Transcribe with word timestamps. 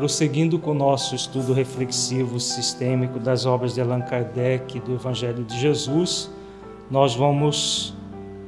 Prosseguindo 0.00 0.58
com 0.58 0.70
o 0.70 0.74
nosso 0.74 1.14
estudo 1.14 1.52
reflexivo 1.52 2.40
sistêmico 2.40 3.18
das 3.18 3.44
obras 3.44 3.74
de 3.74 3.82
Allan 3.82 4.00
Kardec 4.00 4.78
e 4.78 4.80
do 4.80 4.94
Evangelho 4.94 5.44
de 5.44 5.58
Jesus, 5.58 6.30
nós 6.90 7.14
vamos 7.14 7.94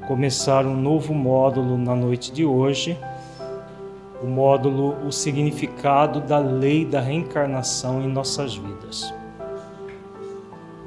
começar 0.08 0.64
um 0.64 0.74
novo 0.74 1.12
módulo 1.12 1.76
na 1.76 1.94
noite 1.94 2.32
de 2.32 2.42
hoje, 2.42 2.98
o 4.22 4.26
módulo 4.26 4.96
O 5.06 5.12
Significado 5.12 6.22
da 6.22 6.38
Lei 6.38 6.86
da 6.86 7.02
Reencarnação 7.02 8.00
em 8.00 8.08
Nossas 8.08 8.56
Vidas. 8.56 9.12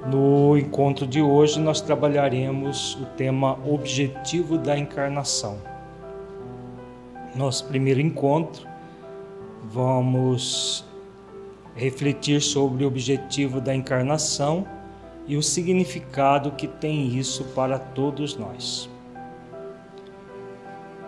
No 0.10 0.58
encontro 0.58 1.06
de 1.06 1.22
hoje, 1.22 1.60
nós 1.60 1.80
trabalharemos 1.80 2.96
o 2.96 3.06
tema 3.16 3.56
Objetivo 3.68 4.58
da 4.58 4.76
Encarnação. 4.76 5.60
Nosso 7.36 7.66
primeiro 7.66 8.02
encontro, 8.02 8.74
vamos 9.72 10.86
refletir 11.76 12.42
sobre 12.42 12.84
o 12.84 12.88
objetivo 12.88 13.60
da 13.60 13.76
encarnação 13.76 14.66
e 15.28 15.36
o 15.36 15.44
significado 15.44 16.52
que 16.52 16.68
tem 16.68 17.08
isso 17.18 17.44
para 17.56 17.78
todos 17.80 18.38
nós. 18.38 18.90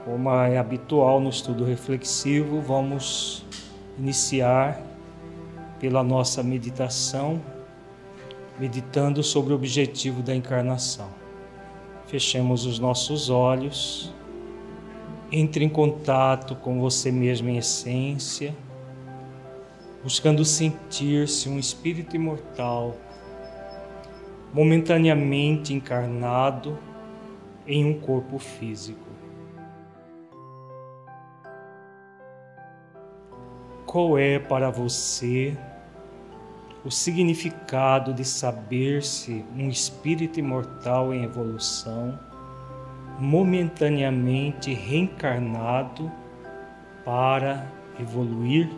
Como 0.04 0.30
é 0.30 0.58
habitual 0.58 1.20
no 1.20 1.30
estudo 1.30 1.64
reflexivo, 1.64 2.62
vamos 2.62 3.46
iniciar 3.98 4.82
pela 5.80 6.04
nossa 6.04 6.42
meditação, 6.42 7.42
meditando 8.60 9.21
sobre 9.21 9.54
o 9.54 9.55
objetivo 9.55 10.24
da 10.24 10.36
encarnação. 10.36 11.08
Fechemos 12.08 12.66
os 12.66 12.80
nossos 12.80 13.30
olhos, 13.30 14.14
entre 15.32 15.66
em 15.66 15.70
contato 15.70 16.56
com 16.56 16.80
você 16.80 17.12
mesmo 17.12 17.50
em 17.50 17.58
essência, 17.58 18.56
buscando 20.04 20.46
sentir-se 20.46 21.50
um 21.50 21.60
espírito 21.60 22.16
imortal, 22.16 22.96
momentaneamente 24.54 25.74
encarnado 25.74 26.78
em 27.66 27.86
um 27.86 28.00
corpo 28.00 28.40
físico. 28.40 29.05
Qual 33.86 34.18
é 34.18 34.40
para 34.40 34.70
você 34.70 35.58
o 36.86 36.92
significado 36.92 38.14
de 38.14 38.24
saber-se 38.24 39.44
um 39.54 39.70
espírito 39.70 40.40
imortal 40.40 41.14
em 41.14 41.24
evolução, 41.24 42.18
momentaneamente 43.18 44.73
reencarnado 44.73 46.12
para 47.04 47.68
evoluir? 47.99 48.70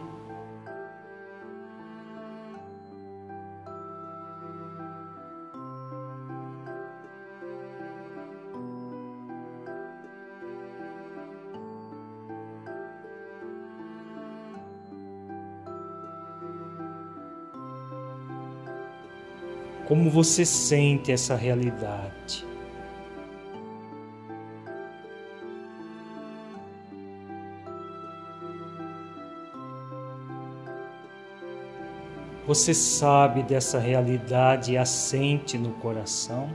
Como 19.87 20.07
você 20.11 20.45
sente 20.45 21.11
essa 21.11 21.35
realidade? 21.35 22.48
Você 32.49 32.73
sabe 32.73 33.43
dessa 33.43 33.77
realidade 33.77 34.71
e 34.71 34.77
a 34.80 34.83
sente 34.83 35.55
no 35.55 35.70
coração? 35.73 36.49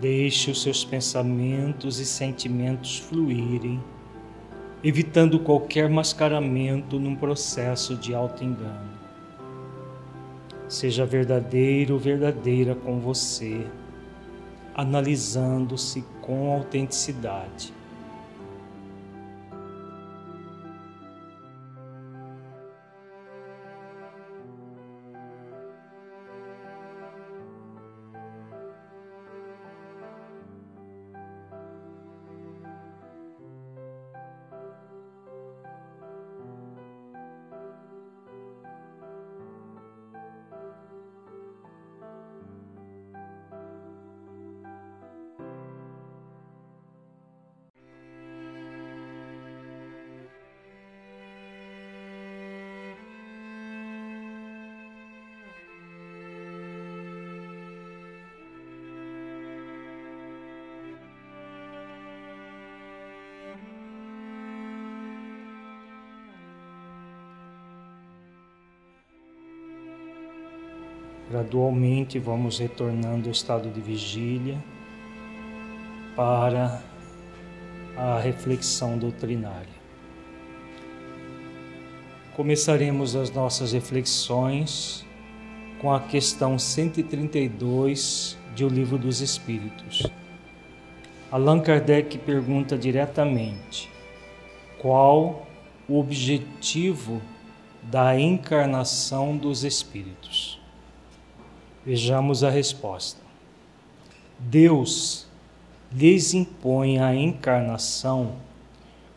Deixe 0.00 0.50
os 0.50 0.60
seus 0.60 0.84
pensamentos 0.84 2.00
e 2.00 2.04
sentimentos 2.04 2.98
fluírem 2.98 3.80
evitando 4.82 5.38
qualquer 5.38 5.88
mascaramento 5.88 6.98
num 6.98 7.14
processo 7.14 7.94
de 7.94 8.16
auto-engano. 8.16 8.98
Seja 10.68 11.06
verdadeiro 11.06 11.94
ou 11.94 12.00
verdadeira 12.00 12.74
com 12.74 12.98
você, 12.98 13.64
analisando-se 14.74 16.04
com 16.20 16.52
autenticidade. 16.52 17.72
Gradualmente 71.30 72.18
vamos 72.18 72.58
retornando 72.58 73.28
ao 73.28 73.32
estado 73.32 73.70
de 73.70 73.80
vigília 73.80 74.62
para 76.14 76.82
a 77.96 78.18
reflexão 78.20 78.98
doutrinária. 78.98 79.84
Começaremos 82.36 83.16
as 83.16 83.30
nossas 83.30 83.72
reflexões 83.72 85.04
com 85.80 85.92
a 85.92 86.00
questão 86.00 86.58
132 86.58 88.36
de 88.54 88.64
O 88.64 88.68
Livro 88.68 88.98
dos 88.98 89.20
Espíritos. 89.20 90.06
Allan 91.30 91.60
Kardec 91.60 92.18
pergunta 92.18 92.76
diretamente: 92.76 93.90
qual 94.78 95.46
o 95.88 95.98
objetivo 95.98 97.22
da 97.82 98.18
encarnação 98.18 99.36
dos 99.36 99.64
espíritos? 99.64 100.63
Vejamos 101.84 102.42
a 102.42 102.48
resposta. 102.48 103.20
Deus 104.38 105.26
lhes 105.92 106.32
impõe 106.32 106.98
a 106.98 107.14
encarnação 107.14 108.36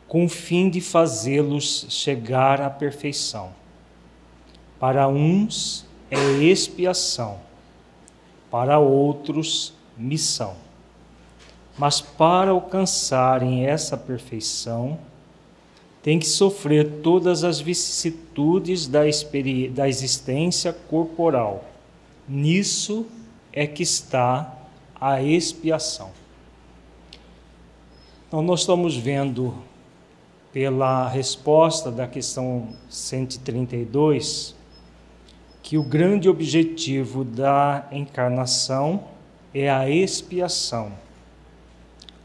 com 0.06 0.26
o 0.26 0.30
fim 0.30 0.70
de 0.70 0.82
fazê-los 0.82 1.86
chegar 1.90 2.62
à 2.62 2.70
perfeição. 2.70 3.52
Para 4.78 5.08
uns 5.08 5.86
é 6.12 6.20
expiação, 6.44 7.40
para 8.52 8.80
outros, 8.80 9.74
missão. 9.98 10.56
Mas 11.78 12.02
para 12.02 12.52
alcançarem 12.52 13.66
essa 13.66 13.96
perfeição, 13.96 15.00
tem 16.04 16.20
que 16.20 16.28
sofrer 16.28 17.00
todas 17.02 17.46
as 17.46 17.62
vicissitudes 17.62 18.88
da, 18.88 19.02
da 19.74 19.88
existência 19.88 20.74
corporal 20.74 21.64
Nisso 22.28 23.06
é 23.54 23.66
que 23.66 23.84
está 23.84 24.54
a 25.00 25.22
expiação. 25.22 26.12
Então, 28.28 28.42
nós 28.42 28.62
estamos 28.62 28.98
vendo 28.98 29.54
pela 30.52 31.08
resposta 31.08 31.92
da 31.92 32.08
questão 32.08 32.70
132 32.90 34.56
que 35.62 35.78
o 35.78 35.84
grande 35.84 36.30
objetivo 36.30 37.24
da 37.24 37.88
encarnação 37.92 39.04
é 39.54 39.70
a 39.70 39.90
expiação 39.90 40.94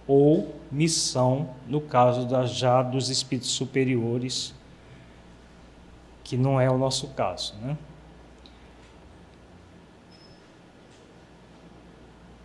ou 0.06 0.54
missão, 0.70 1.50
no 1.68 1.80
caso 1.80 2.26
da, 2.26 2.44
já 2.46 2.82
dos 2.82 3.08
espíritos 3.08 3.50
superiores, 3.50 4.54
que 6.24 6.36
não 6.36 6.60
é 6.60 6.70
o 6.70 6.78
nosso 6.78 7.08
caso, 7.08 7.54
né? 7.60 7.76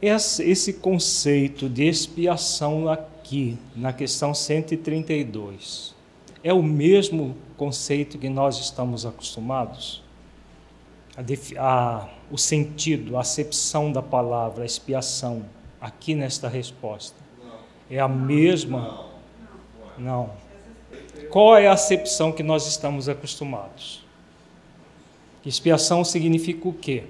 Esse 0.01 0.73
conceito 0.73 1.67
de 1.67 1.87
expiação 1.87 2.89
aqui, 2.89 3.57
na 3.75 3.91
questão 3.91 4.33
132, 4.33 5.95
é 6.43 6.53
o 6.53 6.61
mesmo 6.61 7.35
conceito 7.57 8.17
que 8.17 8.29
nós 8.29 8.59
estamos 8.59 9.05
acostumados? 9.05 10.03
A, 11.15 11.23
a, 11.59 12.09
o 12.29 12.37
sentido, 12.37 13.17
a 13.17 13.21
acepção 13.21 13.91
da 13.91 14.03
palavra 14.03 14.65
expiação 14.65 15.43
aqui 15.81 16.13
nesta 16.13 16.47
resposta 16.47 17.27
é 17.89 17.99
a 17.99 18.07
mesma? 18.07 19.07
Não. 19.97 20.29
Qual 21.29 21.57
é 21.57 21.67
a 21.67 21.73
acepção 21.73 22.31
que 22.31 22.43
nós 22.43 22.67
estamos 22.67 23.09
acostumados? 23.09 24.05
Expiação 25.45 26.03
significa 26.03 26.67
o 26.67 26.73
quê? 26.73 27.05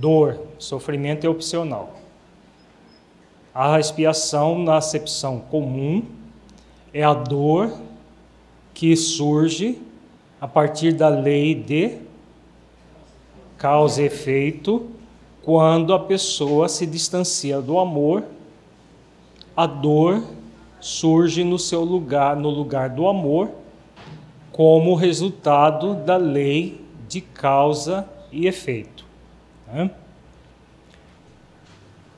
Dor. 0.00 0.40
Sofrimento 0.58 1.26
é 1.26 1.28
opcional. 1.28 1.94
A 3.54 3.78
expiação, 3.78 4.58
na 4.58 4.76
acepção 4.76 5.40
comum, 5.40 6.04
é 6.92 7.02
a 7.02 7.12
dor 7.12 7.70
que 8.72 8.96
surge 8.96 9.78
a 10.40 10.48
partir 10.48 10.92
da 10.92 11.08
lei 11.08 11.54
de 11.54 11.98
causa 13.58 14.00
e 14.00 14.06
efeito 14.06 14.88
quando 15.42 15.92
a 15.92 15.98
pessoa 15.98 16.68
se 16.68 16.86
distancia 16.86 17.60
do 17.60 17.78
amor, 17.78 18.24
a 19.56 19.66
dor 19.66 20.22
surge 20.80 21.44
no 21.44 21.58
seu 21.58 21.82
lugar, 21.82 22.36
no 22.36 22.48
lugar 22.48 22.88
do 22.88 23.06
amor, 23.06 23.50
como 24.50 24.94
resultado 24.94 25.94
da 25.94 26.16
lei 26.16 26.80
de 27.08 27.20
causa 27.20 28.08
e 28.32 28.46
efeito. 28.46 29.09
Né? 29.72 29.90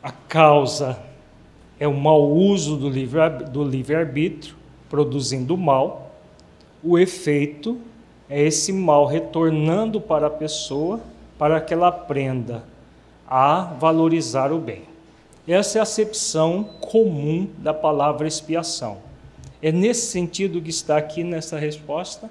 A 0.02 0.10
causa 0.10 0.99
é 1.78 1.87
o 1.87 1.94
mau 1.94 2.31
uso 2.31 2.76
do 2.76 2.88
livre-arbítrio, 3.64 4.56
produzindo 4.88 5.56
mal. 5.56 6.12
O 6.82 6.99
efeito 6.99 7.78
é 8.28 8.43
esse 8.43 8.72
mal 8.72 9.06
retornando 9.06 10.00
para 10.00 10.26
a 10.26 10.31
pessoa 10.31 11.00
para 11.38 11.60
que 11.60 11.75
ela 11.75 11.88
aprenda 11.88 12.64
a 13.26 13.62
valorizar 13.78 14.52
o 14.52 14.58
bem. 14.58 14.82
Essa 15.46 15.78
é 15.78 15.81
a 15.81 15.82
acepção 15.82 16.64
comum 16.81 17.48
da 17.58 17.75
palavra 17.75 18.28
expiação. 18.28 18.98
É 19.60 19.72
nesse 19.72 20.06
sentido 20.10 20.60
que 20.60 20.70
está 20.70 20.96
aqui 20.96 21.25
nessa 21.25 21.58
resposta. 21.58 22.31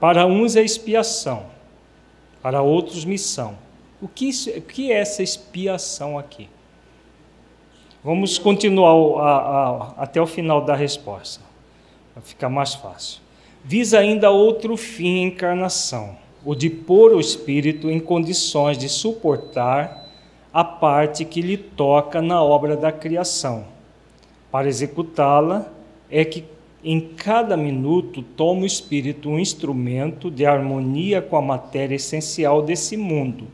Para 0.00 0.26
uns 0.26 0.56
é 0.56 0.62
expiação, 0.62 1.46
para 2.42 2.62
outros 2.62 3.04
missão. 3.04 3.56
O 4.00 4.08
que, 4.08 4.28
isso, 4.28 4.50
o 4.50 4.62
que 4.62 4.92
é 4.92 5.00
essa 5.00 5.22
expiação 5.22 6.18
aqui? 6.18 6.48
Vamos 8.02 8.38
continuar 8.38 8.92
a, 9.20 9.30
a, 9.30 10.02
até 10.02 10.20
o 10.20 10.26
final 10.26 10.64
da 10.64 10.74
resposta, 10.74 11.42
para 12.14 12.22
ficar 12.22 12.48
mais 12.48 12.74
fácil. 12.74 13.20
Visa 13.64 13.98
ainda 13.98 14.30
outro 14.30 14.76
fim 14.76 15.22
encarnação 15.22 16.16
o 16.44 16.54
de 16.54 16.70
pôr 16.70 17.12
o 17.12 17.20
espírito 17.20 17.90
em 17.90 18.00
condições 18.00 18.78
de 18.78 18.88
suportar 18.88 20.06
a 20.52 20.64
parte 20.64 21.24
que 21.24 21.42
lhe 21.42 21.56
toca 21.56 22.22
na 22.22 22.42
obra 22.42 22.76
da 22.76 22.90
criação. 22.90 23.66
Para 24.50 24.68
executá-la, 24.68 25.66
é 26.10 26.24
que 26.24 26.44
em 26.82 27.00
cada 27.00 27.56
minuto 27.56 28.22
toma 28.22 28.62
o 28.62 28.66
espírito 28.66 29.28
um 29.28 29.38
instrumento 29.38 30.30
de 30.30 30.46
harmonia 30.46 31.20
com 31.20 31.36
a 31.36 31.42
matéria 31.42 31.96
essencial 31.96 32.62
desse 32.62 32.96
mundo, 32.96 33.48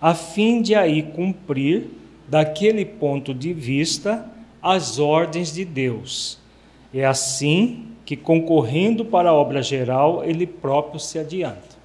a 0.00 0.14
fim 0.14 0.60
de 0.60 0.74
aí 0.74 1.02
cumprir, 1.02 1.88
daquele 2.26 2.84
ponto 2.84 3.32
de 3.32 3.52
vista, 3.52 4.30
as 4.62 4.98
ordens 4.98 5.52
de 5.52 5.64
Deus. 5.64 6.38
É 6.92 7.04
assim 7.04 7.86
que, 8.04 8.16
concorrendo 8.16 9.04
para 9.04 9.30
a 9.30 9.34
obra 9.34 9.62
geral, 9.62 10.24
ele 10.24 10.46
próprio 10.46 11.00
se 11.00 11.18
adianta. 11.18 11.78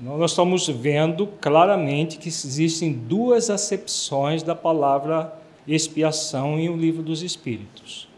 Nós 0.00 0.32
estamos 0.32 0.68
vendo 0.68 1.26
claramente 1.40 2.18
que 2.18 2.28
existem 2.28 2.92
duas 2.92 3.48
acepções 3.48 4.42
da 4.42 4.54
palavra 4.54 5.32
expiação 5.66 6.58
em 6.58 6.68
o 6.68 6.76
livro 6.76 7.02
dos 7.02 7.22
Espíritos. 7.22 8.08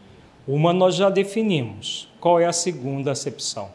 Uma 0.47 0.71
nós 0.71 0.95
já 0.95 1.09
definimos. 1.09 2.07
Qual 2.19 2.39
é 2.39 2.45
a 2.45 2.53
segunda 2.53 3.11
acepção? 3.11 3.69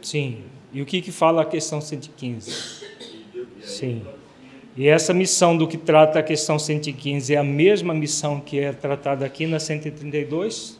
Sim. 0.00 0.44
E 0.72 0.80
o 0.80 0.86
que, 0.86 1.02
que 1.02 1.12
fala 1.12 1.42
a 1.42 1.44
questão 1.44 1.80
115? 1.80 2.86
Sim. 3.62 4.06
E 4.76 4.88
essa 4.88 5.12
missão 5.12 5.56
do 5.56 5.66
que 5.66 5.76
trata 5.76 6.18
a 6.18 6.22
questão 6.22 6.58
115 6.58 7.34
é 7.34 7.38
a 7.38 7.44
mesma 7.44 7.94
missão 7.94 8.40
que 8.40 8.60
é 8.60 8.72
tratada 8.72 9.24
aqui 9.24 9.46
na 9.46 9.58
132? 9.58 10.78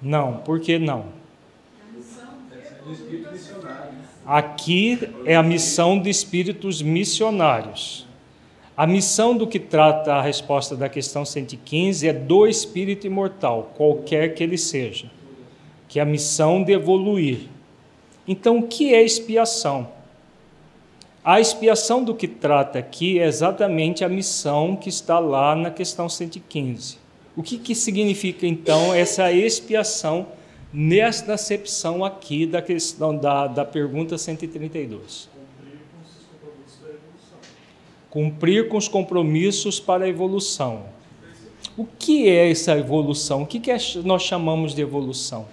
Não. 0.00 0.38
Por 0.38 0.60
que 0.60 0.78
não? 0.78 1.06
Aqui 4.24 5.08
é 5.24 5.34
a 5.34 5.42
missão 5.42 5.98
de 5.98 6.10
espíritos 6.10 6.80
missionários. 6.82 8.06
A 8.76 8.86
missão 8.86 9.36
do 9.36 9.46
que 9.46 9.58
trata 9.58 10.14
a 10.14 10.22
resposta 10.22 10.74
da 10.74 10.88
questão 10.88 11.24
115 11.24 12.08
é 12.08 12.12
do 12.12 12.46
espírito 12.46 13.06
imortal, 13.06 13.72
qualquer 13.76 14.34
que 14.34 14.42
ele 14.42 14.56
seja, 14.56 15.10
que 15.88 15.98
é 15.98 16.02
a 16.02 16.06
missão 16.06 16.62
de 16.64 16.72
evoluir. 16.72 17.48
Então, 18.26 18.58
o 18.58 18.66
que 18.66 18.94
é 18.94 19.02
expiação? 19.02 19.88
A 21.24 21.40
expiação 21.40 22.02
do 22.02 22.14
que 22.14 22.26
trata 22.26 22.78
aqui 22.78 23.18
é 23.18 23.26
exatamente 23.26 24.04
a 24.04 24.08
missão 24.08 24.74
que 24.74 24.88
está 24.88 25.18
lá 25.18 25.54
na 25.54 25.70
questão 25.70 26.08
115. 26.08 26.98
O 27.36 27.42
que, 27.42 27.58
que 27.58 27.74
significa 27.74 28.46
então 28.46 28.94
essa 28.94 29.30
expiação? 29.30 30.26
nesta 30.72 31.34
acepção 31.34 32.04
aqui 32.04 32.46
da 32.46 32.62
questão 32.62 33.14
da, 33.16 33.46
da 33.46 33.64
pergunta 33.64 34.16
132. 34.16 35.28
Cumprir 38.12 38.68
com 38.68 38.76
os 38.76 38.88
compromissos 38.88 39.80
para 39.80 40.04
a 40.04 40.08
evolução. 40.08 40.82
O 41.78 41.86
que 41.86 42.28
é 42.28 42.50
essa 42.50 42.76
evolução? 42.76 43.42
O 43.42 43.46
que, 43.46 43.58
que 43.58 43.70
é, 43.70 43.78
nós 44.04 44.22
chamamos 44.22 44.74
de 44.74 44.82
evolução? 44.82 45.46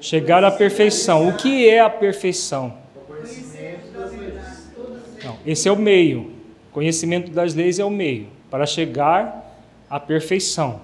Chegar 0.00 0.42
à 0.42 0.50
perfeição. 0.50 1.28
O 1.28 1.36
que 1.36 1.68
é 1.68 1.80
a 1.80 1.90
perfeição? 1.90 2.72
Não, 5.22 5.36
esse 5.44 5.68
é 5.68 5.72
o 5.72 5.76
meio. 5.76 6.32
Conhecimento 6.72 7.30
das 7.30 7.52
leis 7.52 7.78
é 7.78 7.84
o 7.84 7.90
meio 7.90 8.28
para 8.50 8.64
chegar 8.64 9.62
à 9.90 10.00
perfeição 10.00 10.80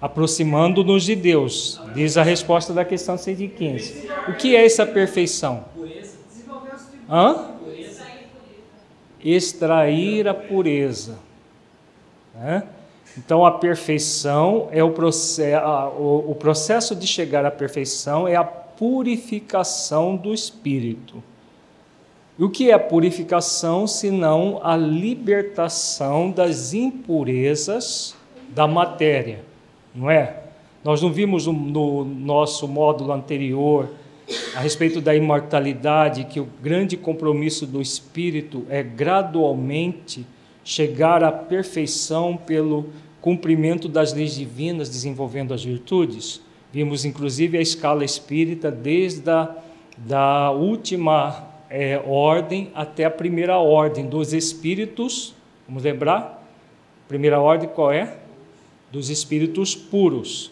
aproximando-nos 0.00 1.04
de 1.04 1.14
Deus, 1.14 1.80
diz 1.94 2.16
a 2.16 2.22
resposta 2.22 2.72
da 2.72 2.84
questão 2.84 3.18
115. 3.18 4.08
O 4.28 4.34
que 4.34 4.56
é 4.56 4.64
essa 4.64 4.86
perfeição? 4.86 5.64
Hã? 7.08 7.49
Extrair 9.24 10.28
a 10.28 10.34
pureza. 10.34 11.18
Né? 12.34 12.64
Então, 13.18 13.44
a 13.44 13.52
perfeição 13.52 14.68
é 14.70 14.82
o 14.82 14.90
processo, 14.90 15.66
o 15.98 16.34
processo 16.34 16.94
de 16.94 17.06
chegar 17.06 17.44
à 17.44 17.50
perfeição 17.50 18.26
é 18.26 18.36
a 18.36 18.44
purificação 18.44 20.16
do 20.16 20.32
espírito. 20.32 21.22
E 22.38 22.44
o 22.44 22.48
que 22.48 22.70
é 22.70 22.72
a 22.72 22.78
purificação 22.78 23.86
senão 23.86 24.60
a 24.62 24.76
libertação 24.76 26.30
das 26.30 26.72
impurezas 26.72 28.14
da 28.48 28.66
matéria? 28.66 29.50
não 29.94 30.10
é? 30.10 30.36
Nós 30.82 31.02
não 31.02 31.12
vimos 31.12 31.46
no 31.46 32.04
nosso 32.04 32.66
módulo 32.66 33.12
anterior 33.12 33.88
a 34.54 34.60
respeito 34.60 35.00
da 35.00 35.14
imortalidade 35.14 36.24
que 36.24 36.40
o 36.40 36.48
grande 36.62 36.96
compromisso 36.96 37.66
do 37.66 37.80
espírito 37.80 38.64
é 38.68 38.82
gradualmente 38.82 40.26
chegar 40.64 41.24
à 41.24 41.32
perfeição 41.32 42.36
pelo 42.36 42.90
cumprimento 43.20 43.88
das 43.88 44.12
leis 44.12 44.34
divinas, 44.34 44.88
desenvolvendo 44.88 45.52
as 45.52 45.64
virtudes. 45.64 46.40
Vimos 46.72 47.04
inclusive 47.04 47.58
a 47.58 47.60
escala 47.60 48.04
espírita 48.04 48.70
desde 48.70 49.28
a 49.30 49.56
da 49.96 50.50
última 50.50 51.48
é, 51.68 52.00
ordem 52.06 52.70
até 52.74 53.04
a 53.04 53.10
primeira 53.10 53.58
ordem 53.58 54.06
dos 54.06 54.32
espíritos. 54.32 55.34
Vamos 55.68 55.82
lembrar? 55.82 56.48
Primeira 57.06 57.40
ordem 57.40 57.68
qual 57.68 57.92
é? 57.92 58.16
dos 58.90 59.08
espíritos 59.08 59.74
puros. 59.74 60.50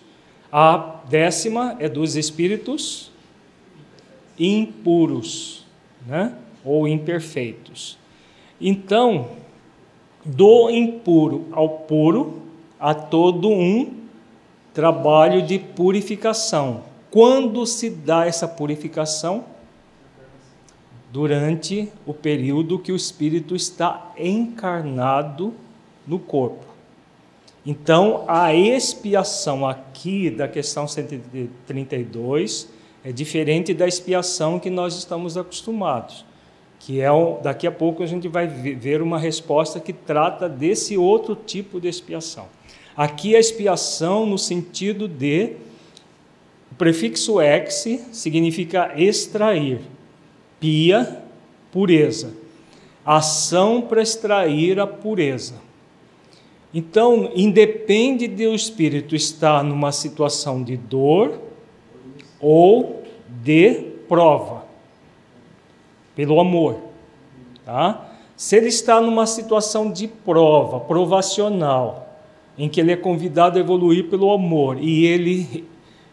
A 0.51 1.03
décima 1.09 1.77
é 1.79 1.89
dos 1.89 2.17
espíritos 2.17 3.11
impuros, 4.39 5.67
né? 6.07 6.35
ou 6.65 6.87
imperfeitos. 6.87 7.99
Então, 8.61 9.29
do 10.25 10.71
impuro 10.71 11.47
ao 11.53 11.69
puro, 11.69 12.43
há 12.79 12.95
todo 12.95 13.49
um 13.49 13.95
trabalho 14.75 15.43
de 15.43 15.59
purificação. 15.59 16.83
Quando 17.11 17.65
se 17.67 17.89
dá 17.89 18.27
essa 18.27 18.47
purificação? 18.47 19.45
durante 21.11 21.91
o 22.07 22.13
período 22.13 22.79
que 22.79 22.93
o 22.93 22.97
espírito 22.97 23.57
está 23.57 24.13
encarnado 24.17 25.55
no 26.07 26.19
corpo. 26.19 26.67
Então, 27.65 28.25
a 28.29 28.55
expiação 28.55 29.67
aqui 29.67 30.31
da 30.31 30.49
questão 30.49 30.87
132 30.87 32.69
é 33.09 33.13
diferente 33.13 33.73
da 33.73 33.89
expiação 33.89 34.59
que 34.59 34.69
nós 34.69 34.95
estamos 34.95 35.39
acostumados, 35.39 36.27
que 36.79 37.01
é 37.01 37.09
daqui 37.43 37.67
a 37.67 37.73
pouco 37.73 38.03
a 38.03 38.07
gente 38.07 38.29
vai 38.29 38.47
ver 38.47 39.01
uma 39.01 39.19
resposta 39.19 39.81
que 39.81 39.95
trata 39.95 40.47
desse 40.47 40.95
outro 40.95 41.35
tipo 41.35 41.81
de 41.81 41.89
expiação. 41.89 42.49
Aqui 42.95 43.35
a 43.35 43.41
expiação 43.41 44.27
no 44.27 44.37
sentido 44.37 45.09
de 45.09 45.53
o 46.71 46.75
prefixo 46.75 47.41
ex 47.41 47.89
significa 48.13 48.93
extrair, 48.95 49.81
pia, 50.61 51.23
pureza, 51.73 52.35
ação 53.07 53.81
para 53.81 54.03
extrair 54.03 54.79
a 54.79 54.87
pureza. 54.87 55.55
Então, 56.75 57.31
independe 57.35 58.29
de 58.29 58.47
o 58.47 58.55
espírito 58.55 59.17
estar 59.17 59.65
numa 59.65 59.93
situação 59.93 60.63
de 60.63 60.77
dor 60.77 61.49
ou 62.39 62.98
de 63.49 63.73
prova, 64.07 64.67
pelo 66.15 66.39
amor, 66.39 66.77
tá? 67.65 68.13
Se 68.37 68.57
ele 68.57 68.69
está 68.69 69.01
numa 69.01 69.27
situação 69.27 69.91
de 69.91 70.07
prova, 70.07 70.79
provacional, 70.81 72.21
em 72.59 72.69
que 72.69 72.79
ele 72.79 72.93
é 72.93 72.97
convidado 72.97 73.57
a 73.57 73.61
evoluir 73.63 74.11
pelo 74.11 74.31
amor 74.31 74.77
e 74.79 75.07
ele 75.07 75.65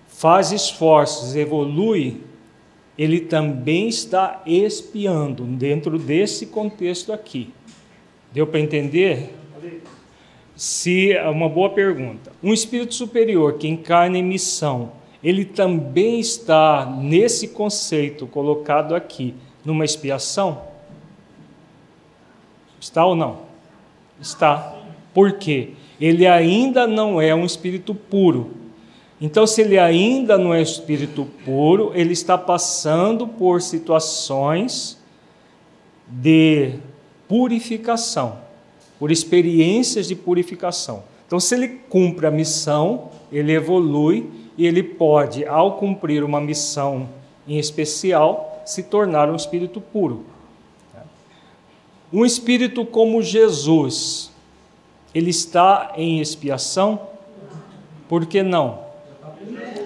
faz 0.08 0.54
esforços, 0.54 1.36
evolui, 1.36 2.22
ele 2.98 3.20
também 3.20 3.90
está 3.90 4.42
espiando 4.46 5.44
dentro 5.44 6.00
desse 6.00 6.46
contexto 6.46 7.12
aqui. 7.12 7.54
Deu 8.32 8.48
para 8.48 8.62
entender? 8.62 9.36
Se 10.56 11.12
é 11.12 11.28
uma 11.28 11.50
boa 11.50 11.70
pergunta. 11.70 12.32
Um 12.42 12.54
espírito 12.54 12.94
superior 12.94 13.58
que 13.58 13.68
encarna 13.68 14.18
em 14.18 14.24
missão, 14.24 14.94
ele 15.26 15.44
também 15.44 16.20
está 16.20 16.86
nesse 16.86 17.50
conceito 17.50 18.28
colocado 18.28 18.96
aqui, 18.96 19.34
numa 19.66 19.84
expiação? 19.84 20.62
Está 22.80 23.06
ou 23.06 23.16
não? 23.16 23.40
Está. 24.22 24.76
Por 25.14 25.34
quê? 25.34 25.72
ele 26.00 26.28
ainda 26.28 26.86
não 26.86 27.22
é 27.22 27.34
um 27.34 27.46
espírito 27.46 27.94
puro. 27.94 28.52
Então, 29.20 29.48
se 29.48 29.62
ele 29.62 29.80
ainda 29.80 30.38
não 30.38 30.54
é 30.54 30.62
espírito 30.62 31.26
puro, 31.46 31.92
ele 31.96 32.14
está 32.14 32.38
passando 32.38 33.28
por 33.28 33.62
situações 33.62 34.98
de 36.08 36.74
purificação, 37.28 38.38
por 39.00 39.12
experiências 39.12 40.08
de 40.08 40.16
purificação. 40.16 41.04
Então, 41.26 41.40
se 41.40 41.56
ele 41.56 41.68
cumpre 41.90 42.28
a 42.28 42.32
missão, 42.32 43.10
ele 43.32 43.54
evolui 43.54 44.30
e 44.58 44.66
ele 44.66 44.82
pode, 44.82 45.46
ao 45.46 45.78
cumprir 45.78 46.24
uma 46.24 46.40
missão 46.40 47.10
em 47.48 47.58
especial, 47.58 48.62
se 48.66 48.84
tornar 48.84 49.30
um 49.30 49.36
espírito 49.36 49.80
puro. 49.80 50.26
Um 52.12 52.26
espírito 52.26 52.86
como 52.86 53.22
Jesus, 53.22 54.32
ele 55.14 55.30
está 55.30 55.94
em 55.98 56.20
expiação? 56.20 57.00
Por 58.08 58.26
que 58.26 58.42
não? 58.42 58.80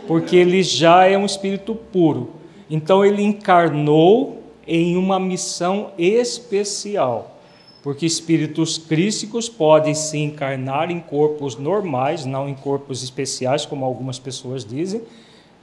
Porque 0.08 0.36
ele 0.36 0.62
já 0.62 1.06
é 1.06 1.18
um 1.18 1.26
espírito 1.26 1.74
puro. 1.74 2.32
Então 2.70 3.04
ele 3.04 3.24
encarnou 3.24 4.44
em 4.68 4.96
uma 4.96 5.20
missão 5.20 5.92
especial. 5.98 7.39
Porque 7.82 8.06
espíritos 8.06 8.78
crísticos 8.78 9.48
podem 9.48 9.94
se 9.94 10.18
encarnar 10.18 10.92
em 10.92 11.00
corpos 11.00 11.56
normais, 11.56 12.26
não 12.26 12.50
em 12.50 12.54
corpos 12.54 13.04
especiais, 13.04 13.66
como 13.66 13.86
algumas 13.86 14.20
pessoas 14.20 14.66
dizem, 14.66 15.02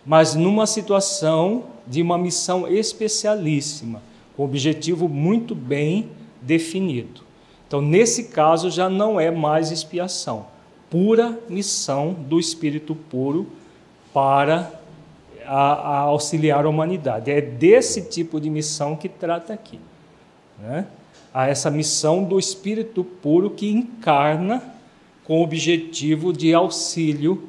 mas 0.05 0.35
numa 0.35 0.67
situação 0.67 1.65
de 1.87 2.01
uma 2.01 2.17
missão 2.17 2.67
especialíssima, 2.67 4.01
com 4.37 4.45
objetivo 4.45 5.09
muito 5.09 5.55
bem 5.55 6.09
definido. 6.41 7.23
Então, 7.67 7.83
nesse 7.83 8.25
caso, 8.25 8.71
já 8.71 8.89
não 8.89 9.19
é 9.19 9.31
mais 9.31 9.71
expiação, 9.71 10.47
pura 10.89 11.39
missão 11.49 12.13
do 12.13 12.39
Espírito 12.39 12.95
puro 12.95 13.47
para 14.15 14.81
a, 15.45 15.73
a 15.73 15.99
auxiliar 15.99 16.65
a 16.65 16.69
humanidade. 16.69 17.31
É 17.31 17.41
desse 17.41 18.03
tipo 18.03 18.41
de 18.41 18.49
missão 18.49 18.97
que 18.97 19.09
trata 19.09 19.53
aqui. 19.53 19.81
Né? 20.59 20.87
A 21.37 21.49
essa 21.49 21.71
missão 21.71 22.25
do 22.25 22.39
Espírito 22.39 23.05
puro 23.05 23.51
que 23.51 23.71
encarna 23.71 24.63
com 25.23 25.41
o 25.41 25.43
objetivo 25.45 26.33
de 26.33 26.55
auxílio 26.55 27.47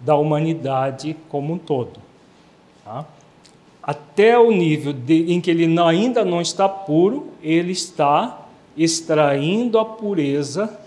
da 0.00 0.16
humanidade 0.16 1.14
como 1.28 1.52
um 1.52 1.58
todo. 1.58 2.00
Tá? 2.82 3.04
Até 3.82 4.38
o 4.38 4.50
nível 4.50 4.94
de, 4.94 5.30
em 5.30 5.42
que 5.42 5.50
ele 5.50 5.78
ainda 5.78 6.24
não 6.24 6.40
está 6.40 6.66
puro, 6.66 7.26
ele 7.42 7.72
está 7.72 8.46
extraindo 8.74 9.78
a 9.78 9.84
pureza, 9.84 10.80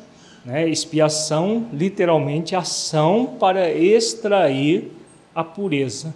né? 0.43 0.67
expiação, 0.67 1.67
literalmente, 1.71 2.55
ação 2.55 3.35
para 3.39 3.71
extrair 3.71 4.91
a 5.35 5.43
pureza 5.43 6.11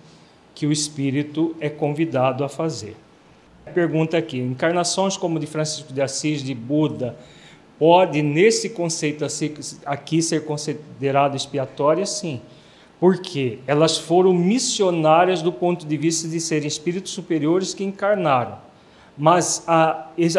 que 0.56 0.66
o 0.66 0.72
espírito 0.72 1.56
é 1.60 1.70
convidado 1.70 2.44
a 2.44 2.50
fazer. 2.50 2.96
Pergunta 3.74 4.18
aqui: 4.18 4.38
encarnações 4.40 5.18
como 5.18 5.40
de 5.40 5.48
Francisco 5.48 5.92
de 5.92 6.02
Assis, 6.02 6.44
de 6.44 6.54
Buda, 6.54 7.16
pode, 7.78 8.22
nesse 8.22 8.70
conceito 8.70 9.26
aqui, 9.86 10.22
ser 10.22 10.46
considerado 10.46 11.36
expiatória? 11.36 12.06
Sim. 12.06 12.42
Porque 13.00 13.60
elas 13.68 13.98
foram 13.98 14.34
missionárias 14.34 15.42
do 15.42 15.52
ponto 15.52 15.86
de 15.86 15.98
vista 15.98 16.28
de 16.28 16.40
serem 16.40 16.68
espíritos 16.68 17.12
superiores 17.12 17.74
que 17.74 17.84
encarnaram 17.84 18.66
mas 19.18 19.66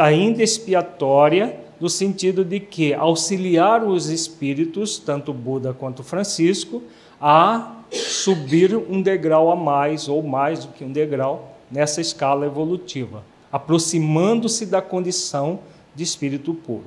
ainda 0.01 0.43
expiatória, 0.43 1.59
no 1.81 1.89
sentido 1.89 2.45
de 2.45 2.61
que 2.61 2.95
auxiliar 2.95 3.83
os 3.85 4.09
espíritos, 4.09 4.99
tanto 4.99 5.33
Buda 5.33 5.73
quanto 5.73 6.03
Francisco, 6.03 6.83
a 7.21 7.77
subir 7.91 8.77
um 8.77 9.01
degrau 9.01 9.51
a 9.51 9.57
mais, 9.57 10.09
ou 10.09 10.23
mais 10.23 10.65
do 10.65 10.73
que 10.73 10.85
um 10.85 10.93
degrau, 10.93 11.56
nessa 11.71 12.01
escala 12.01 12.47
evolutiva, 12.47 13.25
aproximando-se 13.51 14.67
da 14.67 14.83
condição 14.83 15.61
de 15.95 16.03
espírito 16.03 16.55
puro. 16.55 16.85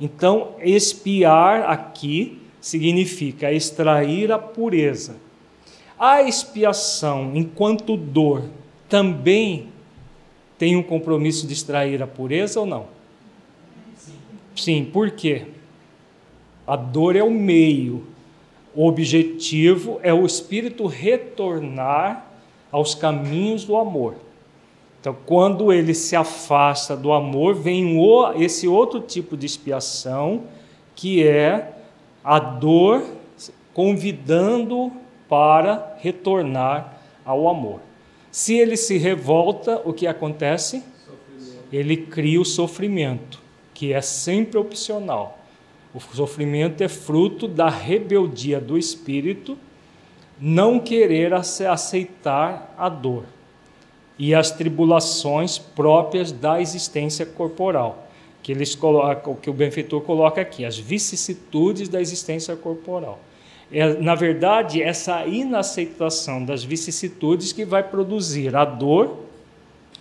Então, 0.00 0.54
expiar 0.60 1.68
aqui 1.70 2.40
significa 2.60 3.52
extrair 3.52 4.30
a 4.32 4.38
pureza. 4.38 5.16
A 5.98 6.22
expiação, 6.22 7.32
enquanto 7.34 7.96
dor, 7.96 8.44
também 8.88 9.68
tem 10.56 10.76
um 10.76 10.82
compromisso 10.82 11.46
de 11.46 11.52
extrair 11.52 12.02
a 12.02 12.06
pureza 12.06 12.60
ou 12.60 12.66
não? 12.66 12.86
Sim. 13.96 14.12
Sim, 14.54 14.84
por 14.84 15.10
quê? 15.10 15.46
A 16.66 16.76
dor 16.76 17.16
é 17.16 17.22
o 17.22 17.30
meio, 17.30 18.06
o 18.74 18.86
objetivo 18.86 19.98
é 20.02 20.12
o 20.12 20.24
espírito 20.24 20.86
retornar 20.86 22.27
aos 22.70 22.94
caminhos 22.94 23.64
do 23.64 23.76
amor. 23.76 24.14
Então, 25.00 25.16
quando 25.26 25.72
ele 25.72 25.94
se 25.94 26.16
afasta 26.16 26.96
do 26.96 27.12
amor, 27.12 27.54
vem 27.54 27.98
esse 28.36 28.66
outro 28.66 29.00
tipo 29.00 29.36
de 29.36 29.46
expiação, 29.46 30.42
que 30.94 31.26
é 31.26 31.72
a 32.24 32.38
dor 32.38 33.02
convidando 33.72 34.92
para 35.28 35.96
retornar 35.98 36.98
ao 37.24 37.48
amor. 37.48 37.80
Se 38.30 38.56
ele 38.56 38.76
se 38.76 38.98
revolta, 38.98 39.80
o 39.84 39.92
que 39.92 40.06
acontece? 40.06 40.82
Ele 41.72 41.96
cria 41.96 42.40
o 42.40 42.44
sofrimento, 42.44 43.40
que 43.72 43.92
é 43.92 44.00
sempre 44.00 44.58
opcional. 44.58 45.38
O 45.94 46.00
sofrimento 46.00 46.82
é 46.82 46.88
fruto 46.88 47.46
da 47.46 47.68
rebeldia 47.68 48.60
do 48.60 48.76
espírito 48.76 49.56
não 50.40 50.78
querer 50.78 51.32
aceitar 51.34 52.74
a 52.78 52.88
dor 52.88 53.24
e 54.18 54.34
as 54.34 54.50
tribulações 54.50 55.58
próprias 55.58 56.32
da 56.32 56.60
existência 56.60 57.24
corporal, 57.24 58.08
que 58.42 58.50
eles 58.50 58.74
colocam, 58.74 59.34
que 59.34 59.48
o 59.48 59.52
benfeitor 59.52 60.00
coloca 60.00 60.40
aqui, 60.40 60.64
as 60.64 60.76
vicissitudes 60.76 61.88
da 61.88 62.00
existência 62.00 62.56
corporal. 62.56 63.20
É, 63.70 63.94
na 64.00 64.14
verdade, 64.14 64.82
essa 64.82 65.26
inaceitação 65.26 66.44
das 66.44 66.64
vicissitudes 66.64 67.52
que 67.52 67.64
vai 67.64 67.82
produzir 67.82 68.56
a 68.56 68.64
dor 68.64 69.24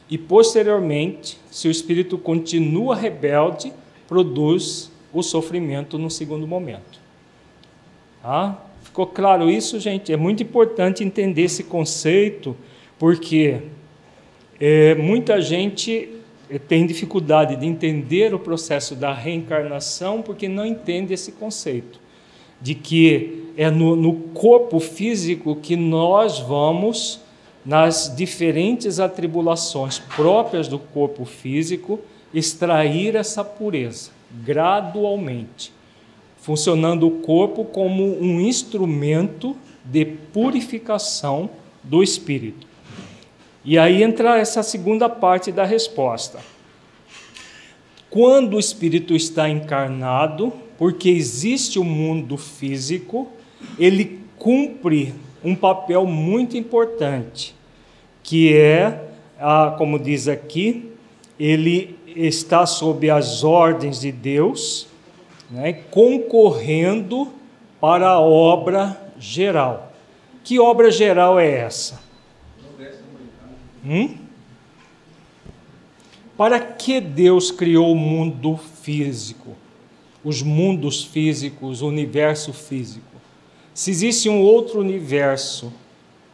e, 0.10 0.18
posteriormente, 0.18 1.38
se 1.52 1.68
o 1.68 1.72
espírito 1.72 2.18
continua 2.18 2.96
rebelde, 2.96 3.74
produz 4.08 4.90
o 5.14 5.22
sofrimento 5.22 5.98
no 5.98 6.10
segundo 6.10 6.48
momento. 6.48 7.00
Tá? 8.22 8.58
Ficou 8.98 9.06
claro 9.06 9.48
isso, 9.48 9.80
gente? 9.80 10.12
É 10.12 10.18
muito 10.18 10.42
importante 10.42 11.04
entender 11.04 11.44
esse 11.44 11.66
conceito, 11.66 12.58
porque 12.98 13.60
é, 14.60 14.96
muita 14.96 15.40
gente 15.40 16.10
têm 16.68 16.88
dificuldade 16.88 17.56
de 17.58 17.68
entender 17.68 18.34
o 18.34 18.40
processo 18.40 18.96
da 18.96 19.14
reencarnação 19.14 20.24
porque 20.24 20.48
não 20.48 20.66
entende 20.66 21.14
esse 21.14 21.34
conceito 21.34 22.00
de 22.60 22.74
que 22.74 23.52
é 23.56 23.70
no, 23.70 23.96
no 23.96 24.14
corpo 24.34 24.80
físico 24.80 25.56
que 25.56 25.76
nós 25.76 26.40
vamos 26.40 27.20
nas 27.64 28.12
diferentes 28.18 29.00
atribulações 29.00 30.00
próprias 30.00 30.68
do 30.68 30.80
corpo 30.80 31.24
físico 31.24 32.00
extrair 32.34 33.16
essa 33.16 33.44
pureza 33.44 34.10
gradualmente, 34.44 35.72
funcionando 36.48 37.06
o 37.06 37.12
corpo 37.12 37.66
como 37.66 38.06
um 38.22 38.40
instrumento 38.40 39.54
de 39.84 40.06
purificação 40.06 41.50
do 41.84 42.02
espírito. 42.02 42.66
E 43.66 43.78
aí 43.78 44.02
entra 44.02 44.38
essa 44.38 44.64
segunda 44.64 45.10
parte 45.10 45.52
da 45.52 45.66
resposta. 45.66 46.40
Quando 48.10 48.54
o 48.54 48.60
espírito 48.62 49.14
está 49.14 49.50
encarnado, 49.50 50.54
porque 50.78 51.10
existe 51.10 51.80
o 51.80 51.84
mundo 51.84 52.38
físico, 52.38 53.28
ele 53.78 54.22
cumpre 54.40 55.14
um 55.44 55.54
papel 55.54 56.06
muito 56.06 56.56
importante, 56.56 57.54
que 58.24 58.54
é, 58.54 59.02
como 59.78 60.00
diz 60.00 60.30
aqui, 60.30 60.94
ele 61.38 61.98
está 62.16 62.66
sob 62.66 63.10
as 63.10 63.44
ordens 63.44 64.00
de 64.00 64.14
Deus, 64.14 64.88
né, 65.50 65.74
concorrendo 65.74 67.32
para 67.80 68.10
a 68.10 68.20
obra 68.20 69.00
geral. 69.20 69.94
Que 70.44 70.60
obra 70.60 70.92
geral 70.92 71.40
é 71.40 71.50
essa? 71.50 72.02
Hum? 73.86 74.18
Para 76.36 76.60
que 76.60 77.02
Deus 77.02 77.52
criou 77.52 77.92
o 77.92 77.96
mundo 77.96 78.58
físico? 78.58 79.56
Os 80.24 80.42
mundos 80.42 81.04
físicos, 81.04 81.82
o 81.82 81.88
universo 81.88 82.54
físico. 82.54 83.06
Se 83.74 83.92
existe 83.92 84.30
um 84.30 84.42
outro 84.42 84.80
universo 84.80 85.72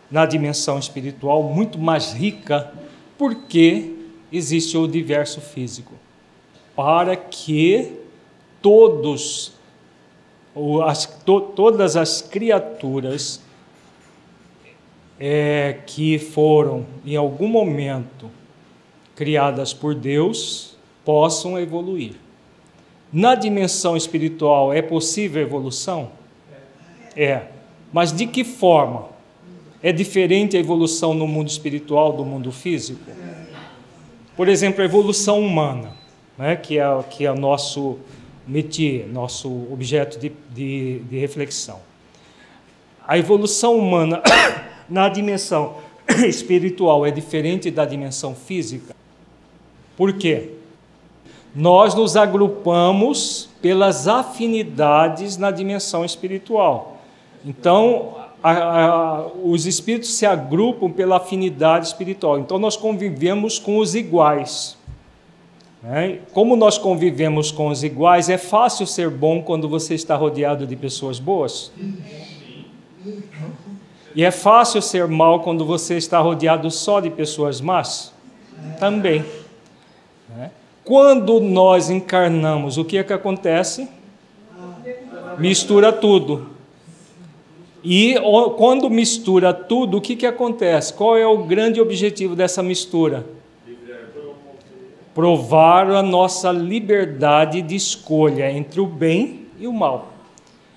na 0.10 0.25
dimensão 0.25 0.79
espiritual 0.79 1.43
muito 1.43 1.77
mais 1.77 2.13
rica, 2.13 2.74
por 3.17 3.36
que 3.46 4.08
existe 4.32 4.77
o 4.77 4.84
universo 4.84 5.41
físico? 5.41 5.93
Para 6.75 7.15
que 7.15 8.02
todos, 8.63 9.51
as, 10.86 11.05
to, 11.05 11.41
todas 11.41 11.96
as 11.96 12.22
criaturas 12.22 13.41
é, 15.20 15.79
que 15.86 16.17
foram 16.17 16.86
em 17.05 17.15
algum 17.15 17.48
momento 17.48 18.32
criadas 19.15 19.74
por 19.74 19.93
Deus 19.93 20.75
possam 21.05 21.60
evoluir. 21.60 22.15
Na 23.12 23.36
dimensão 23.36 23.96
espiritual 23.96 24.74
é 24.74 24.82
possível 24.82 25.41
evolução? 25.41 26.12
É. 27.15 27.43
Mas 27.91 28.12
de 28.12 28.25
que 28.25 28.43
forma? 28.43 29.10
É 29.84 29.91
diferente 29.91 30.55
a 30.55 30.60
evolução 30.60 31.13
no 31.13 31.27
mundo 31.27 31.50
espiritual 31.50 32.13
do 32.13 32.24
mundo 32.24 32.51
físico? 32.51 33.01
Por 34.36 34.48
exemplo, 34.48 34.82
a 34.82 34.86
evolução 34.86 35.39
humana, 35.41 35.93
né, 36.38 36.55
que 36.55 36.79
é, 36.79 37.03
que 37.10 37.25
é 37.25 37.32
o 37.32 37.36
nosso 37.36 38.00
métier, 38.48 39.08
nosso 39.08 39.50
objeto 39.72 40.20
de, 40.20 40.32
de, 40.54 41.00
de 41.00 41.18
reflexão. 41.18 41.79
A 43.08 43.18
evolução 43.18 43.77
humana 43.77 44.22
na 44.90 45.10
dimensão 45.10 45.75
espiritual 46.27 47.06
é 47.06 47.12
diferente 47.12 47.70
da 47.72 47.86
dimensão 47.86 48.36
física. 48.36 48.96
Por 49.96 50.14
quê? 50.14 50.51
Nós 51.56 51.94
nos 51.94 52.18
agrupamos 52.18 53.50
pelas 53.62 54.08
afinidades 54.08 55.38
na 55.38 55.51
dimensão 55.51 56.03
espiritual. 56.03 56.98
Então, 57.46 58.16
a, 58.42 58.51
a, 58.51 59.27
os 59.44 59.66
espíritos 59.66 60.14
se 60.16 60.25
agrupam 60.25 60.90
pela 60.90 61.18
afinidade 61.18 61.88
espiritual. 61.88 62.40
Então, 62.40 62.58
nós 62.58 62.75
convivemos 62.75 63.60
com 63.60 63.77
os 63.77 63.94
iguais. 63.96 64.75
Né? 65.83 66.19
Como 66.31 66.55
nós 66.55 66.77
convivemos 66.77 67.51
com 67.51 67.67
os 67.67 67.83
iguais, 67.83 68.29
é 68.29 68.37
fácil 68.37 68.87
ser 68.87 69.09
bom 69.09 69.41
quando 69.41 69.67
você 69.67 69.93
está 69.93 70.15
rodeado 70.15 70.65
de 70.65 70.77
pessoas 70.77 71.19
boas? 71.19 71.72
E 74.15 74.24
é 74.24 74.31
fácil 74.31 74.81
ser 74.81 75.07
mal 75.07 75.41
quando 75.41 75.65
você 75.65 75.98
está 75.98 76.19
rodeado 76.19 76.72
só 76.72 77.01
de 77.01 77.09
pessoas 77.09 77.59
más? 77.59 78.13
Também. 78.79 79.25
Né? 80.29 80.51
Quando 80.85 81.41
nós 81.41 81.89
encarnamos, 81.89 82.77
o 82.77 82.85
que 82.85 82.98
é 82.98 83.03
que 83.03 83.11
acontece? 83.11 83.89
Mistura 85.37 85.91
tudo. 85.91 86.48
E 87.83 88.15
quando 88.55 88.89
mistura 88.89 89.53
tudo, 89.53 89.98
o 89.98 90.01
que, 90.01 90.15
que 90.15 90.25
acontece? 90.25 90.93
Qual 90.93 91.17
é 91.17 91.27
o 91.27 91.39
grande 91.39 91.81
objetivo 91.81 92.35
dessa 92.35 92.63
mistura? 92.63 93.25
Provar 95.14 95.90
a 95.90 96.02
nossa 96.02 96.52
liberdade 96.52 97.62
de 97.62 97.76
escolha 97.76 98.52
entre 98.52 98.80
o 98.82 98.88
bem 98.88 99.48
e 99.60 99.68
o 99.68 99.74
mal. 99.74 100.14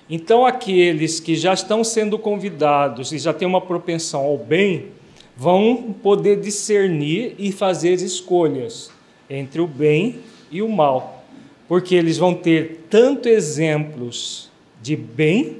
Então, 0.09 0.45
aqueles 0.45 1.19
que 1.19 1.35
já 1.35 1.53
estão 1.53 1.83
sendo 1.83 2.17
convidados 2.17 3.11
e 3.11 3.17
já 3.17 3.33
têm 3.33 3.47
uma 3.47 3.59
propensão 3.59 4.21
ao 4.21 4.37
bem, 4.37 4.87
vão 5.35 5.95
poder 6.01 6.39
discernir 6.39 7.35
e 7.37 7.51
fazer 7.51 7.93
escolhas 7.95 8.89
entre 9.29 9.59
o 9.59 9.67
bem 9.67 10.19
e 10.49 10.61
o 10.61 10.69
mal, 10.69 11.23
porque 11.67 11.93
eles 11.93 12.17
vão 12.17 12.33
ter 12.33 12.85
tanto 12.89 13.27
exemplos 13.27 14.49
de 14.81 14.95
bem 14.95 15.57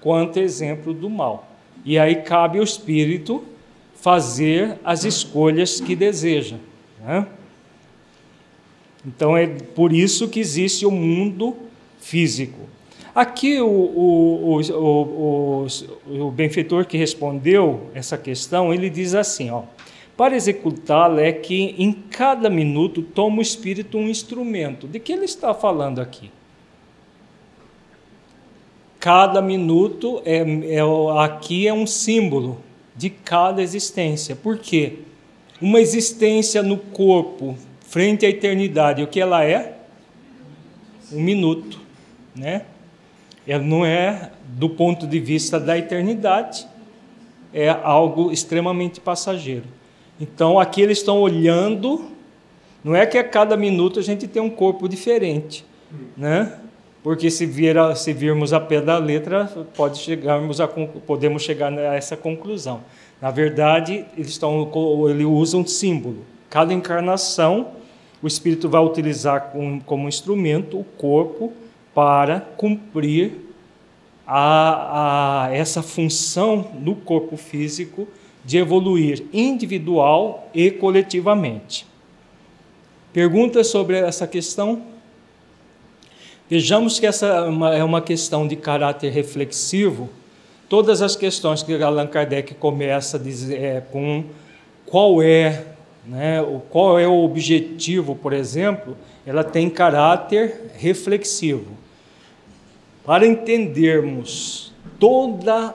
quanto 0.00 0.38
exemplo 0.38 0.92
do 0.92 1.08
mal. 1.08 1.48
E 1.84 1.98
aí 1.98 2.16
cabe 2.16 2.58
ao 2.58 2.64
espírito 2.64 3.44
fazer 3.94 4.78
as 4.84 5.04
escolhas 5.04 5.80
que 5.80 5.94
deseja. 5.94 6.56
Né? 7.00 7.26
Então 9.04 9.36
é 9.36 9.46
por 9.46 9.92
isso 9.92 10.28
que 10.28 10.40
existe 10.40 10.86
o 10.86 10.90
mundo 10.90 11.56
físico. 12.00 12.60
Aqui 13.14 13.60
o, 13.60 13.66
o, 13.66 14.60
o, 14.60 15.66
o, 16.08 16.30
benfeitor 16.30 16.84
que 16.86 16.96
respondeu 16.96 17.90
essa 17.94 18.18
questão, 18.18 18.74
ele 18.74 18.90
diz 18.90 19.14
assim, 19.14 19.50
ó, 19.50 19.62
para 20.16 20.34
executá-la 20.34 21.22
é 21.22 21.32
que 21.32 21.76
em 21.78 21.92
cada 21.92 22.50
minuto 22.50 23.02
toma 23.02 23.38
o 23.38 23.42
espírito 23.42 23.98
um 23.98 24.08
instrumento. 24.08 24.88
De 24.88 24.98
que 24.98 25.12
ele 25.12 25.26
está 25.26 25.54
falando 25.54 26.00
aqui? 26.00 26.30
cada 29.04 29.42
minuto 29.42 30.22
é, 30.24 30.38
é, 30.38 30.80
aqui 31.22 31.68
é 31.68 31.74
um 31.74 31.86
símbolo 31.86 32.58
de 32.96 33.10
cada 33.10 33.62
existência. 33.62 34.34
Por 34.34 34.56
quê? 34.56 35.00
Uma 35.60 35.78
existência 35.78 36.62
no 36.62 36.78
corpo 36.78 37.54
frente 37.94 38.26
à 38.26 38.28
eternidade, 38.28 39.04
o 39.04 39.06
que 39.06 39.20
ela 39.20 39.44
é? 39.44 39.76
Um 41.12 41.20
minuto, 41.20 41.78
né? 42.34 42.62
Ela 43.46 43.62
não 43.62 43.86
é 43.86 44.32
do 44.48 44.68
ponto 44.68 45.06
de 45.06 45.20
vista 45.20 45.60
da 45.60 45.78
eternidade, 45.78 46.66
é 47.52 47.68
algo 47.68 48.32
extremamente 48.32 48.98
passageiro. 48.98 49.66
Então 50.20 50.58
aqui 50.58 50.82
eles 50.82 50.98
estão 50.98 51.20
olhando, 51.20 52.10
não 52.82 52.96
é 52.96 53.06
que 53.06 53.16
a 53.16 53.22
cada 53.22 53.56
minuto 53.56 54.00
a 54.00 54.02
gente 54.02 54.26
tem 54.26 54.42
um 54.42 54.50
corpo 54.50 54.88
diferente, 54.88 55.64
né? 56.16 56.52
porque 57.00 57.30
se, 57.30 57.46
vir 57.46 57.76
se 57.94 58.12
virmos 58.12 58.52
a 58.52 58.58
pé 58.58 58.80
da 58.80 58.98
letra, 58.98 59.48
pode 59.76 59.98
chegarmos 59.98 60.60
a, 60.60 60.66
podemos 60.66 61.44
chegar 61.44 61.72
a 61.72 61.94
essa 61.94 62.16
conclusão. 62.16 62.80
Na 63.22 63.30
verdade, 63.30 64.04
eles 64.16 64.30
estão, 64.30 64.68
ele 65.08 65.24
usa 65.24 65.56
um 65.56 65.64
símbolo. 65.64 66.24
Cada 66.50 66.74
encarnação, 66.74 67.83
o 68.24 68.26
Espírito 68.26 68.70
vai 68.70 68.82
utilizar 68.82 69.52
como, 69.84 70.08
instrumento 70.08 70.80
o 70.80 70.84
corpo 70.96 71.52
para 71.94 72.40
cumprir 72.40 73.32
a, 74.26 75.42
a, 75.44 75.54
essa 75.54 75.82
função 75.82 76.70
no 76.80 76.96
corpo 76.96 77.36
físico 77.36 78.08
de 78.42 78.56
evoluir 78.56 79.26
individual 79.30 80.48
e 80.54 80.70
coletivamente. 80.70 81.86
Perguntas 83.12 83.66
sobre 83.66 83.98
essa 83.98 84.26
questão? 84.26 84.84
Vejamos 86.48 86.98
que 86.98 87.06
essa 87.06 87.26
é 87.76 87.84
uma 87.84 88.00
questão 88.00 88.48
de 88.48 88.56
caráter 88.56 89.12
reflexivo. 89.12 90.08
Todas 90.66 91.02
as 91.02 91.14
questões 91.14 91.62
que 91.62 91.74
Allan 91.74 92.06
Kardec 92.06 92.54
começa 92.54 93.18
dizer 93.18 93.62
é, 93.62 93.80
com 93.82 94.24
qual 94.86 95.22
é, 95.22 95.73
né, 96.06 96.38
qual 96.70 96.98
é 96.98 97.06
o 97.06 97.24
objetivo, 97.24 98.14
por 98.14 98.32
exemplo, 98.32 98.96
ela 99.26 99.42
tem 99.42 99.70
caráter 99.70 100.72
reflexivo. 100.76 101.72
Para 103.04 103.26
entendermos 103.26 104.72
toda 104.98 105.74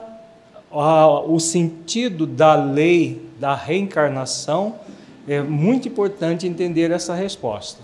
o 0.70 1.38
sentido 1.40 2.26
da 2.26 2.54
lei 2.54 3.22
da 3.38 3.54
reencarnação, 3.54 4.76
é 5.26 5.40
muito 5.40 5.88
importante 5.88 6.46
entender 6.46 6.90
essa 6.90 7.14
resposta. 7.14 7.82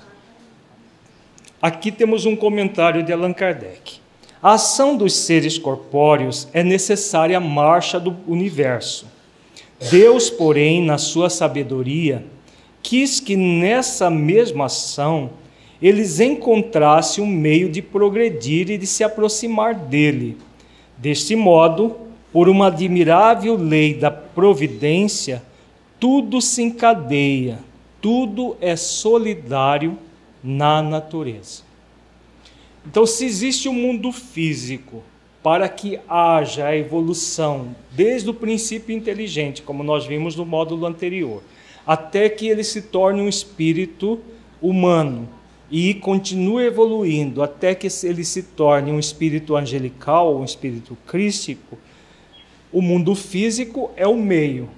Aqui 1.61 1.91
temos 1.91 2.27
um 2.27 2.37
comentário 2.37 3.03
de 3.03 3.13
Allan 3.13 3.33
Kardec. 3.33 4.01
A 4.43 4.53
ação 4.53 4.97
dos 4.97 5.15
seres 5.15 5.59
corpóreos 5.59 6.47
é 6.53 6.63
necessária 6.63 7.39
à 7.39 7.41
marcha 7.41 7.99
do 7.99 8.17
universo. 8.29 9.07
Deus, 9.91 10.31
porém, 10.31 10.85
na 10.85 10.99
sua 10.99 11.29
sabedoria, 11.29 12.25
quis 12.87 13.19
que 13.19 13.35
nessa 13.35 14.09
mesma 14.09 14.67
ação 14.67 15.31
eles 15.83 16.21
encontrassem 16.21 17.23
um 17.23 17.27
meio 17.27 17.69
de 17.69 17.83
progredir 17.83 18.71
e 18.71 18.79
de 18.79 18.87
se 18.87 19.03
aproximar 19.03 19.75
dele. 19.75 20.39
Deste 20.97 21.35
modo, 21.35 21.97
por 22.33 22.49
uma 22.49 22.69
admirável 22.69 23.57
lei 23.57 23.93
da 23.93 24.11
providência, 24.11 25.43
tudo 25.99 26.41
se 26.41 26.63
encadeia, 26.63 27.59
tudo 28.01 28.57
é 28.61 28.77
solidário 28.77 29.99
na 30.43 30.81
natureza. 30.81 31.63
Então, 32.87 33.05
se 33.05 33.25
existe 33.25 33.69
um 33.69 33.75
mundo 33.75 34.13
físico 34.13 35.03
para 35.43 35.69
que 35.69 35.99
haja 36.09 36.69
a 36.69 36.77
evolução 36.77 37.75
desde 37.91 38.31
o 38.31 38.35
princípio 38.35 38.97
inteligente, 38.97 39.61
como 39.61 39.83
nós 39.83 40.07
vimos 40.07 40.37
no 40.37 40.47
módulo 40.47 40.87
anterior, 40.87 41.43
até 41.87 42.29
que 42.29 42.49
ele 42.49 42.65
se 42.65 42.83
torne 42.83 43.21
um 43.21 43.29
espírito 43.29 44.21
humano 44.61 45.29
e 45.71 45.95
continue 45.95 46.65
evoluindo 46.65 47.43
até 47.43 47.75
que 47.75 47.89
ele 48.05 48.25
se 48.25 48.43
torne 48.43 48.93
um 48.93 48.99
espírito 48.99 49.57
angelical, 49.57 50.37
um 50.37 50.45
espírito 50.45 50.97
crístico, 51.07 51.79
o 52.73 52.83
mundo 52.83 53.15
físico 53.15 53.91
é 53.97 54.07
o 54.07 54.17
meio. 54.17 54.69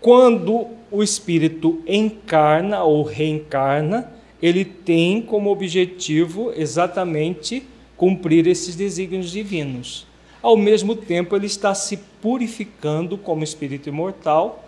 Quando 0.00 0.68
o 0.90 1.02
espírito 1.02 1.82
encarna 1.86 2.82
ou 2.82 3.02
reencarna, 3.02 4.12
ele 4.40 4.64
tem 4.64 5.20
como 5.20 5.50
objetivo 5.50 6.52
exatamente 6.54 7.66
cumprir 7.96 8.46
esses 8.46 8.76
desígnios 8.76 9.30
divinos. 9.30 10.06
Ao 10.42 10.56
mesmo 10.56 10.94
tempo, 10.94 11.34
ele 11.34 11.46
está 11.46 11.74
se 11.74 11.96
purificando 12.20 13.18
como 13.18 13.42
espírito 13.42 13.88
imortal, 13.88 14.65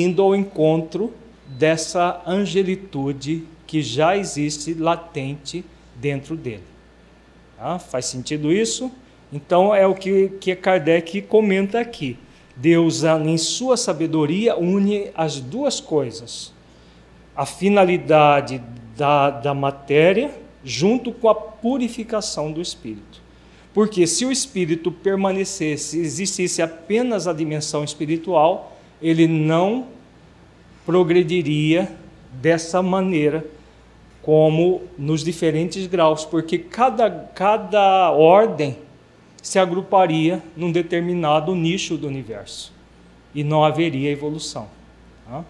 indo 0.00 0.22
ao 0.22 0.34
encontro 0.34 1.12
dessa 1.46 2.22
angelitude 2.26 3.44
que 3.66 3.82
já 3.82 4.16
existe 4.16 4.74
latente 4.74 5.64
dentro 5.94 6.36
dele. 6.36 6.62
Ah, 7.58 7.78
faz 7.78 8.06
sentido 8.06 8.52
isso? 8.52 8.90
Então 9.32 9.74
é 9.74 9.86
o 9.86 9.94
que, 9.94 10.30
que 10.40 10.54
Kardec 10.56 11.22
comenta 11.22 11.80
aqui. 11.80 12.18
Deus, 12.56 13.02
em 13.04 13.38
sua 13.38 13.76
sabedoria, 13.76 14.56
une 14.56 15.10
as 15.14 15.40
duas 15.40 15.80
coisas: 15.80 16.52
a 17.34 17.46
finalidade 17.46 18.62
da, 18.96 19.30
da 19.30 19.54
matéria 19.54 20.30
junto 20.64 21.12
com 21.12 21.28
a 21.28 21.34
purificação 21.34 22.52
do 22.52 22.60
espírito. 22.60 23.22
Porque 23.72 24.06
se 24.06 24.24
o 24.24 24.30
espírito 24.30 24.92
permanecesse, 24.92 25.98
existisse 25.98 26.60
apenas 26.60 27.26
a 27.26 27.32
dimensão 27.32 27.82
espiritual, 27.82 28.71
ele 29.02 29.26
não 29.26 29.88
progrediria 30.86 31.90
dessa 32.32 32.82
maneira, 32.82 33.44
como 34.22 34.82
nos 34.96 35.24
diferentes 35.24 35.86
graus, 35.86 36.24
porque 36.24 36.56
cada, 36.56 37.10
cada 37.10 38.10
ordem 38.12 38.78
se 39.42 39.58
agruparia 39.58 40.40
num 40.56 40.70
determinado 40.70 41.54
nicho 41.54 41.96
do 41.96 42.06
universo 42.06 42.72
e 43.34 43.42
não 43.42 43.64
haveria 43.64 44.10
evolução. 44.10 44.68
Tá? 45.26 45.44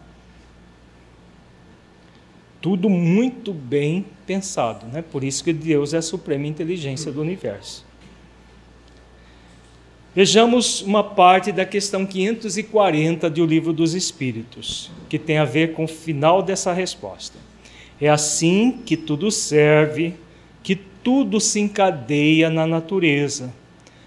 Tudo 2.61 2.89
muito 2.89 3.53
bem 3.53 4.07
pensado, 4.27 4.87
né? 4.87 5.03
por 5.03 5.23
isso 5.23 5.45
que 5.45 5.53
Deus 5.53 5.93
é 5.93 5.99
a 5.99 6.03
suprema 6.03 6.47
inteligência 6.47 7.13
do 7.13 7.21
universo. 7.21 7.85
Vejamos 10.15 10.83
uma 10.83 11.03
parte 11.03 11.51
da 11.51 11.65
questão 11.65 12.05
540 12.05 13.31
do 13.31 13.47
Livro 13.47 13.73
dos 13.73 13.95
Espíritos, 13.95 14.91
que 15.09 15.19
tem 15.19 15.39
a 15.39 15.45
ver 15.47 15.73
com 15.73 15.85
o 15.85 15.89
final 15.89 16.43
dessa 16.43 16.71
resposta. 16.71 17.39
É 17.99 18.11
assim 18.11 18.81
que 18.85 18.95
tudo 18.95 19.31
serve, 19.31 20.15
que 20.63 20.77
tudo 20.77 21.41
se 21.41 21.61
encadeia 21.61 22.51
na 22.51 22.67
natureza 22.67 23.55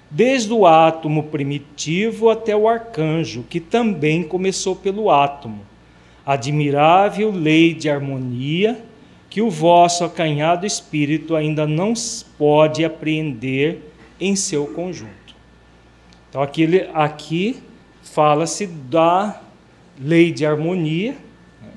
desde 0.09 0.53
o 0.53 0.67
átomo 0.67 1.23
primitivo 1.23 2.29
até 2.29 2.55
o 2.55 2.69
arcanjo, 2.69 3.43
que 3.49 3.59
também 3.59 4.23
começou 4.23 4.75
pelo 4.75 5.09
átomo. 5.09 5.61
Admirável 6.23 7.31
lei 7.31 7.73
de 7.73 7.89
harmonia 7.89 8.79
que 9.27 9.41
o 9.41 9.49
vosso 9.49 10.03
acanhado 10.03 10.65
espírito 10.65 11.35
ainda 11.35 11.65
não 11.67 11.93
pode 12.37 12.85
apreender 12.85 13.79
em 14.19 14.35
seu 14.35 14.67
conjunto. 14.67 15.24
Então, 16.35 16.43
aqui, 16.43 16.85
aqui 16.93 17.63
fala-se 18.03 18.67
da 18.67 19.39
lei 19.97 20.33
de 20.33 20.45
harmonia, 20.45 21.13
né, 21.61 21.69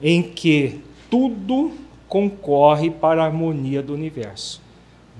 em 0.00 0.22
que 0.22 0.80
tudo 1.10 1.72
concorre 2.08 2.90
para 2.90 3.22
a 3.22 3.26
harmonia 3.26 3.82
do 3.82 3.92
universo, 3.92 4.62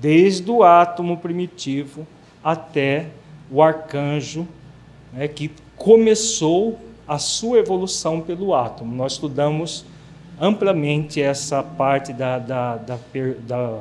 desde 0.01 0.51
o 0.51 0.63
átomo 0.63 1.19
primitivo 1.19 2.07
até 2.43 3.09
o 3.51 3.61
arcanjo, 3.61 4.49
né, 5.13 5.29
que 5.29 5.51
começou 5.77 6.79
a 7.07 7.19
sua 7.19 7.59
evolução 7.59 8.23
pelo 8.23 8.55
átomo. 8.55 8.97
Nós 8.97 9.13
estudamos 9.13 9.85
amplamente 10.41 11.21
essa 11.21 11.63
parte 11.63 12.15
da, 12.15 12.39
da, 12.39 12.77
da, 12.79 12.99
da, 13.47 13.81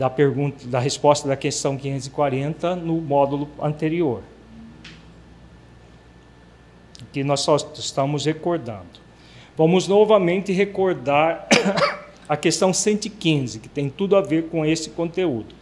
da 0.00 0.08
pergunta, 0.08 0.66
da 0.66 0.78
resposta 0.78 1.28
da 1.28 1.36
questão 1.36 1.76
540 1.76 2.74
no 2.74 3.02
módulo 3.02 3.50
anterior, 3.60 4.22
que 7.12 7.22
nós 7.22 7.40
só 7.40 7.54
estamos 7.56 8.24
recordando. 8.24 8.98
Vamos 9.58 9.86
novamente 9.86 10.52
recordar 10.52 11.46
a 12.26 12.34
questão 12.34 12.72
115, 12.72 13.58
que 13.58 13.68
tem 13.68 13.90
tudo 13.90 14.16
a 14.16 14.22
ver 14.22 14.44
com 14.44 14.64
esse 14.64 14.88
conteúdo. 14.88 15.54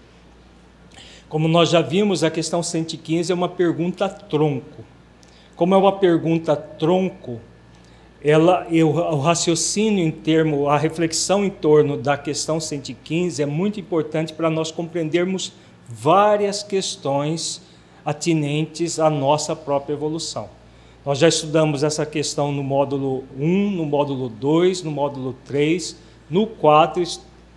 Como 1.29 1.49
nós 1.49 1.71
já 1.71 1.81
vimos, 1.81 2.23
a 2.23 2.31
questão 2.31 2.63
115 2.63 3.33
é 3.33 3.35
uma 3.35 3.49
pergunta 3.49 4.09
tronco. 4.09 4.85
Como 5.57 5.75
é 5.75 5.77
uma 5.77 5.99
pergunta 5.99 6.55
tronco, 6.55 7.41
ela, 8.23 8.67
eu, 8.71 8.89
o 8.89 9.21
raciocínio 9.21 10.05
em 10.05 10.11
termo, 10.11 10.69
a 10.69 10.77
reflexão 10.77 11.45
em 11.45 11.51
torno 11.51 11.97
da 11.97 12.17
questão 12.17 12.59
115 12.59 13.41
é 13.41 13.47
muito 13.47 13.79
importante 13.79 14.33
para 14.33 14.51
nós 14.51 14.71
compreendermos 14.73 15.53
várias 15.89 16.63
questões 16.63 17.63
atinentes 18.05 18.99
à 18.99 19.09
nossa 19.09 19.55
própria 19.55 19.95
evolução. 19.95 20.49
Nós 21.07 21.19
já 21.19 21.29
estudamos 21.29 21.83
essa 21.83 22.05
questão 22.05 22.51
no 22.51 22.63
módulo 22.63 23.25
1, 23.39 23.71
no 23.71 23.87
módulo 23.87 24.29
2, 24.29 24.83
no 24.83 24.91
módulo 24.91 25.37
3, 25.47 25.97
no 26.29 26.47
4 26.47 27.03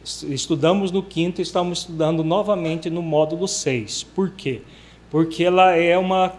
estudamos 0.04 0.92
no 0.92 1.04
quinto 1.04 1.42
e 1.42 1.44
estamos 1.44 1.80
estudando 1.80 2.24
novamente 2.24 2.90
no 2.90 3.02
módulo 3.02 3.48
6. 3.48 4.04
Por 4.04 4.32
quê? 4.32 4.62
Porque 4.62 4.81
ela 5.44 5.76
é 5.76 5.98
uma 5.98 6.34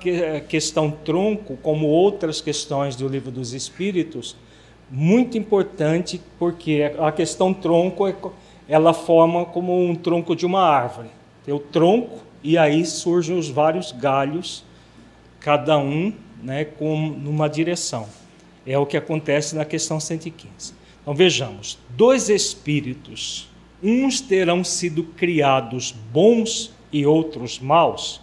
questão 0.48 0.90
tronco, 0.90 1.58
como 1.62 1.86
outras 1.86 2.40
questões 2.40 2.96
do 2.96 3.06
livro 3.06 3.30
dos 3.30 3.52
Espíritos, 3.52 4.34
muito 4.90 5.36
importante, 5.36 6.20
porque 6.38 6.90
a 6.98 7.12
questão 7.12 7.52
tronco 7.52 8.06
é 8.06 8.14
ela 8.68 8.94
forma 8.94 9.44
como 9.44 9.84
um 9.84 9.94
tronco 9.94 10.34
de 10.34 10.46
uma 10.46 10.62
árvore. 10.62 11.08
Tem 11.44 11.52
o 11.52 11.58
tronco 11.58 12.20
e 12.42 12.56
aí 12.56 12.84
surgem 12.86 13.36
os 13.36 13.48
vários 13.48 13.92
galhos, 13.92 14.64
cada 15.40 15.78
um 15.78 16.12
né, 16.42 16.64
com 16.64 16.96
numa 16.96 17.48
direção. 17.48 18.08
É 18.66 18.78
o 18.78 18.86
que 18.86 18.96
acontece 18.96 19.54
na 19.54 19.64
questão 19.64 20.00
115. 20.00 20.72
Então 21.02 21.14
vejamos, 21.14 21.78
dois 21.90 22.28
espíritos 22.28 23.48
uns 23.82 24.20
terão 24.20 24.62
sido 24.62 25.02
criados 25.02 25.92
bons 26.12 26.72
e 26.92 27.04
outros 27.04 27.58
maus. 27.58 28.20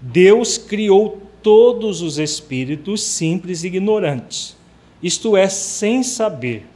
Deus 0.00 0.58
criou 0.58 1.22
todos 1.42 2.02
os 2.02 2.18
espíritos 2.18 3.02
simples 3.02 3.64
e 3.64 3.68
ignorantes, 3.68 4.56
isto 5.02 5.36
é, 5.36 5.48
sem 5.48 6.02
saber. 6.02 6.66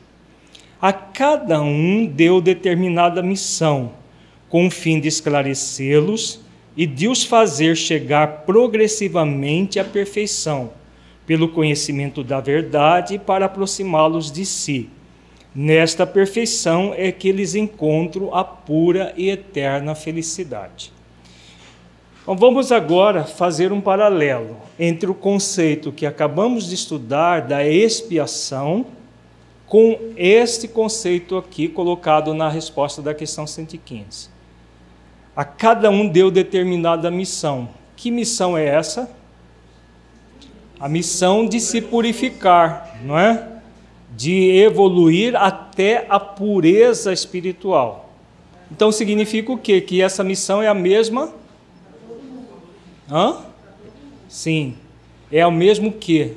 A 0.80 0.92
cada 0.92 1.60
um 1.60 2.06
deu 2.06 2.40
determinada 2.40 3.22
missão, 3.22 3.92
com 4.48 4.66
o 4.66 4.70
fim 4.70 5.00
de 5.00 5.08
esclarecê-los 5.08 6.40
e 6.76 6.86
de 6.86 7.08
os 7.08 7.24
fazer 7.24 7.76
chegar 7.76 8.44
progressivamente 8.46 9.78
à 9.78 9.84
perfeição, 9.84 10.70
pelo 11.26 11.48
conhecimento 11.48 12.24
da 12.24 12.40
verdade, 12.40 13.18
para 13.18 13.46
aproximá-los 13.46 14.32
de 14.32 14.46
si 14.46 14.88
Nesta 15.54 16.06
perfeição 16.06 16.94
é 16.96 17.10
que 17.10 17.28
eles 17.28 17.56
encontram 17.56 18.32
a 18.32 18.44
pura 18.44 19.12
e 19.16 19.28
eterna 19.30 19.96
felicidade. 19.96 20.92
Então, 22.30 22.38
vamos 22.38 22.70
agora 22.70 23.24
fazer 23.24 23.72
um 23.72 23.80
paralelo 23.80 24.56
entre 24.78 25.10
o 25.10 25.14
conceito 25.14 25.90
que 25.90 26.06
acabamos 26.06 26.68
de 26.68 26.76
estudar 26.76 27.40
da 27.40 27.66
expiação 27.66 28.86
com 29.66 29.98
este 30.16 30.68
conceito 30.68 31.36
aqui 31.36 31.66
colocado 31.66 32.32
na 32.32 32.48
resposta 32.48 33.02
da 33.02 33.12
questão 33.12 33.48
115. 33.48 34.28
A 35.34 35.44
cada 35.44 35.90
um 35.90 36.06
deu 36.06 36.30
determinada 36.30 37.10
missão. 37.10 37.68
Que 37.96 38.12
missão 38.12 38.56
é 38.56 38.64
essa? 38.64 39.10
A 40.78 40.88
missão 40.88 41.44
de 41.44 41.58
se 41.58 41.80
purificar, 41.80 42.96
não 43.02 43.18
é? 43.18 43.44
De 44.16 44.56
evoluir 44.56 45.34
até 45.34 46.06
a 46.08 46.20
pureza 46.20 47.12
espiritual. 47.12 48.08
Então 48.70 48.92
significa 48.92 49.50
o 49.50 49.58
quê? 49.58 49.80
Que 49.80 50.00
essa 50.00 50.22
missão 50.22 50.62
é 50.62 50.68
a 50.68 50.74
mesma 50.74 51.39
Hã? 53.10 53.38
Sim. 54.28 54.76
É 55.32 55.44
o 55.46 55.50
mesmo 55.50 55.92
que, 55.92 56.36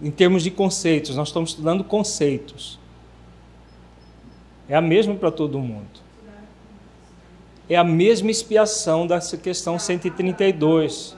em 0.00 0.10
termos 0.10 0.42
de 0.42 0.50
conceitos, 0.50 1.16
nós 1.16 1.28
estamos 1.28 1.50
estudando 1.50 1.82
conceitos. 1.82 2.78
É 4.68 4.74
a 4.74 4.80
mesma 4.80 5.14
para 5.14 5.30
todo 5.30 5.58
mundo. 5.58 6.00
É 7.68 7.76
a 7.76 7.84
mesma 7.84 8.30
expiação 8.30 9.06
dessa 9.06 9.36
questão 9.36 9.78
132. 9.78 11.16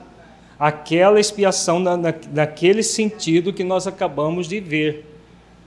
Aquela 0.58 1.20
expiação 1.20 1.78
na, 1.78 1.96
na, 1.96 2.14
naquele 2.32 2.82
sentido 2.82 3.52
que 3.52 3.64
nós 3.64 3.86
acabamos 3.86 4.46
de 4.46 4.60
ver, 4.60 5.04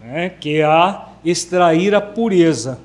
né? 0.02 0.30
que 0.30 0.58
é 0.58 0.64
a 0.64 1.10
extrair 1.26 1.94
a 1.94 2.02
pureza. 2.02 2.80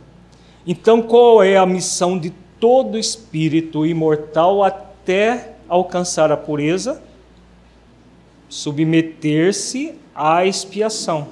Então, 0.66 1.02
qual 1.02 1.42
é 1.42 1.56
a 1.56 1.66
missão 1.66 2.18
de 2.18 2.30
todo 2.58 2.98
espírito 2.98 3.84
imortal 3.86 4.62
até 4.62 5.51
alcançar 5.72 6.30
a 6.30 6.36
pureza, 6.36 7.02
submeter-se 8.46 9.94
à 10.14 10.44
expiação, 10.44 11.28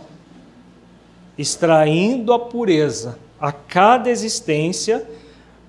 extraindo 1.36 2.32
a 2.32 2.38
pureza 2.38 3.18
a 3.38 3.52
cada 3.52 4.10
existência, 4.10 5.06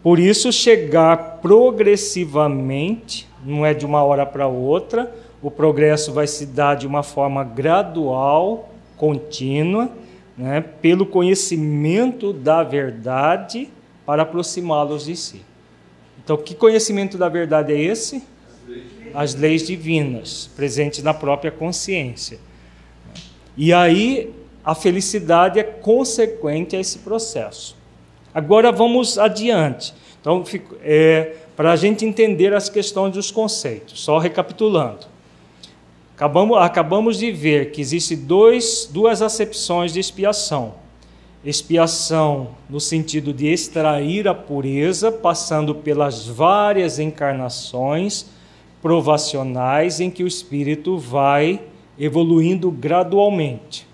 por 0.01 0.19
isso 0.19 0.51
chegar 0.51 1.39
progressivamente, 1.41 3.27
não 3.45 3.65
é 3.65 3.73
de 3.73 3.85
uma 3.85 4.03
hora 4.03 4.25
para 4.25 4.47
outra, 4.47 5.13
o 5.41 5.51
progresso 5.51 6.13
vai 6.13 6.27
se 6.27 6.45
dar 6.45 6.75
de 6.75 6.87
uma 6.87 7.03
forma 7.03 7.43
gradual, 7.43 8.69
contínua, 8.95 9.89
né, 10.37 10.61
pelo 10.61 11.05
conhecimento 11.05 12.31
da 12.31 12.63
verdade 12.63 13.69
para 14.05 14.21
aproximá-los 14.23 15.05
de 15.05 15.15
si. 15.15 15.41
Então, 16.23 16.37
que 16.37 16.55
conhecimento 16.55 17.17
da 17.17 17.27
verdade 17.27 17.73
é 17.73 17.79
esse? 17.79 18.23
As 19.13 19.35
leis 19.35 19.65
divinas 19.65 20.49
presentes 20.55 21.03
na 21.03 21.13
própria 21.13 21.51
consciência. 21.51 22.39
E 23.55 23.73
aí 23.73 24.33
a 24.63 24.75
felicidade 24.75 25.59
é 25.59 25.63
consequente 25.63 26.75
a 26.75 26.79
esse 26.79 26.99
processo. 26.99 27.75
Agora 28.33 28.71
vamos 28.71 29.17
adiante. 29.17 29.93
Então, 30.19 30.43
é, 30.83 31.33
para 31.55 31.71
a 31.71 31.75
gente 31.75 32.05
entender 32.05 32.53
as 32.53 32.69
questões 32.69 33.13
dos 33.13 33.31
conceitos, 33.31 34.01
só 34.01 34.17
recapitulando. 34.17 35.07
Acabamos, 36.15 36.57
acabamos 36.59 37.17
de 37.17 37.31
ver 37.31 37.71
que 37.71 37.81
existem 37.81 38.17
duas 38.17 39.21
acepções 39.21 39.91
de 39.91 39.99
expiação. 39.99 40.75
Expiação 41.43 42.49
no 42.69 42.79
sentido 42.79 43.33
de 43.33 43.47
extrair 43.47 44.27
a 44.27 44.33
pureza, 44.33 45.11
passando 45.11 45.73
pelas 45.73 46.27
várias 46.27 46.99
encarnações 46.99 48.27
provacionais 48.81 49.99
em 49.99 50.09
que 50.09 50.23
o 50.23 50.27
espírito 50.27 50.97
vai 50.97 51.61
evoluindo 51.99 52.71
gradualmente. 52.71 53.87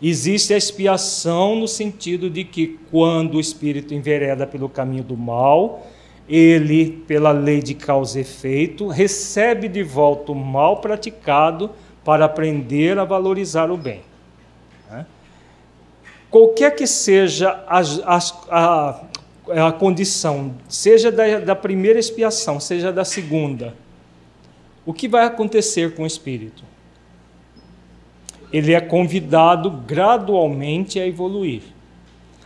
Existe 0.00 0.54
a 0.54 0.56
expiação 0.56 1.56
no 1.56 1.66
sentido 1.66 2.30
de 2.30 2.44
que 2.44 2.78
quando 2.90 3.34
o 3.34 3.40
espírito 3.40 3.94
envereda 3.94 4.46
pelo 4.46 4.68
caminho 4.68 5.02
do 5.02 5.16
mal, 5.16 5.86
ele, 6.28 7.02
pela 7.06 7.32
lei 7.32 7.60
de 7.60 7.74
causa 7.74 8.18
e 8.18 8.22
efeito, 8.22 8.86
recebe 8.86 9.66
de 9.66 9.82
volta 9.82 10.30
o 10.30 10.34
mal 10.34 10.76
praticado 10.76 11.70
para 12.04 12.26
aprender 12.26 12.98
a 12.98 13.04
valorizar 13.04 13.70
o 13.70 13.76
bem. 13.76 14.02
Né? 14.90 15.06
Qualquer 16.30 16.76
que 16.76 16.86
seja 16.86 17.64
a, 17.66 17.80
a, 17.80 18.18
a, 18.50 19.68
a 19.68 19.72
condição, 19.72 20.54
seja 20.68 21.10
da, 21.10 21.40
da 21.40 21.56
primeira 21.56 21.98
expiação, 21.98 22.60
seja 22.60 22.92
da 22.92 23.04
segunda, 23.04 23.74
o 24.88 24.94
que 24.94 25.06
vai 25.06 25.26
acontecer 25.26 25.94
com 25.94 26.04
o 26.04 26.06
espírito? 26.06 26.64
Ele 28.50 28.72
é 28.72 28.80
convidado 28.80 29.70
gradualmente 29.70 30.98
a 30.98 31.06
evoluir. 31.06 31.60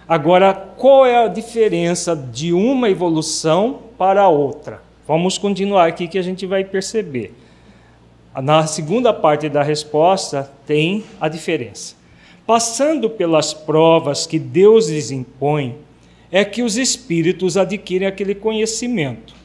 Agora, 0.09 0.53
qual 0.53 1.07
é 1.07 1.25
a 1.25 1.29
diferença 1.29 2.17
de 2.17 2.53
uma 2.53 2.91
evolução 2.91 3.83
para 3.97 4.23
a 4.23 4.29
outra? 4.29 4.83
Vamos 5.07 5.39
continuar 5.39 5.87
aqui 5.87 6.09
que 6.09 6.19
a 6.19 6.23
gente 6.23 6.45
vai 6.45 6.65
perceber. 6.65 7.33
Na 8.35 8.67
segunda 8.67 9.13
parte 9.13 9.49
da 9.49 9.63
resposta 9.63 10.51
tem 10.67 11.05
a 11.21 11.29
diferença. 11.29 11.95
Passando 12.45 13.09
pelas 13.09 13.55
provas 13.55 14.27
que 14.27 14.41
Deus 14.41 14.89
lhes 14.89 15.13
impõe, 15.13 15.77
é 16.29 16.45
que 16.45 16.65
os 16.65 16.77
espíritos 16.77 17.57
adquirem 17.57 18.09
aquele 18.09 18.35
conhecimento. 18.35 19.42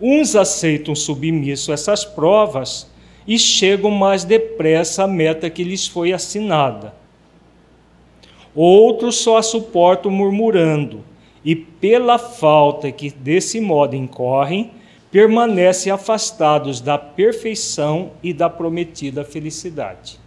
Uns 0.00 0.36
aceitam 0.36 0.94
submisso 0.94 1.72
essas 1.72 2.04
provas 2.04 2.88
e 3.26 3.38
chegam 3.38 3.90
mais 3.90 4.24
depressa 4.24 5.04
à 5.04 5.06
meta 5.06 5.50
que 5.50 5.64
lhes 5.64 5.86
foi 5.86 6.12
assinada. 6.12 6.94
Outros 8.54 9.16
só 9.16 9.36
a 9.38 9.42
suportam 9.42 10.10
murmurando, 10.10 11.04
e 11.44 11.54
pela 11.54 12.18
falta 12.18 12.90
que 12.90 13.10
desse 13.10 13.60
modo 13.60 13.94
incorrem, 13.94 14.72
permanecem 15.10 15.92
afastados 15.92 16.80
da 16.80 16.98
perfeição 16.98 18.12
e 18.22 18.32
da 18.32 18.50
prometida 18.50 19.24
felicidade. 19.24 20.18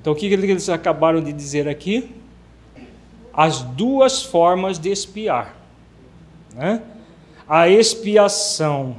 Então, 0.00 0.12
o 0.12 0.16
que 0.16 0.26
eles 0.26 0.68
acabaram 0.68 1.20
de 1.20 1.32
dizer 1.32 1.68
aqui? 1.68 2.10
As 3.32 3.62
duas 3.62 4.22
formas 4.22 4.78
de 4.78 4.90
espiar. 4.90 5.56
Né? 6.54 6.80
A 7.48 7.68
expiação, 7.68 8.96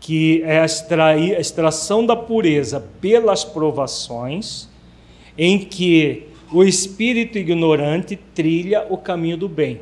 que 0.00 0.42
é 0.42 0.60
a, 0.60 0.64
extrair, 0.64 1.36
a 1.36 1.40
extração 1.40 2.04
da 2.04 2.14
pureza 2.14 2.80
pelas 3.00 3.44
provações, 3.44 4.68
em 5.36 5.58
que 5.58 6.28
o 6.52 6.62
espírito 6.62 7.38
ignorante 7.38 8.16
trilha 8.16 8.86
o 8.88 8.96
caminho 8.96 9.36
do 9.36 9.48
bem. 9.48 9.80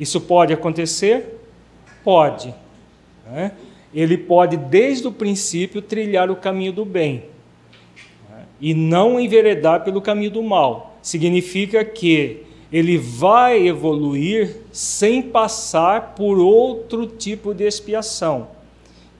Isso 0.00 0.20
pode 0.20 0.52
acontecer? 0.52 1.40
Pode. 2.02 2.54
Né? 3.26 3.52
Ele 3.92 4.16
pode, 4.16 4.56
desde 4.56 5.06
o 5.06 5.12
princípio, 5.12 5.82
trilhar 5.82 6.30
o 6.30 6.36
caminho 6.36 6.72
do 6.72 6.84
bem 6.84 7.24
né? 8.30 8.44
e 8.60 8.72
não 8.72 9.20
enveredar 9.20 9.84
pelo 9.84 10.00
caminho 10.00 10.30
do 10.30 10.42
mal. 10.42 10.98
Significa 11.02 11.84
que 11.84 12.44
ele 12.72 12.98
vai 12.98 13.66
evoluir 13.66 14.56
sem 14.72 15.22
passar 15.22 16.14
por 16.16 16.38
outro 16.38 17.06
tipo 17.06 17.54
de 17.54 17.64
expiação, 17.64 18.48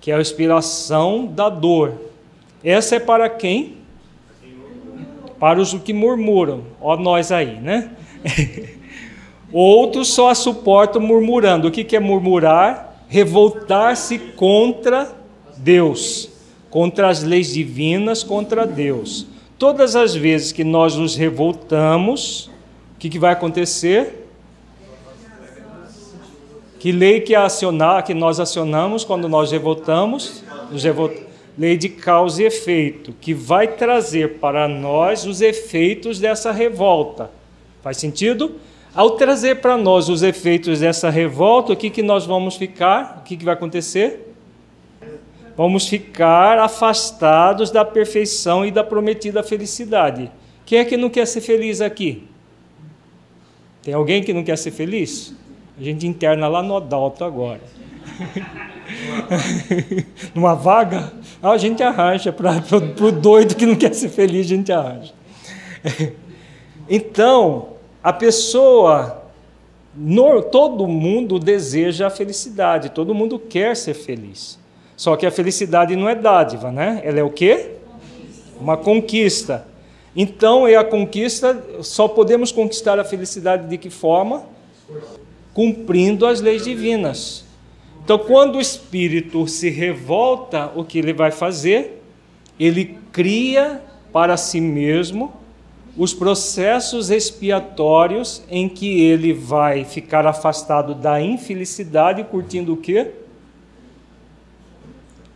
que 0.00 0.11
é 0.11 0.14
a 0.14 0.20
expiação 0.20 1.26
da 1.26 1.48
dor. 1.48 1.94
Essa 2.62 2.96
é 2.96 3.00
para 3.00 3.28
quem? 3.28 3.76
Para 5.38 5.61
os 5.61 5.74
que 5.74 5.92
murmuram. 5.92 6.62
Ó, 6.80 6.96
nós 6.96 7.30
aí, 7.30 7.61
né? 7.61 7.90
Outros 9.52 10.09
só 10.09 10.30
a 10.30 10.35
suportam 10.35 11.00
murmurando. 11.00 11.68
O 11.68 11.70
que 11.70 11.94
é 11.94 12.00
murmurar? 12.00 13.04
Revoltar-se 13.09 14.18
contra 14.18 15.14
Deus, 15.57 16.28
contra 16.70 17.09
as 17.09 17.22
leis 17.22 17.52
divinas, 17.52 18.24
contra 18.24 18.66
Deus. 18.66 19.26
Todas 19.59 19.94
as 19.94 20.14
vezes 20.14 20.50
que 20.50 20.64
nós 20.64 20.96
nos 20.96 21.14
revoltamos, 21.14 22.50
que, 22.98 23.09
que 23.09 23.18
vai 23.18 23.33
acontecer? 23.33 24.28
Que 26.78 26.92
lei 26.92 27.20
que 27.20 27.35
acionar, 27.35 28.04
que 28.04 28.12
nós 28.12 28.38
acionamos 28.38 29.04
quando 29.04 29.28
nós 29.28 29.50
revoltamos, 29.50 30.44
nos 30.70 30.85
lei 31.57 31.76
de 31.76 31.88
causa 31.88 32.42
e 32.42 32.46
efeito, 32.46 33.14
que 33.20 33.33
vai 33.33 33.68
trazer 33.68 34.38
para 34.38 34.68
nós 34.68 35.24
os 35.24 35.40
efeitos 35.40 36.18
dessa 36.18 36.52
revolta. 36.52 37.30
Faz 37.83 37.96
sentido? 37.96 38.57
Ao 38.94 39.12
trazer 39.12 39.57
para 39.57 39.76
nós 39.76 40.09
os 40.09 40.22
efeitos 40.22 40.80
dessa 40.80 41.11
revolta, 41.11 41.72
o 41.72 41.76
que, 41.76 41.90
que 41.90 42.02
nós 42.02 42.26
vamos 42.26 42.57
ficar? 42.57 43.18
O 43.20 43.24
que, 43.24 43.37
que 43.37 43.44
vai 43.44 43.54
acontecer? 43.54 44.35
Vamos 45.57 45.88
ficar 45.88 46.59
afastados 46.59 47.70
da 47.70 47.85
perfeição 47.85 48.64
e 48.66 48.70
da 48.70 48.83
prometida 48.83 49.42
felicidade. 49.42 50.30
Quem 50.66 50.78
é 50.78 50.85
que 50.85 50.96
não 50.96 51.09
quer 51.09 51.26
ser 51.26 51.40
feliz 51.40 51.80
aqui? 51.80 52.24
Tem 53.85 53.92
alguém 53.92 54.23
que 54.23 54.33
não 54.33 54.42
quer 54.42 54.57
ser 54.57 54.70
feliz? 54.70 55.35
A 55.79 55.83
gente 55.83 56.07
interna 56.07 56.49
lá 56.49 56.62
no 56.62 56.77
Adalto 56.77 57.23
agora. 57.23 57.61
Numa 60.35 60.55
vaga? 60.55 61.12
A 61.42 61.57
gente 61.59 61.83
arranja. 61.83 62.33
Para 62.33 62.62
o 63.03 63.12
doido 63.12 63.55
que 63.55 63.66
não 63.66 63.75
quer 63.75 63.94
ser 63.94 64.09
feliz, 64.09 64.47
a 64.47 64.49
gente 64.49 64.73
arranja. 64.73 65.12
Então, 66.87 67.68
a 68.03 68.12
pessoa, 68.12 69.23
no, 69.97 70.42
todo 70.42 70.87
mundo 70.87 71.38
deseja 71.38 72.09
a 72.09 72.11
felicidade, 72.11 72.90
todo 72.90 73.14
mundo 73.14 73.38
quer 73.38 73.75
ser 73.75 73.94
feliz. 73.94 74.59
Só 74.94 75.16
que 75.16 75.25
a 75.25 75.31
felicidade 75.31 75.97
não 75.97 76.07
é 76.07 76.14
dádiva, 76.14 76.70
né? 76.70 77.01
Ela 77.03 77.20
é 77.20 77.23
o 77.23 77.31
quê? 77.31 77.70
Uma 78.61 78.77
conquista. 78.77 79.66
Então, 80.16 80.66
é 80.66 80.77
a 80.77 80.85
conquista, 80.85 81.64
só 81.83 82.07
podemos 82.07 82.53
conquistar 82.53 82.98
a 82.98 83.05
felicidade 83.05 83.68
de 83.68 83.77
que 83.77 83.90
forma? 83.90 84.44
Cumprindo 85.53 86.27
as 86.27 86.40
leis 86.40 86.64
divinas. 86.64 87.44
Então, 88.05 88.18
quando 88.18 88.57
o 88.57 88.61
espírito 88.61 89.46
se 89.48 89.70
revolta, 89.70 90.70
o 90.77 90.85
que 90.85 90.98
ele 90.98 91.12
vai 91.12 91.31
fazer? 91.31 92.03
Ele 92.61 92.98
cria 93.11 93.83
para 94.12 94.37
si 94.37 94.61
mesmo 94.61 95.33
os 95.96 96.12
processos 96.12 97.11
expiatórios 97.11 98.42
em 98.50 98.68
que 98.68 99.03
ele 99.03 99.33
vai 99.33 99.85
ficar 99.85 100.27
afastado 100.27 100.94
da 100.94 101.20
infelicidade, 101.20 102.24
curtindo 102.24 102.74
o 102.74 102.77
quê? 102.77 103.12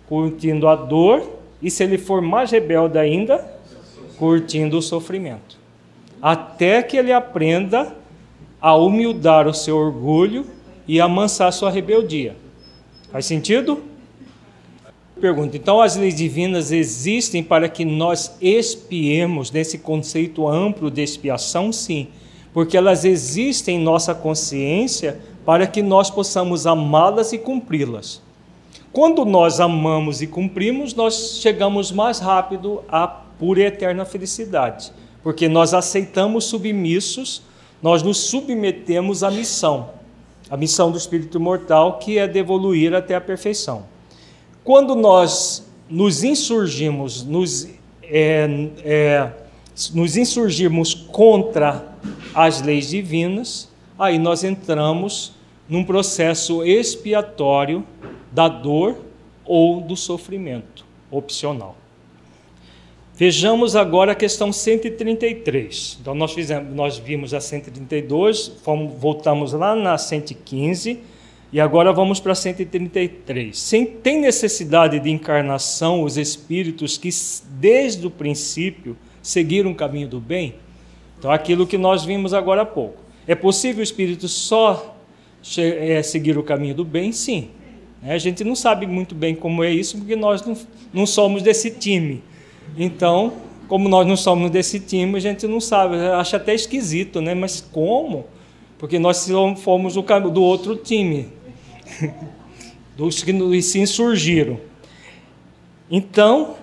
Curtindo 0.08 0.68
a 0.68 0.76
dor, 0.76 1.38
e 1.62 1.70
se 1.70 1.82
ele 1.82 1.96
for 1.98 2.20
mais 2.20 2.50
rebelde 2.50 2.98
ainda, 2.98 3.57
curtindo 4.18 4.78
o 4.78 4.82
sofrimento. 4.82 5.58
Até 6.20 6.82
que 6.82 6.96
ele 6.96 7.12
aprenda 7.12 7.94
a 8.60 8.74
humildar 8.74 9.46
o 9.46 9.54
seu 9.54 9.76
orgulho 9.76 10.44
e 10.86 11.00
amansar 11.00 11.52
sua 11.52 11.70
rebeldia. 11.70 12.36
Faz 13.12 13.26
sentido? 13.26 13.82
Pergunta: 15.20 15.56
então 15.56 15.80
as 15.80 15.96
leis 15.96 16.14
divinas 16.14 16.72
existem 16.72 17.42
para 17.42 17.68
que 17.68 17.84
nós 17.84 18.36
expiemos 18.40 19.50
nesse 19.50 19.78
conceito 19.78 20.48
amplo 20.48 20.90
de 20.90 21.02
expiação? 21.02 21.72
Sim, 21.72 22.08
porque 22.52 22.76
elas 22.76 23.04
existem 23.04 23.76
em 23.76 23.82
nossa 23.82 24.14
consciência 24.14 25.20
para 25.44 25.66
que 25.66 25.82
nós 25.82 26.10
possamos 26.10 26.66
amá-las 26.66 27.32
e 27.32 27.38
cumpri-las. 27.38 28.22
Quando 28.92 29.24
nós 29.24 29.60
amamos 29.60 30.22
e 30.22 30.26
cumprimos, 30.26 30.94
nós 30.94 31.38
chegamos 31.40 31.92
mais 31.92 32.18
rápido 32.18 32.82
à 32.88 33.06
pura 33.38 33.60
e 33.60 33.64
eterna 33.64 34.04
felicidade, 34.04 34.92
porque 35.22 35.48
nós 35.48 35.74
aceitamos 35.74 36.44
submissos, 36.44 37.42
nós 37.82 38.02
nos 38.02 38.18
submetemos 38.18 39.22
à 39.22 39.30
missão 39.30 39.98
a 40.50 40.56
missão 40.56 40.90
do 40.90 40.96
espírito 40.98 41.38
mortal, 41.38 41.98
que 41.98 42.18
é 42.18 42.26
devoluir 42.26 42.94
até 42.94 43.14
a 43.14 43.20
perfeição. 43.20 43.84
Quando 44.64 44.94
nós 44.94 45.66
nos 45.88 46.24
insurgimos, 46.24 47.22
nos, 47.22 47.68
é, 48.02 48.48
é, 48.82 49.32
nos 49.92 50.16
insurgirmos 50.16 50.94
contra 50.94 51.86
as 52.34 52.62
leis 52.62 52.88
divinas, 52.88 53.68
aí 53.98 54.18
nós 54.18 54.44
entramos 54.44 55.32
num 55.68 55.84
processo 55.84 56.64
expiatório 56.64 57.84
da 58.32 58.48
dor 58.48 58.96
ou 59.44 59.80
do 59.80 59.96
sofrimento 59.96 60.84
opcional. 61.10 61.76
Vejamos 63.18 63.74
agora 63.74 64.12
a 64.12 64.14
questão 64.14 64.52
133. 64.52 65.98
Então 66.00 66.14
nós 66.14 66.32
fizemos, 66.32 66.72
nós 66.72 66.98
vimos 66.98 67.34
a 67.34 67.40
132, 67.40 68.52
fomos, 68.62 68.94
voltamos 68.96 69.52
lá 69.52 69.74
na 69.74 69.98
115 69.98 71.00
e 71.52 71.60
agora 71.60 71.92
vamos 71.92 72.20
para 72.20 72.30
a 72.30 72.36
133. 72.36 73.58
Sem, 73.58 73.84
tem 73.84 74.20
necessidade 74.20 75.00
de 75.00 75.10
encarnação 75.10 76.04
os 76.04 76.16
espíritos 76.16 76.96
que 76.96 77.08
desde 77.58 78.06
o 78.06 78.10
princípio 78.10 78.96
seguiram 79.20 79.72
o 79.72 79.74
caminho 79.74 80.06
do 80.06 80.20
bem? 80.20 80.54
Então 81.18 81.32
aquilo 81.32 81.66
que 81.66 81.76
nós 81.76 82.04
vimos 82.04 82.32
agora 82.32 82.62
há 82.62 82.66
pouco. 82.66 83.02
É 83.26 83.34
possível 83.34 83.80
o 83.80 83.82
espírito 83.82 84.28
só 84.28 84.96
é, 85.56 86.00
seguir 86.04 86.38
o 86.38 86.44
caminho 86.44 86.76
do 86.76 86.84
bem? 86.84 87.10
Sim. 87.10 87.50
É, 88.00 88.12
a 88.12 88.18
gente 88.18 88.44
não 88.44 88.54
sabe 88.54 88.86
muito 88.86 89.12
bem 89.12 89.34
como 89.34 89.64
é 89.64 89.72
isso, 89.72 89.98
porque 89.98 90.14
nós 90.14 90.46
não, 90.46 90.56
não 90.92 91.04
somos 91.04 91.42
desse 91.42 91.72
time. 91.72 92.22
Então, 92.76 93.32
como 93.68 93.88
nós 93.88 94.06
não 94.06 94.16
somos 94.16 94.50
desse 94.50 94.80
time, 94.80 95.16
a 95.16 95.20
gente 95.20 95.46
não 95.46 95.60
sabe, 95.60 95.96
acha 95.96 96.36
até 96.36 96.54
esquisito, 96.54 97.20
né? 97.20 97.34
Mas 97.34 97.60
como? 97.60 98.26
Porque 98.78 98.98
nós 98.98 99.28
fomos 99.56 99.96
do 100.30 100.42
outro 100.42 100.76
time, 100.76 101.28
dos 102.96 103.22
que 103.22 103.62
se 103.62 103.78
insurgiram. 103.78 104.58
Então, 105.90 106.56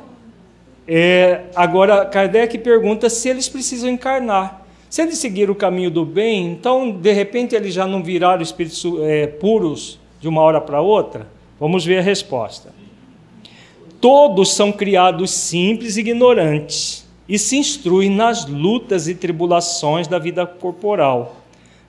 é, 0.88 1.46
agora 1.56 2.06
Kardec 2.06 2.58
pergunta 2.60 3.10
se 3.10 3.30
eles 3.30 3.50
precisam 3.50 3.90
encarnar. 3.90 4.66
Se 4.90 5.02
eles 5.02 5.18
seguiram 5.18 5.52
o 5.54 5.56
caminho 5.56 5.92
do 5.92 6.06
bem, 6.06 6.52
então 6.52 6.92
de 6.92 7.12
repente 7.12 7.56
eles 7.56 7.74
já 7.74 7.86
não 7.86 8.04
viraram 8.04 8.42
espíritos 8.42 8.84
é, 9.02 9.28
puros 9.28 10.00
de 10.22 10.28
uma 10.28 10.42
hora 10.42 10.62
para 10.62 10.80
outra? 10.80 11.28
Vamos 11.60 11.84
ver 11.86 11.98
a 11.98 12.02
resposta. 12.02 12.74
Todos 14.08 14.54
são 14.54 14.72
criados 14.72 15.32
simples 15.32 15.98
e 15.98 16.02
ignorantes 16.02 17.10
e 17.28 17.40
se 17.40 17.58
instruem 17.58 18.08
nas 18.08 18.46
lutas 18.46 19.08
e 19.08 19.16
tribulações 19.16 20.08
da 20.08 20.20
vida 20.20 20.46
corporal. 20.46 21.38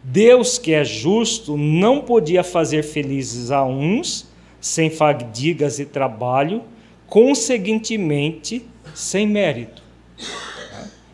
Deus, 0.03 0.57
que 0.57 0.73
é 0.73 0.83
justo, 0.83 1.59
não 1.59 2.01
podia 2.01 2.43
fazer 2.43 2.85
felizes 2.85 3.51
a 3.51 3.67
uns 3.67 4.27
sem 4.59 4.89
fadigas 4.89 5.79
e 5.79 5.85
trabalho, 5.85 6.63
conseguintemente 7.07 8.65
sem 8.95 9.27
mérito. 9.27 9.83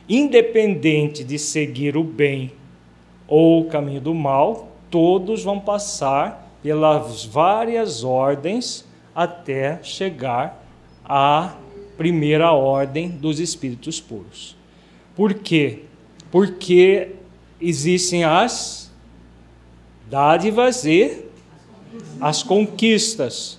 Independente 0.08 1.24
de 1.24 1.36
seguir 1.36 1.96
o 1.96 2.04
bem 2.04 2.52
ou 3.26 3.62
o 3.62 3.64
caminho 3.64 4.00
do 4.00 4.14
mal, 4.14 4.68
todos 4.88 5.42
vão 5.42 5.58
passar 5.58 6.56
pelas 6.62 7.24
várias 7.24 8.04
ordens 8.04 8.84
até 9.12 9.80
chegar 9.82 10.61
a 11.04 11.54
primeira 11.96 12.52
ordem 12.52 13.08
dos 13.08 13.38
espíritos 13.38 14.00
puros. 14.00 14.56
Por 15.14 15.34
quê? 15.34 15.80
Porque 16.30 17.10
existem 17.60 18.24
as 18.24 18.90
dádivas 20.10 20.84
e 20.84 21.24
as 22.20 22.42
conquistas. 22.42 23.58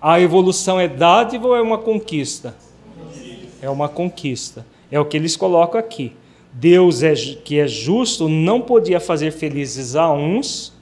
A 0.00 0.20
evolução 0.20 0.78
é 0.78 0.86
dádiva 0.86 1.48
ou 1.48 1.56
é 1.56 1.62
uma 1.62 1.78
conquista? 1.78 2.54
É 3.60 3.68
uma 3.70 3.88
conquista. 3.88 4.66
É 4.90 5.00
o 5.00 5.04
que 5.04 5.16
eles 5.16 5.36
colocam 5.36 5.80
aqui. 5.80 6.12
Deus, 6.52 7.02
é, 7.02 7.14
que 7.14 7.58
é 7.58 7.66
justo, 7.66 8.28
não 8.28 8.60
podia 8.60 9.00
fazer 9.00 9.32
felizes 9.32 9.96
a 9.96 10.12
uns 10.12 10.72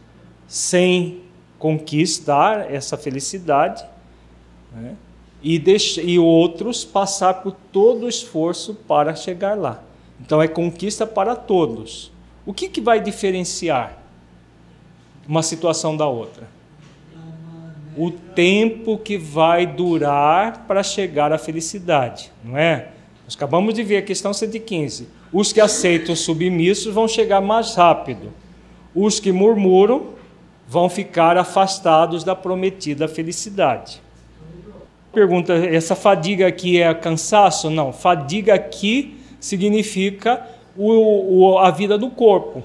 sem 0.46 1.20
conquistar 1.58 2.70
essa 2.70 2.96
felicidade. 2.96 3.82
Né? 4.72 4.96
E, 5.42 5.62
e 6.02 6.18
outros 6.18 6.84
passar 6.84 7.34
por 7.42 7.52
todo 7.72 8.06
o 8.06 8.08
esforço 8.08 8.74
para 8.74 9.14
chegar 9.14 9.56
lá. 9.56 9.82
Então 10.20 10.40
é 10.40 10.46
conquista 10.46 11.06
para 11.06 11.34
todos. 11.34 12.12
O 12.46 12.52
que, 12.52 12.68
que 12.68 12.80
vai 12.80 13.00
diferenciar 13.00 13.98
uma 15.26 15.42
situação 15.42 15.96
da 15.96 16.06
outra? 16.06 16.48
O 17.96 18.10
tempo 18.10 18.96
que 18.96 19.18
vai 19.18 19.66
durar 19.66 20.66
para 20.66 20.82
chegar 20.82 21.32
à 21.32 21.38
felicidade, 21.38 22.32
não 22.42 22.56
é? 22.56 22.88
Nós 23.24 23.36
acabamos 23.36 23.74
de 23.74 23.82
ver 23.82 23.98
a 23.98 24.02
questão 24.02 24.32
115. 24.32 25.08
Os 25.32 25.52
que 25.52 25.60
aceitam 25.60 26.16
submissos 26.16 26.92
vão 26.92 27.06
chegar 27.06 27.40
mais 27.40 27.74
rápido. 27.74 28.32
Os 28.94 29.20
que 29.20 29.32
murmuram 29.32 30.08
vão 30.68 30.88
ficar 30.88 31.36
afastados 31.36 32.24
da 32.24 32.34
prometida 32.34 33.06
felicidade. 33.06 34.01
Pergunta: 35.12 35.52
essa 35.52 35.94
fadiga 35.94 36.46
aqui 36.46 36.80
é 36.80 36.92
cansaço? 36.94 37.68
Não, 37.68 37.92
fadiga 37.92 38.54
aqui 38.54 39.18
significa 39.38 40.46
o, 40.76 41.50
o, 41.50 41.58
a 41.58 41.70
vida 41.70 41.98
do 41.98 42.08
corpo. 42.08 42.62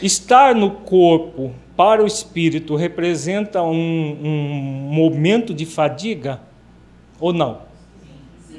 Estar 0.00 0.54
no 0.54 0.70
corpo 0.70 1.52
para 1.76 2.02
o 2.02 2.06
espírito 2.06 2.76
representa 2.76 3.62
um, 3.62 4.16
um 4.22 4.92
momento 4.92 5.52
de 5.52 5.66
fadiga 5.66 6.40
ou 7.18 7.32
não? 7.32 7.58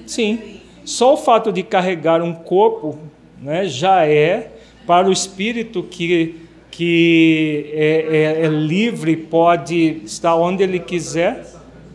Sim. 0.05 0.59
Só 0.83 1.13
o 1.13 1.17
fato 1.17 1.51
de 1.51 1.63
carregar 1.63 2.21
um 2.21 2.33
corpo 2.33 2.97
né, 3.41 3.65
já 3.67 4.05
é 4.05 4.51
para 4.85 5.07
o 5.07 5.11
espírito 5.11 5.83
que, 5.83 6.35
que 6.69 7.71
é, 7.73 8.41
é, 8.41 8.45
é 8.45 8.47
livre, 8.47 9.15
pode 9.15 10.01
estar 10.03 10.35
onde 10.35 10.63
ele 10.63 10.79
quiser 10.79 11.45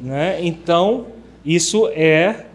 né? 0.01 0.39
Então, 0.41 1.07
isso 1.45 1.89
é 1.89 2.47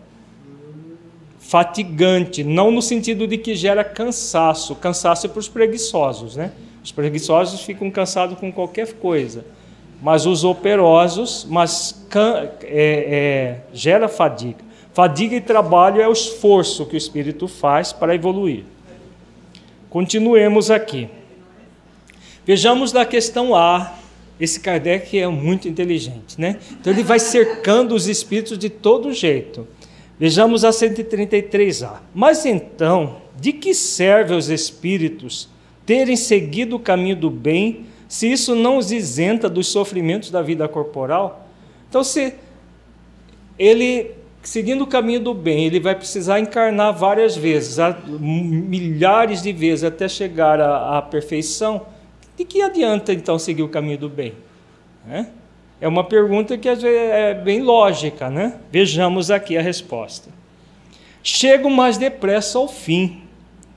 fatigante, 1.39 2.44
não 2.44 2.72
no 2.72 2.82
sentido 2.82 3.28
de 3.28 3.38
que 3.38 3.56
gera 3.56 3.84
cansaço. 3.84 4.76
Cansaço 4.76 5.26
é 5.26 5.30
para 5.30 5.39
os 5.39 5.50
preguiçosos, 5.50 6.36
né? 6.36 6.52
Os 6.84 6.92
preguiçosos 6.92 7.62
ficam 7.62 7.92
cansados 7.92 8.38
com 8.39 8.52
qualquer 8.52 8.94
coisa. 8.94 9.46
mas 10.02 10.26
os 10.26 10.44
operosos, 10.44 11.46
mas 11.48 12.08
é, 12.16 12.58
é, 12.64 13.58
gera 13.72 14.08
fadiga. 14.08 14.58
Fadiga 14.94 15.36
e 15.36 15.42
trabalho 15.42 16.02
é 16.02 16.08
o 16.08 16.12
esforço 16.12 16.86
que 16.86 16.96
o 16.96 16.98
espírito 16.98 17.48
faz 17.48 17.94
para 17.94 18.16
evoluir. 18.16 18.64
Continuemos 19.89 20.72
aqui. 20.72 21.08
Vejamos 22.46 22.92
da 22.92 23.06
questão 23.06 23.54
A. 23.56 23.94
Esse 24.42 24.60
Kardec 24.60 25.18
é 25.20 25.28
muito 25.28 25.68
inteligente, 25.68 26.42
né? 26.42 26.58
Então 26.72 26.92
ele 26.92 27.04
vai 27.04 27.20
cercando 27.20 27.94
os 27.94 28.08
espíritos 28.08 28.58
de 28.58 28.72
todo 28.72 29.14
jeito. 29.14 29.68
Vejamos 30.20 30.66
a 30.66 30.72
133A. 30.72 32.00
Mas 32.14 32.44
então, 32.44 33.18
de 33.39 33.54
que 33.54 33.76
serve 33.76 34.34
aos 34.34 34.50
espíritos 34.50 35.48
terem 35.86 36.16
seguido 36.16 36.76
o 36.76 36.80
caminho 36.80 37.16
do 37.16 37.30
bem, 37.30 37.86
se 38.08 38.32
isso 38.32 38.56
não 38.56 38.78
os 38.78 38.92
isenta 38.92 39.48
dos 39.48 39.68
sofrimentos 39.68 40.32
da 40.32 40.42
vida 40.42 40.68
corporal? 40.68 41.48
Então, 41.88 42.04
se 42.04 42.34
ele, 43.60 44.12
seguindo 44.42 44.84
o 44.84 44.88
caminho 44.88 45.20
do 45.20 45.36
bem, 45.36 45.66
ele 45.66 45.80
vai 45.80 45.94
precisar 45.94 46.39
encarnar 46.39 46.98
várias 46.98 47.36
vezes, 47.36 47.78
milhares 48.20 49.44
de 49.44 49.54
vezes, 49.54 49.84
até 49.84 50.08
chegar 50.08 50.60
à, 50.60 50.98
à 50.98 51.02
perfeição, 51.02 51.86
de 52.38 52.46
que 52.46 52.62
adianta 52.62 53.14
então 53.14 53.38
seguir 53.38 53.64
o 53.64 53.70
caminho 53.70 53.98
do 53.98 54.10
bem? 54.10 54.34
É? 55.10 55.26
É 55.80 55.88
uma 55.88 56.04
pergunta 56.04 56.58
que 56.58 56.70
é 56.70 57.34
bem 57.34 57.62
lógica, 57.62 58.30
né? 58.30 58.60
Vejamos 58.72 59.32
aqui 59.32 59.58
a 59.58 59.62
resposta. 59.62 60.30
Chego 61.24 61.70
mais 61.70 61.98
depressa 61.98 62.58
ao 62.58 62.68
fim. 62.68 63.22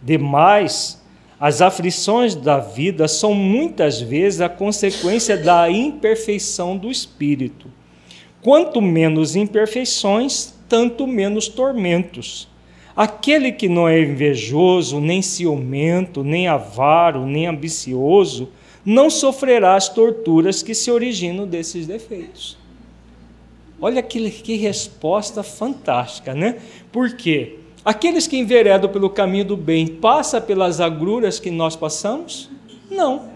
Demais, 0.03 1.03
as 1.41 1.63
aflições 1.63 2.35
da 2.35 2.59
vida 2.59 3.09
são 3.09 3.35
muitas 3.35 4.01
vezes 4.01 4.41
a 4.41 4.49
consequência 4.49 5.37
da 5.37 5.71
imperfeição 5.71 6.77
do 6.77 6.91
espírito. 6.91 7.71
Quanto 8.43 8.83
menos 8.83 9.35
imperfeições, 9.35 10.55
tanto 10.69 11.07
menos 11.07 11.49
tormentos. 11.49 12.49
Aquele 12.97 13.51
que 13.51 13.69
não 13.69 13.89
é 13.89 14.01
invejoso, 14.01 15.01
nem 15.01 15.21
ciumento, 15.21 16.23
nem 16.23 16.47
avaro, 16.47 17.27
nem 17.27 17.47
ambicioso, 17.47 18.49
não 18.85 19.11
sofrerá 19.11 19.75
as 19.75 19.89
torturas 19.89 20.63
que 20.63 20.75
se 20.75 20.91
originam 20.91 21.47
desses 21.47 21.87
defeitos. 21.87 22.57
Olha 23.81 24.03
que, 24.03 24.31
que 24.31 24.57
resposta 24.57 25.43
fantástica, 25.43 26.35
né? 26.35 26.59
Porque 26.93 27.59
aqueles 27.85 28.27
que 28.27 28.37
enveredam 28.37 28.89
pelo 28.89 29.11
caminho 29.11 29.45
do 29.45 29.57
bem 29.57 29.87
passa 29.87 30.41
pelas 30.41 30.81
agruras 30.81 31.41
que 31.41 31.51
nós 31.51 31.75
passamos? 31.75 32.49
Não. 32.91 33.29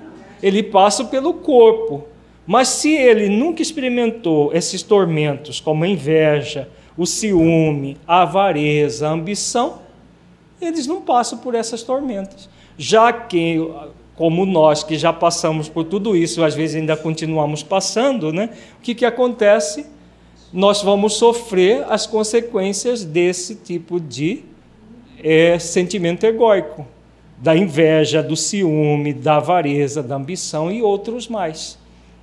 Ele 0.43 0.63
passa 0.63 1.05
pelo 1.05 1.35
corpo. 1.35 2.05
Mas 2.47 2.69
se 2.69 2.97
ele 2.97 3.29
nunca 3.29 3.61
experimentou 3.61 4.51
esses 4.55 4.83
tormentos, 4.83 5.61
como 5.61 5.85
a 5.85 5.89
inveja, 5.89 6.69
o 6.99 7.07
ciúme, 7.07 7.97
a 8.07 8.23
avareza, 8.23 9.09
a 9.09 9.13
ambição, 9.13 9.79
eles 10.61 10.87
não 10.87 11.01
passam 11.01 11.39
por 11.39 11.55
essas 11.55 11.85
tormentas. 11.85 12.51
Já 12.77 13.13
que 13.13 13.57
como 14.17 14.45
nós 14.45 14.83
que 14.83 14.99
já 14.99 15.13
passamos 15.13 15.69
por 15.69 15.85
tudo 15.85 16.17
isso, 16.17 16.43
às 16.43 16.53
vezes 16.53 16.75
ainda 16.75 16.97
continuamos 16.97 17.63
passando, 17.63 18.33
né? 18.33 18.51
O 18.81 18.83
que, 18.83 18.93
que 18.93 19.05
acontece? 19.05 19.87
Nós 20.53 20.83
vamos 20.83 21.15
sofrer 21.15 21.85
as 21.89 22.05
consequências 22.05 23.05
desse 23.05 23.55
tipo 23.55 24.01
de 24.01 24.43
é, 25.23 25.57
sentimento 25.61 26.25
egóico, 26.25 26.85
da 27.37 27.57
inveja, 27.57 28.21
do 28.21 28.35
ciúme, 28.35 29.13
da 29.13 29.37
avareza, 29.37 30.03
da 30.03 30.17
ambição 30.17 30.69
e 30.69 30.83
outros 30.83 31.29
mais. 31.29 31.79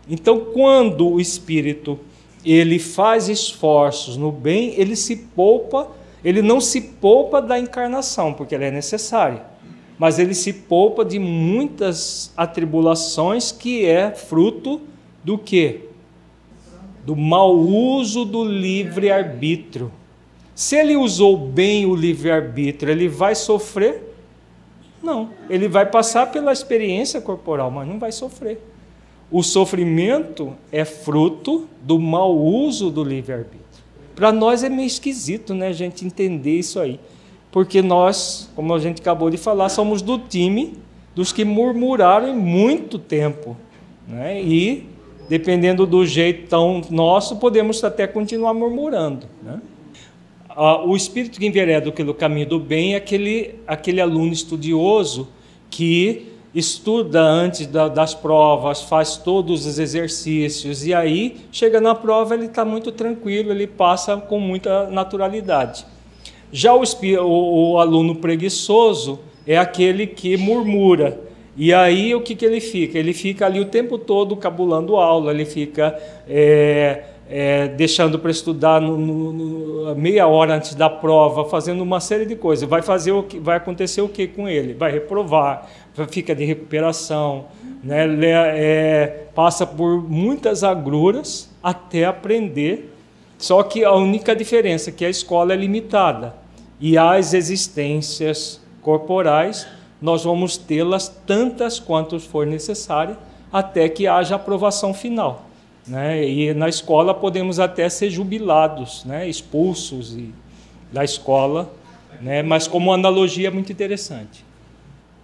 Então, 0.09 0.41
quando 0.53 1.07
o 1.07 1.21
espírito 1.21 1.97
ele 2.45 2.79
faz 2.79 3.27
esforços 3.27 4.17
no 4.17 4.31
bem, 4.31 4.73
ele 4.77 4.95
se 4.95 5.15
poupa, 5.15 5.89
ele 6.23 6.41
não 6.41 6.61
se 6.61 6.79
poupa 6.79 7.41
da 7.41 7.59
encarnação, 7.59 8.33
porque 8.33 8.55
ela 8.55 8.65
é 8.65 8.71
necessária 8.71 9.55
mas 9.97 10.19
ele 10.19 10.33
se 10.33 10.51
poupa 10.51 11.05
de 11.05 11.19
muitas 11.19 12.33
atribulações 12.35 13.51
que 13.51 13.85
é 13.85 14.11
fruto 14.11 14.81
do 15.23 15.37
que? 15.37 15.81
Do 17.05 17.15
mau 17.15 17.55
uso 17.55 18.25
do 18.25 18.43
livre-arbítrio. 18.43 19.91
Se 20.53 20.75
ele 20.75 20.95
usou 20.95 21.37
bem 21.37 21.85
o 21.85 21.95
livre-arbítrio, 21.95 22.91
ele 22.91 23.07
vai 23.07 23.35
sofrer? 23.35 24.15
Não, 25.01 25.29
ele 25.49 25.67
vai 25.67 25.85
passar 25.85 26.31
pela 26.31 26.51
experiência 26.51 27.21
corporal, 27.21 27.69
mas 27.69 27.87
não 27.87 27.99
vai 27.99 28.11
sofrer. 28.11 28.59
O 29.31 29.41
sofrimento 29.43 30.53
é 30.71 30.85
fruto 30.85 31.67
do 31.81 31.99
mau 31.99 32.37
uso 32.37 32.89
do 32.89 33.03
livre-arbítrio. 33.03 33.65
Para 34.15 34.31
nós 34.31 34.63
é 34.63 34.69
meio 34.69 34.87
esquisito, 34.87 35.53
né, 35.53 35.67
a 35.67 35.73
gente 35.73 36.05
entender 36.05 36.57
isso 36.57 36.79
aí 36.79 36.99
porque 37.55 37.81
nós, 37.81 38.51
como 38.53 38.73
a 38.73 38.79
gente 38.79 39.01
acabou 39.01 39.29
de 39.29 39.37
falar, 39.37 39.69
somos 39.69 40.01
do 40.01 40.19
time 40.19 40.73
dos 41.15 41.31
que 41.31 41.45
murmuraram 41.45 42.27
em 42.27 42.35
muito 42.35 42.99
tempo. 42.99 43.55
Né? 44.05 44.43
E, 44.43 44.89
dependendo 45.29 45.85
do 45.85 46.05
jeitão 46.05 46.81
nosso, 46.89 47.37
podemos 47.37 47.81
até 47.81 48.07
continuar 48.07 48.53
murmurando. 48.53 49.27
Né? 49.41 49.61
o 50.85 50.97
espírito 50.97 51.39
que 51.39 51.45
envereda 51.45 51.91
pelo 51.93 52.13
caminho 52.13 52.47
do 52.47 52.59
bem 52.59 52.93
é 52.93 52.97
aquele, 52.97 53.55
aquele 53.65 54.01
aluno 54.01 54.33
estudioso 54.33 55.29
que 55.69 56.33
estuda 56.55 57.21
antes 57.21 57.67
da, 57.67 57.89
das 57.89 58.15
provas, 58.15 58.81
faz 58.81 59.17
todos 59.17 59.65
os 59.65 59.77
exercícios, 59.77 60.87
e 60.87 60.93
aí 60.93 61.37
chega 61.51 61.81
na 61.81 61.93
prova, 61.93 62.33
ele 62.33 62.45
está 62.45 62.63
muito 62.63 62.93
tranquilo, 62.93 63.51
ele 63.51 63.67
passa 63.67 64.15
com 64.15 64.39
muita 64.39 64.89
naturalidade. 64.89 65.85
Já 66.51 66.73
o, 66.73 66.81
o, 67.21 67.73
o 67.73 67.79
aluno 67.79 68.15
preguiçoso 68.15 69.19
é 69.45 69.57
aquele 69.57 70.07
que 70.07 70.37
murmura. 70.37 71.19
E 71.57 71.73
aí 71.73 72.13
o 72.15 72.21
que, 72.21 72.35
que 72.35 72.45
ele 72.45 72.61
fica? 72.61 72.97
Ele 72.97 73.13
fica 73.13 73.45
ali 73.45 73.59
o 73.59 73.65
tempo 73.65 73.97
todo 73.97 74.35
cabulando 74.35 74.95
aula, 74.95 75.31
ele 75.31 75.45
fica 75.45 75.97
é, 76.27 77.03
é, 77.29 77.67
deixando 77.69 78.19
para 78.19 78.29
estudar 78.29 78.81
no, 78.81 78.97
no, 78.97 79.33
no, 79.33 79.95
meia 79.95 80.27
hora 80.27 80.55
antes 80.55 80.75
da 80.75 80.89
prova, 80.89 81.45
fazendo 81.45 81.81
uma 81.81 81.99
série 81.99 82.25
de 82.25 82.35
coisas. 82.35 82.67
Vai 82.67 82.81
fazer 82.81 83.11
o 83.11 83.23
que, 83.23 83.39
vai 83.39 83.57
acontecer 83.57 84.01
o 84.01 84.09
que 84.09 84.27
com 84.27 84.47
ele? 84.47 84.73
Vai 84.73 84.91
reprovar, 84.91 85.69
fica 86.07 86.35
de 86.35 86.43
recuperação, 86.45 87.45
né? 87.83 88.05
É, 88.57 89.27
passa 89.33 89.65
por 89.65 90.01
muitas 90.01 90.63
agruras 90.63 91.49
até 91.63 92.05
aprender 92.05 92.95
só 93.37 93.61
que 93.63 93.83
a 93.83 93.93
única 93.93 94.35
diferença 94.35 94.89
é 94.89 94.93
que 94.93 95.05
a 95.05 95.09
escola 95.09 95.53
é 95.53 95.55
limitada 95.55 96.35
e 96.79 96.97
as 96.97 97.33
existências 97.33 98.61
corporais 98.81 99.67
nós 100.01 100.23
vamos 100.23 100.57
tê-las 100.57 101.09
tantas 101.25 101.79
quanto 101.79 102.19
for 102.19 102.45
necessária 102.45 103.17
até 103.51 103.87
que 103.89 104.07
haja 104.07 104.35
aprovação 104.35 104.93
final. 104.93 105.45
Né? 105.87 106.27
E 106.27 106.53
na 106.53 106.67
escola 106.67 107.13
podemos 107.13 107.59
até 107.59 107.87
ser 107.89 108.09
jubilados, 108.09 109.03
né? 109.05 109.27
expulsos 109.27 110.17
da 110.91 111.03
escola, 111.03 111.71
né? 112.21 112.41
mas 112.41 112.67
como 112.67 112.93
analogia 112.93 113.47
é 113.47 113.51
muito 113.51 113.71
interessante. 113.71 114.45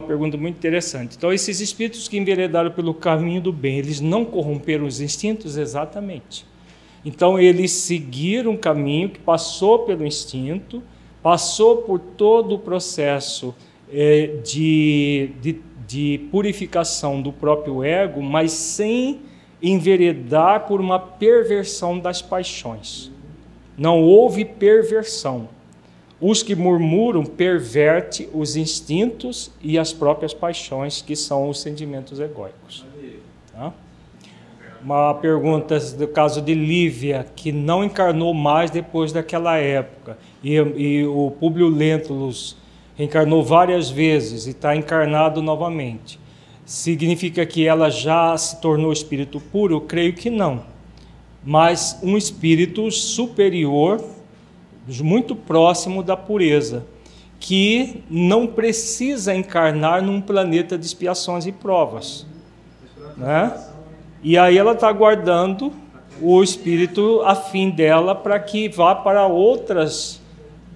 Pergunta 0.02 0.38
muito 0.38 0.58
interessante. 0.58 1.16
Então, 1.18 1.32
esses 1.32 1.60
espíritos 1.60 2.08
que 2.08 2.18
enveredaram 2.18 2.72
pelo 2.72 2.94
caminho 2.94 3.42
do 3.42 3.54
bem, 3.54 3.78
eles 3.78 4.00
não 4.00 4.26
corromperam 4.26 4.86
os 4.86 5.02
instintos? 5.02 5.58
Exatamente. 5.58 6.46
Então 7.04 7.40
eles 7.40 7.72
seguiram 7.72 8.52
um 8.52 8.58
caminho 8.58 9.10
que 9.10 9.20
passou 9.20 9.80
pelo 9.80 10.06
instinto, 10.06 10.84
passou 11.22 11.78
por 11.78 12.00
todo 12.00 12.56
o 12.56 12.60
processo 12.60 13.56
é, 13.92 14.38
de, 14.44 15.32
de, 15.42 15.62
de 15.88 16.28
purificação 16.32 17.22
do 17.22 17.34
próprio 17.34 17.84
ego, 17.84 18.22
mas 18.22 18.52
sem 18.52 19.22
enveredar 19.62 20.68
por 20.68 20.80
uma 20.80 21.00
perversão 21.00 22.00
das 22.00 22.22
paixões. 22.22 23.12
Não 23.78 24.02
houve 24.02 24.46
perversão. 24.46 25.50
Os 26.22 26.44
que 26.44 26.56
murmuram 26.56 27.26
perverte 27.26 28.30
os 28.32 28.56
instintos 28.56 29.52
e 29.62 29.78
as 29.80 29.92
próprias 29.92 30.34
paixões, 30.34 31.02
que 31.02 31.16
são 31.16 31.50
os 31.50 31.60
sentimentos 31.60 32.20
egóicos. 32.20 32.86
Tá? 33.52 33.74
uma 34.84 35.14
pergunta 35.14 35.80
do 35.80 36.08
caso 36.08 36.42
de 36.42 36.54
Lívia, 36.54 37.26
que 37.36 37.52
não 37.52 37.84
encarnou 37.84 38.34
mais 38.34 38.72
depois 38.72 39.12
daquela 39.12 39.58
época. 39.58 40.18
E, 40.44 40.56
e 40.56 41.06
o 41.06 41.32
Públio 41.40 41.70
Lentulus 41.70 42.58
reencarnou 42.96 43.44
várias 43.44 43.90
vezes 43.90 44.48
e 44.48 44.52
está 44.52 44.76
encarnado 44.76 45.42
novamente. 45.42 46.20
Significa 46.66 47.46
que 47.46 47.68
ela 47.68 47.90
já 47.90 48.36
se 48.38 48.60
tornou 48.60 48.92
espírito 48.92 49.40
puro? 49.40 49.82
Creio 49.82 50.14
que 50.14 50.30
não. 50.30 50.64
Mas 51.44 52.00
um 52.02 52.18
espírito 52.18 52.90
superior, 52.92 54.04
muito 55.00 55.36
próximo 55.36 56.04
da 56.04 56.18
pureza, 56.18 56.86
que 57.40 58.04
não 58.10 58.46
precisa 58.46 59.34
encarnar 59.34 60.04
num 60.04 60.20
planeta 60.20 60.78
de 60.78 60.86
expiações 60.86 61.46
e 61.46 61.52
provas. 61.52 62.26
Né? 63.16 63.54
E 64.24 64.38
aí 64.38 64.58
ela 64.58 64.74
está 64.74 64.88
aguardando 64.88 65.72
o 66.22 66.44
espírito 66.44 67.22
afim 67.24 67.70
dela 67.70 68.14
para 68.14 68.40
que 68.40 68.70
vá 68.70 68.94
para 68.94 69.26
outras, 69.26 70.22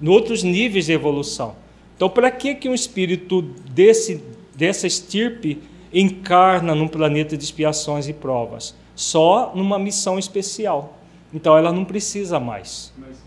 outros 0.06 0.42
níveis 0.44 0.88
de 0.88 0.94
evolução. 0.94 1.56
Então, 1.96 2.10
para 2.10 2.32
que, 2.32 2.56
que 2.56 2.68
um 2.68 2.74
espírito 2.74 3.42
desse, 3.42 4.24
dessa 4.56 4.88
estirpe 4.88 5.62
encarna 5.94 6.76
num 6.76 6.88
planeta 6.88 7.38
de 7.38 7.44
expiações 7.44 8.08
e 8.08 8.14
provas? 8.14 8.76
Só 8.96 9.54
numa 9.56 9.78
missão 9.78 10.18
especial. 10.18 10.98
Então, 11.34 11.58
ela 11.58 11.72
não 11.72 11.86
precisa 11.86 12.40
mais. 12.40 12.92
Mas 12.98 13.18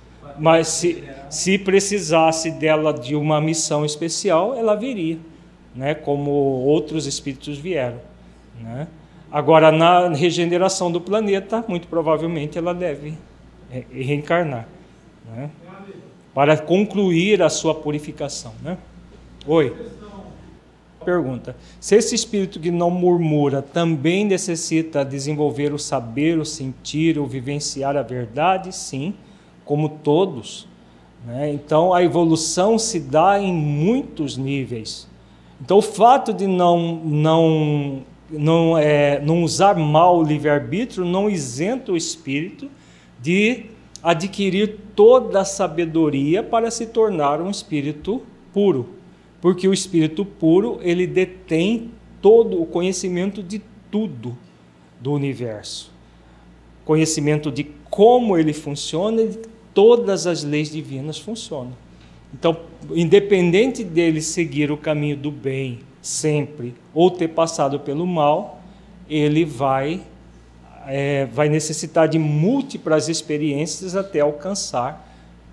se, 0.64 1.04
se 1.30 1.58
precisasse 1.58 2.50
dela 2.50 2.92
de 2.92 3.14
uma 3.14 3.40
missão 3.40 3.84
especial, 3.84 4.54
ela 4.54 4.74
viria, 4.74 5.18
né? 5.74 5.94
como 5.94 6.30
outros 6.30 7.06
espíritos 7.06 7.58
vieram. 7.58 8.00
Né? 8.60 8.88
Agora, 9.30 9.70
na 9.70 10.08
regeneração 10.08 10.90
do 10.90 11.00
planeta, 11.00 11.64
muito 11.68 11.86
provavelmente 11.88 12.56
ela 12.56 12.74
deve 12.74 13.14
reencarnar. 13.90 14.66
Né? 15.26 15.50
Para 16.34 16.56
concluir 16.56 17.42
a 17.42 17.48
sua 17.48 17.74
purificação. 17.74 18.52
Né? 18.62 18.78
Oi. 19.46 19.74
Pergunta: 21.04 21.56
se 21.80 21.94
esse 21.96 22.14
espírito 22.14 22.60
que 22.60 22.70
não 22.70 22.90
murmura 22.90 23.62
também 23.62 24.24
necessita 24.24 25.04
desenvolver 25.04 25.72
o 25.72 25.78
saber, 25.78 26.38
o 26.38 26.44
sentir, 26.44 27.18
o 27.18 27.26
vivenciar 27.26 27.96
a 27.96 28.02
verdade? 28.02 28.74
Sim 28.74 29.14
como 29.68 29.90
todos. 29.90 30.66
Né? 31.26 31.52
Então 31.52 31.92
a 31.92 32.02
evolução 32.02 32.78
se 32.78 32.98
dá 32.98 33.38
em 33.38 33.52
muitos 33.52 34.38
níveis. 34.38 35.06
Então 35.60 35.76
o 35.76 35.82
fato 35.82 36.32
de 36.32 36.46
não, 36.46 36.96
não, 37.04 38.02
não, 38.30 38.78
é, 38.78 39.20
não 39.20 39.42
usar 39.42 39.76
mal 39.76 40.20
o 40.20 40.22
livre-arbítrio 40.22 41.04
não 41.04 41.28
isenta 41.28 41.92
o 41.92 41.98
espírito 41.98 42.70
de 43.20 43.66
adquirir 44.02 44.78
toda 44.96 45.40
a 45.40 45.44
sabedoria 45.44 46.42
para 46.42 46.70
se 46.70 46.86
tornar 46.86 47.38
um 47.42 47.50
espírito 47.50 48.22
puro. 48.54 48.88
Porque 49.38 49.68
o 49.68 49.74
espírito 49.74 50.24
puro, 50.24 50.78
ele 50.80 51.06
detém 51.06 51.90
todo 52.22 52.60
o 52.60 52.64
conhecimento 52.64 53.42
de 53.42 53.60
tudo 53.90 54.34
do 54.98 55.12
universo. 55.12 55.92
Conhecimento 56.86 57.52
de 57.52 57.64
como 57.90 58.36
ele 58.38 58.54
funciona 58.54 59.20
e 59.20 59.57
todas 59.74 60.26
as 60.26 60.42
leis 60.42 60.70
divinas 60.70 61.18
funcionam. 61.18 61.72
Então, 62.32 62.56
independente 62.94 63.82
dele 63.82 64.20
seguir 64.20 64.70
o 64.70 64.76
caminho 64.76 65.16
do 65.16 65.30
bem 65.30 65.80
sempre 66.02 66.74
ou 66.94 67.10
ter 67.10 67.28
passado 67.28 67.80
pelo 67.80 68.06
mal, 68.06 68.60
ele 69.08 69.44
vai 69.44 70.02
é, 70.86 71.26
vai 71.26 71.50
necessitar 71.50 72.08
de 72.08 72.18
múltiplas 72.18 73.08
experiências 73.08 73.94
até 73.94 74.20
alcançar 74.20 75.06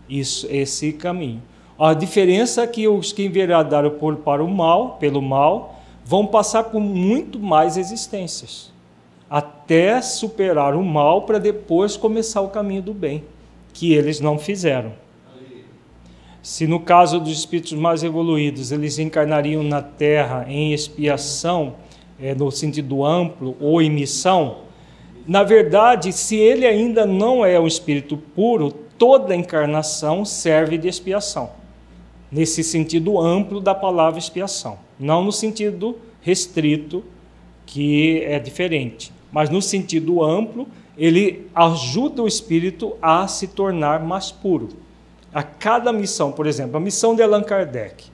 isso, 0.08 0.48
esse 0.50 0.94
caminho. 0.94 1.42
A 1.78 1.94
diferença 1.94 2.62
é 2.62 2.68
que 2.68 2.88
os 2.88 3.12
que 3.12 3.26
enveredaram 3.26 3.92
por, 3.92 4.16
para 4.18 4.42
o 4.42 4.48
mal, 4.48 4.96
pelo 4.98 5.22
mal, 5.22 5.82
vão 6.06 6.26
passar 6.26 6.64
por 6.64 6.80
muito 6.80 7.38
mais 7.38 7.76
existências, 7.76 8.72
até 9.30 10.02
superar 10.02 10.74
o 10.74 10.84
mal 10.84 11.24
para 11.24 11.38
depois 11.38 11.98
começar 11.98 12.40
o 12.40 12.48
caminho 12.48 12.82
do 12.82 12.94
bem 12.94 13.24
que 13.76 13.94
eles 13.94 14.22
não 14.22 14.40
fizeram. 14.40 14.94
Se 16.42 16.66
no 16.66 16.80
caso 16.80 17.20
dos 17.20 17.38
espíritos 17.38 17.74
mais 17.74 18.04
evoluídos, 18.04 18.72
eles 18.72 18.98
encarnariam 18.98 19.62
na 19.64 19.82
Terra 19.82 20.46
em 20.48 20.74
expiação, 20.74 21.76
é, 22.18 22.34
no 22.34 22.50
sentido 22.50 23.04
amplo, 23.04 23.58
ou 23.60 23.82
em 23.82 23.90
missão, 23.90 24.60
na 25.28 25.44
verdade, 25.44 26.14
se 26.14 26.38
ele 26.38 26.66
ainda 26.66 27.06
não 27.06 27.46
é 27.46 27.60
um 27.60 27.68
espírito 27.68 28.16
puro, 28.16 28.72
toda 28.72 29.36
encarnação 29.36 30.24
serve 30.24 30.78
de 30.78 30.88
expiação. 30.88 31.50
Nesse 32.32 32.64
sentido 32.64 33.20
amplo 33.20 33.60
da 33.60 33.76
palavra 33.76 34.20
expiação. 34.20 34.80
Não 34.98 35.24
no 35.24 35.32
sentido 35.32 35.98
restrito, 36.22 37.04
que 37.66 38.22
é 38.24 38.40
diferente, 38.40 39.12
mas 39.32 39.50
no 39.50 39.62
sentido 39.62 40.24
amplo 40.24 40.68
ele 40.98 41.48
ajuda 41.54 42.24
o 42.24 42.28
espírito 42.28 42.96
a 43.02 43.28
se 43.28 43.48
tornar 43.48 44.00
mais 44.02 44.32
puro. 44.32 44.70
A 45.34 45.44
cada 45.44 45.92
missão, 45.92 46.32
por 46.32 46.48
exemplo, 46.48 46.78
a 46.78 46.80
missão 46.80 47.16
de 47.16 47.22
Allan 47.22 47.44
Kardec. 47.44 48.06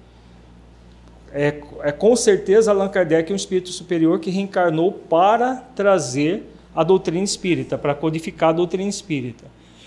É, 1.34 1.62
é 1.84 1.92
com 1.92 2.16
certeza 2.16 2.72
Allan 2.72 2.90
Kardec 2.90 3.32
é 3.32 3.34
um 3.34 3.36
espírito 3.36 3.70
superior 3.70 4.20
que 4.20 4.30
reencarnou 4.30 4.92
para 4.92 5.56
trazer 5.76 6.44
a 6.76 6.84
doutrina 6.84 7.24
espírita, 7.24 7.78
para 7.78 7.94
codificar 7.94 8.50
a 8.50 8.54
doutrina 8.54 8.90
espírita. 8.90 9.46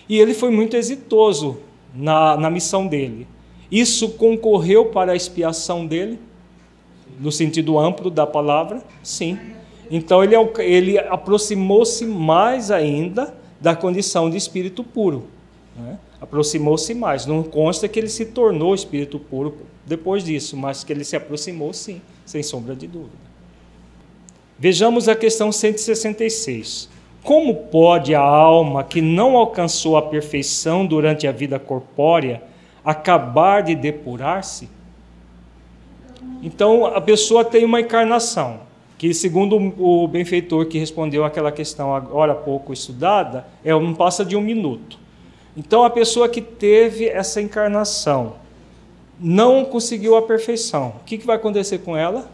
E 0.08 0.18
ele 0.18 0.34
foi 0.34 0.50
muito 0.50 0.76
exitoso 0.76 1.58
na, 1.94 2.36
na 2.36 2.50
missão 2.50 2.86
dele. 2.86 3.26
Isso 3.70 4.10
concorreu 4.10 4.86
para 4.86 5.12
a 5.12 5.16
expiação 5.16 5.86
dele, 5.86 6.18
no 7.18 7.32
sentido 7.32 7.78
amplo 7.78 8.10
da 8.10 8.26
palavra? 8.26 8.82
Sim. 9.02 9.38
Então 9.96 10.24
ele, 10.24 10.34
ele 10.58 10.98
aproximou-se 10.98 12.04
mais 12.04 12.72
ainda 12.72 13.32
da 13.60 13.76
condição 13.76 14.28
de 14.28 14.36
espírito 14.36 14.82
puro. 14.82 15.28
Né? 15.76 15.96
Aproximou-se 16.20 16.92
mais. 16.94 17.26
Não 17.26 17.44
consta 17.44 17.86
que 17.86 18.00
ele 18.00 18.08
se 18.08 18.24
tornou 18.26 18.74
espírito 18.74 19.20
puro 19.20 19.56
depois 19.86 20.24
disso, 20.24 20.56
mas 20.56 20.82
que 20.82 20.92
ele 20.92 21.04
se 21.04 21.14
aproximou 21.14 21.72
sim, 21.72 22.00
sem 22.26 22.42
sombra 22.42 22.74
de 22.74 22.88
dúvida. 22.88 23.12
Vejamos 24.58 25.08
a 25.08 25.14
questão 25.14 25.52
166. 25.52 26.88
Como 27.22 27.54
pode 27.54 28.16
a 28.16 28.20
alma 28.20 28.82
que 28.82 29.00
não 29.00 29.36
alcançou 29.36 29.96
a 29.96 30.02
perfeição 30.02 30.84
durante 30.84 31.28
a 31.28 31.30
vida 31.30 31.56
corpórea 31.60 32.42
acabar 32.84 33.62
de 33.62 33.76
depurar-se? 33.76 34.68
Então, 36.42 36.84
a 36.84 37.00
pessoa 37.00 37.44
tem 37.44 37.64
uma 37.64 37.80
encarnação 37.80 38.73
que, 38.96 39.12
segundo 39.12 39.56
o 39.78 40.06
benfeitor 40.06 40.66
que 40.66 40.78
respondeu 40.78 41.24
aquela 41.24 41.50
questão 41.50 41.94
agora 41.94 42.34
pouco 42.34 42.72
estudada, 42.72 43.46
é 43.64 43.72
não 43.72 43.94
passa 43.94 44.24
de 44.24 44.36
um 44.36 44.40
minuto. 44.40 44.98
Então, 45.56 45.84
a 45.84 45.90
pessoa 45.90 46.28
que 46.28 46.40
teve 46.40 47.08
essa 47.08 47.40
encarnação 47.40 48.34
não 49.20 49.64
conseguiu 49.64 50.16
a 50.16 50.22
perfeição, 50.22 50.94
o 51.00 51.04
que, 51.04 51.18
que 51.18 51.26
vai 51.26 51.36
acontecer 51.36 51.78
com 51.78 51.96
ela? 51.96 52.28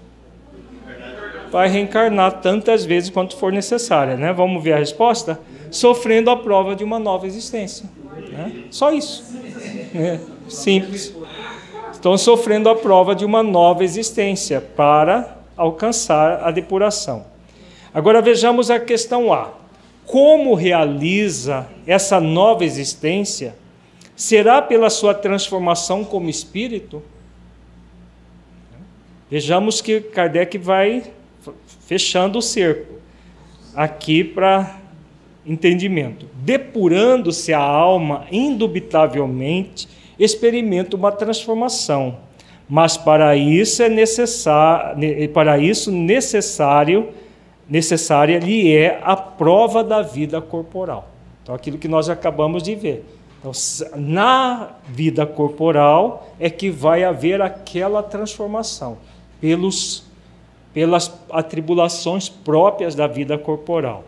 Vai 1.51 1.69
reencarnar 1.69 2.41
tantas 2.41 2.85
vezes 2.85 3.11
quanto 3.11 3.37
for 3.37 3.53
necessária, 3.53 4.17
né? 4.17 4.33
Vamos 4.33 4.63
ver 4.63 4.75
a 4.75 4.79
resposta? 4.79 5.41
Sofrendo 5.71 6.31
a 6.31 6.37
prova 6.37 6.77
de 6.77 6.85
uma 6.85 6.99
nova 6.99 7.27
existência. 7.27 7.91
Né? 8.31 8.65
Só 8.71 8.93
isso. 8.93 9.25
É, 9.95 10.21
simples. 10.49 11.15
Estão 11.93 12.17
sofrendo 12.17 12.69
a 12.69 12.77
prova 12.77 13.15
de 13.15 13.25
uma 13.25 13.43
nova 13.43 13.83
existência 13.83 14.61
para 14.61 15.40
alcançar 15.61 16.43
a 16.43 16.51
depuração. 16.51 17.27
Agora 17.93 18.23
vejamos 18.23 18.71
a 18.71 18.81
questão 18.81 19.33
A. 19.33 19.53
Como 20.07 20.55
realiza 20.55 21.69
essa 21.87 22.19
nova 22.19 22.65
existência? 22.65 23.55
Será 24.17 24.63
pela 24.63 24.89
sua 24.89 25.13
transformação 25.13 26.03
como 26.03 26.31
espírito? 26.31 27.03
Vejamos 29.31 29.81
que 29.81 30.01
Kardec 30.01 30.57
vai 30.57 31.05
fechando 31.87 32.39
o 32.39 32.43
cerco 32.43 32.95
aqui 33.75 34.25
para 34.25 34.79
entendimento. 35.45 36.27
Depurando-se 36.37 37.53
a 37.53 37.61
alma, 37.61 38.27
indubitavelmente 38.33 39.89
experimenta 40.19 40.97
uma 40.97 41.13
transformação 41.13 42.19
mas 42.71 42.97
para 42.97 43.35
isso 43.35 43.83
é 43.83 43.89
necessário, 43.89 45.29
para 45.31 45.59
isso 45.59 45.91
necessário, 45.91 47.09
necessária 47.69 48.39
lhe 48.39 48.73
é 48.73 49.01
a 49.03 49.17
prova 49.17 49.83
da 49.83 50.03
vida 50.03 50.41
corporal. 50.41 51.11
Então, 51.43 51.53
aquilo 51.53 51.79
que 51.79 51.89
nós 51.89 52.09
acabamos 52.09 52.63
de 52.63 52.77
ver. 52.77 53.05
Então, 53.41 53.51
na 53.97 54.69
vida 54.87 55.27
corporal 55.27 56.33
é 56.39 56.49
que 56.49 56.71
vai 56.71 57.03
haver 57.03 57.43
aquela 57.43 58.05
transformação 58.05 58.99
pelos, 59.41 60.05
pelas 60.73 61.13
atribulações 61.29 62.29
próprias 62.29 62.95
da 62.95 63.09
vida 63.09 63.37
corporal. 63.37 64.05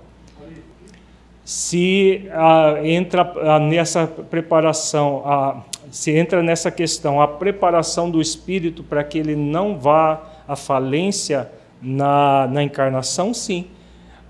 Se 1.44 2.28
ah, 2.30 2.76
entra 2.84 3.22
ah, 3.22 3.58
nessa 3.58 4.06
preparação, 4.06 5.22
ah, 5.24 5.62
se 5.90 6.10
entra 6.10 6.42
nessa 6.42 6.70
questão, 6.70 7.20
a 7.20 7.28
preparação 7.28 8.10
do 8.10 8.20
espírito 8.20 8.82
para 8.82 9.02
que 9.02 9.18
ele 9.18 9.36
não 9.36 9.78
vá 9.78 10.22
à 10.46 10.56
falência 10.56 11.50
na, 11.80 12.46
na 12.46 12.62
encarnação, 12.62 13.34
sim. 13.34 13.66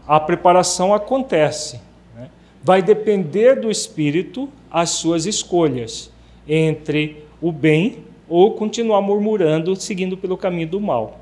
A 0.07 0.18
preparação 0.18 0.92
acontece. 0.94 1.80
Né? 2.16 2.28
Vai 2.62 2.82
depender 2.82 3.61
do 3.61 3.70
espírito 3.70 4.48
as 4.70 4.90
suas 4.90 5.26
escolhas 5.26 6.11
entre 6.48 7.24
o 7.40 7.53
bem 7.53 7.98
ou 8.28 8.53
continuar 8.53 9.00
murmurando, 9.03 9.76
seguindo 9.76 10.16
pelo 10.16 10.36
caminho 10.36 10.68
do 10.68 10.80
mal. 10.80 11.20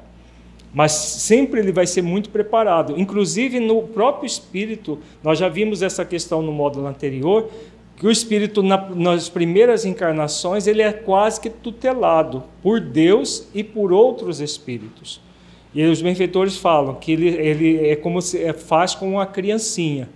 mas 0.73 0.93
sempre 0.93 1.61
ele 1.61 1.73
vai 1.73 1.87
ser 1.87 2.03
muito 2.03 2.31
preparado. 2.31 2.95
Inclusive 2.97 3.59
no 3.59 3.83
próprio 3.83 4.27
espírito, 4.27 5.01
nós 5.23 5.39
já 5.39 5.49
vimos 5.49 5.83
essa 5.83 6.05
questão 6.05 6.41
no 6.41 6.53
módulo 6.53 6.87
anterior, 6.87 7.51
que 8.01 8.07
o 8.07 8.11
espírito 8.11 8.63
na, 8.63 8.89
nas 8.95 9.29
primeiras 9.29 9.85
encarnações 9.85 10.67
ele 10.67 10.81
é 10.81 10.91
quase 10.91 11.39
que 11.39 11.51
tutelado 11.51 12.43
por 12.63 12.81
Deus 12.81 13.47
e 13.53 13.63
por 13.63 13.93
outros 13.93 14.41
espíritos. 14.41 15.21
E 15.75 15.85
os 15.85 16.01
benfeitores 16.01 16.57
falam 16.57 16.95
que 16.95 17.13
ele, 17.13 17.29
ele 17.29 17.89
é 17.91 17.95
como 17.95 18.23
se 18.23 18.43
é, 18.43 18.55
faz 18.55 18.95
com 18.95 19.07
uma 19.07 19.27
criancinha. 19.27 20.09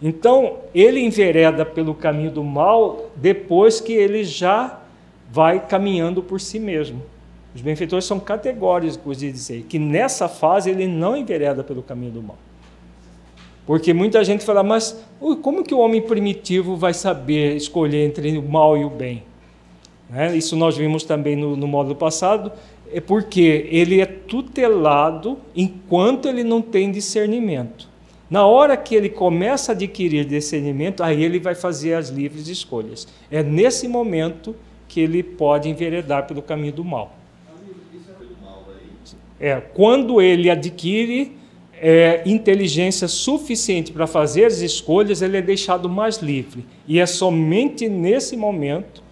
Então, 0.00 0.60
ele 0.74 0.98
envereda 0.98 1.66
pelo 1.66 1.94
caminho 1.94 2.30
do 2.30 2.42
mal 2.42 3.10
depois 3.14 3.82
que 3.82 3.92
ele 3.92 4.24
já 4.24 4.80
vai 5.30 5.60
caminhando 5.60 6.22
por 6.22 6.40
si 6.40 6.58
mesmo. 6.58 7.02
Os 7.54 7.60
benfeitores 7.60 8.06
são 8.06 8.18
categóricos 8.18 9.18
de 9.18 9.30
dizer 9.30 9.66
que 9.68 9.78
nessa 9.78 10.26
fase 10.26 10.70
ele 10.70 10.88
não 10.88 11.14
envereda 11.14 11.62
pelo 11.62 11.82
caminho 11.82 12.12
do 12.12 12.22
mal. 12.22 12.38
Porque 13.66 13.92
muita 13.92 14.22
gente 14.24 14.44
fala, 14.44 14.62
mas 14.62 15.04
como 15.42 15.64
que 15.64 15.74
o 15.74 15.78
homem 15.78 16.00
primitivo 16.00 16.76
vai 16.76 16.94
saber 16.94 17.56
escolher 17.56 18.06
entre 18.06 18.38
o 18.38 18.42
mal 18.42 18.78
e 18.78 18.84
o 18.84 18.90
bem? 18.90 19.24
Né? 20.08 20.36
Isso 20.36 20.54
nós 20.54 20.76
vimos 20.76 21.02
também 21.02 21.34
no, 21.34 21.56
no 21.56 21.66
módulo 21.66 21.96
passado, 21.96 22.52
é 22.92 23.00
porque 23.00 23.66
ele 23.68 24.00
é 24.00 24.06
tutelado 24.06 25.38
enquanto 25.54 26.28
ele 26.28 26.44
não 26.44 26.62
tem 26.62 26.92
discernimento. 26.92 27.88
Na 28.30 28.46
hora 28.46 28.76
que 28.76 28.94
ele 28.94 29.08
começa 29.08 29.72
a 29.72 29.74
adquirir 29.74 30.24
discernimento, 30.24 31.02
aí 31.02 31.22
ele 31.22 31.38
vai 31.38 31.54
fazer 31.54 31.94
as 31.94 32.08
livres 32.08 32.48
escolhas. 32.48 33.06
É 33.30 33.42
nesse 33.42 33.88
momento 33.88 34.54
que 34.88 35.00
ele 35.00 35.22
pode 35.22 35.68
enveredar 35.68 36.26
pelo 36.26 36.42
caminho 36.42 36.72
do 36.72 36.84
mal. 36.84 37.16
É, 39.38 39.60
quando 39.60 40.20
ele 40.20 40.48
adquire 40.48 41.36
é, 41.80 42.22
inteligência 42.26 43.08
suficiente 43.08 43.92
para 43.92 44.06
fazer 44.06 44.46
as 44.46 44.60
escolhas, 44.60 45.22
ele 45.22 45.36
é 45.36 45.42
deixado 45.42 45.88
mais 45.88 46.18
livre. 46.18 46.64
E 46.86 46.98
é 46.98 47.06
somente 47.06 47.88
nesse 47.88 48.36
momento 48.36 49.02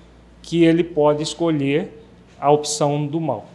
que 0.43 0.65
ele 0.65 0.85
pode 0.85 1.23
escolher 1.23 1.91
a 2.39 2.51
opção 2.51 3.07
do 3.07 3.21
mal. 3.21 3.47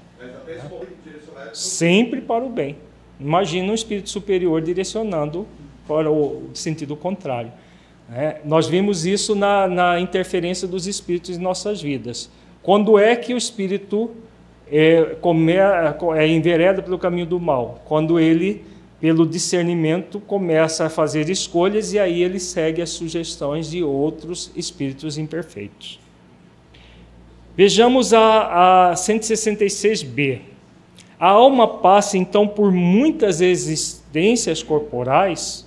Sempre 1.53 2.21
para 2.21 2.43
o 2.43 2.49
bem. 2.49 2.77
Imagina 3.19 3.71
um 3.71 3.75
espírito 3.75 4.09
superior 4.09 4.61
direcionando 4.61 5.47
para 5.87 6.09
o 6.11 6.49
sentido 6.53 6.95
contrário. 6.95 7.51
É, 8.11 8.37
nós 8.43 8.67
vimos 8.67 9.05
isso 9.05 9.35
na, 9.35 9.67
na 9.67 9.99
interferência 9.99 10.67
dos 10.67 10.87
espíritos 10.87 11.37
em 11.37 11.39
nossas 11.39 11.81
vidas. 11.81 12.29
Quando 12.63 12.97
é 12.97 13.15
que 13.15 13.33
o 13.33 13.37
espírito 13.37 14.11
é, 14.71 15.15
come, 15.21 15.53
é 15.53 16.27
envereda 16.27 16.81
pelo 16.81 16.97
caminho 16.97 17.25
do 17.25 17.39
mal, 17.39 17.81
quando 17.85 18.19
ele, 18.19 18.63
pelo 18.99 19.25
discernimento, 19.25 20.19
começa 20.19 20.85
a 20.85 20.89
fazer 20.89 21.29
escolhas 21.29 21.93
e 21.93 21.99
aí 21.99 22.21
ele 22.21 22.39
segue 22.39 22.81
as 22.81 22.89
sugestões 22.89 23.71
de 23.71 23.81
outros 23.81 24.51
espíritos 24.55 25.17
imperfeitos. 25.17 25.99
Vejamos 27.55 28.13
a, 28.13 28.91
a 28.91 28.93
166b. 28.93 30.41
A 31.19 31.27
alma 31.29 31.67
passa 31.67 32.17
então 32.17 32.47
por 32.47 32.71
muitas 32.71 33.41
existências 33.41 34.63
corporais? 34.63 35.65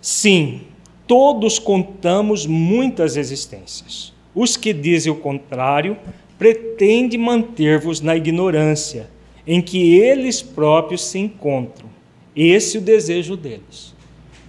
Sim, 0.00 0.62
todos 1.06 1.58
contamos 1.58 2.46
muitas 2.46 3.16
existências. 3.16 4.12
Os 4.34 4.56
que 4.56 4.72
dizem 4.72 5.12
o 5.12 5.16
contrário 5.16 5.96
pretende 6.38 7.16
manter-vos 7.16 8.00
na 8.00 8.16
ignorância 8.16 9.08
em 9.46 9.60
que 9.60 9.94
eles 9.98 10.40
próprios 10.40 11.04
se 11.04 11.18
encontram. 11.18 11.88
Esse 12.34 12.76
é 12.76 12.80
o 12.80 12.82
desejo 12.82 13.36
deles. 13.36 13.94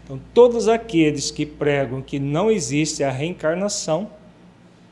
Então, 0.04 0.20
todos 0.34 0.68
aqueles 0.68 1.32
que 1.32 1.46
pregam 1.46 2.02
que 2.02 2.20
não 2.20 2.52
existe 2.52 3.04
a 3.04 3.12
reencarnação 3.12 4.10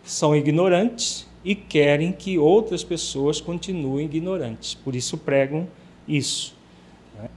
são 0.04 0.36
ignorantes 0.36 1.28
e 1.44 1.56
querem 1.56 2.12
que 2.12 2.38
outras 2.38 2.84
pessoas 2.84 3.42
continuem 3.42 4.06
ignorantes. 4.06 4.74
Por 4.74 4.96
isso 4.96 5.18
pregam 5.18 5.68
isso. 6.08 6.56
Né? 7.18 7.30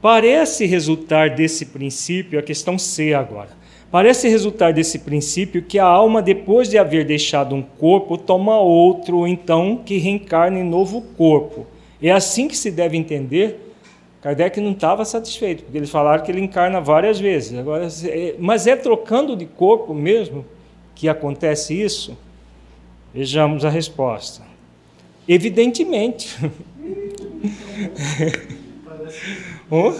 Parece 0.00 0.66
resultar 0.66 1.30
desse 1.30 1.66
princípio 1.66 2.38
a 2.38 2.42
questão 2.42 2.78
C 2.78 3.14
agora. 3.14 3.59
Parece 3.90 4.28
resultar 4.28 4.72
desse 4.72 5.00
princípio 5.00 5.62
que 5.62 5.78
a 5.78 5.84
alma, 5.84 6.22
depois 6.22 6.68
de 6.68 6.78
haver 6.78 7.04
deixado 7.04 7.56
um 7.56 7.62
corpo, 7.62 8.16
toma 8.16 8.58
outro, 8.58 9.26
então 9.26 9.80
que 9.84 9.98
reencarna 9.98 10.60
em 10.60 10.64
novo 10.64 11.02
corpo. 11.16 11.66
É 12.00 12.12
assim 12.12 12.46
que 12.46 12.56
se 12.56 12.70
deve 12.70 12.96
entender. 12.96 13.74
Kardec 14.22 14.60
não 14.60 14.72
estava 14.72 15.04
satisfeito, 15.04 15.64
porque 15.64 15.76
eles 15.76 15.90
falaram 15.90 16.22
que 16.22 16.30
ele 16.30 16.40
encarna 16.40 16.80
várias 16.80 17.18
vezes. 17.18 17.58
Agora, 17.58 17.88
é, 18.04 18.36
mas 18.38 18.66
é 18.66 18.76
trocando 18.76 19.34
de 19.34 19.46
corpo 19.46 19.92
mesmo 19.92 20.44
que 20.94 21.08
acontece 21.08 21.74
isso? 21.74 22.16
Vejamos 23.12 23.64
a 23.64 23.70
resposta. 23.70 24.42
Evidentemente. 25.26 26.36
oh? 29.70 29.92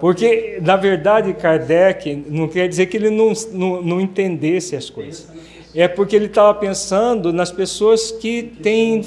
Porque, 0.00 0.58
na 0.62 0.76
verdade, 0.76 1.32
Kardec 1.34 2.24
não 2.28 2.48
quer 2.48 2.68
dizer 2.68 2.86
que 2.86 2.96
ele 2.96 3.10
não, 3.10 3.32
não, 3.52 3.82
não 3.82 4.00
entendesse 4.00 4.76
as 4.76 4.90
coisas. 4.90 5.28
É 5.74 5.88
porque 5.88 6.14
ele 6.14 6.26
estava 6.26 6.54
pensando 6.54 7.32
nas 7.32 7.50
pessoas 7.50 8.12
que 8.12 8.42
têm 8.42 9.02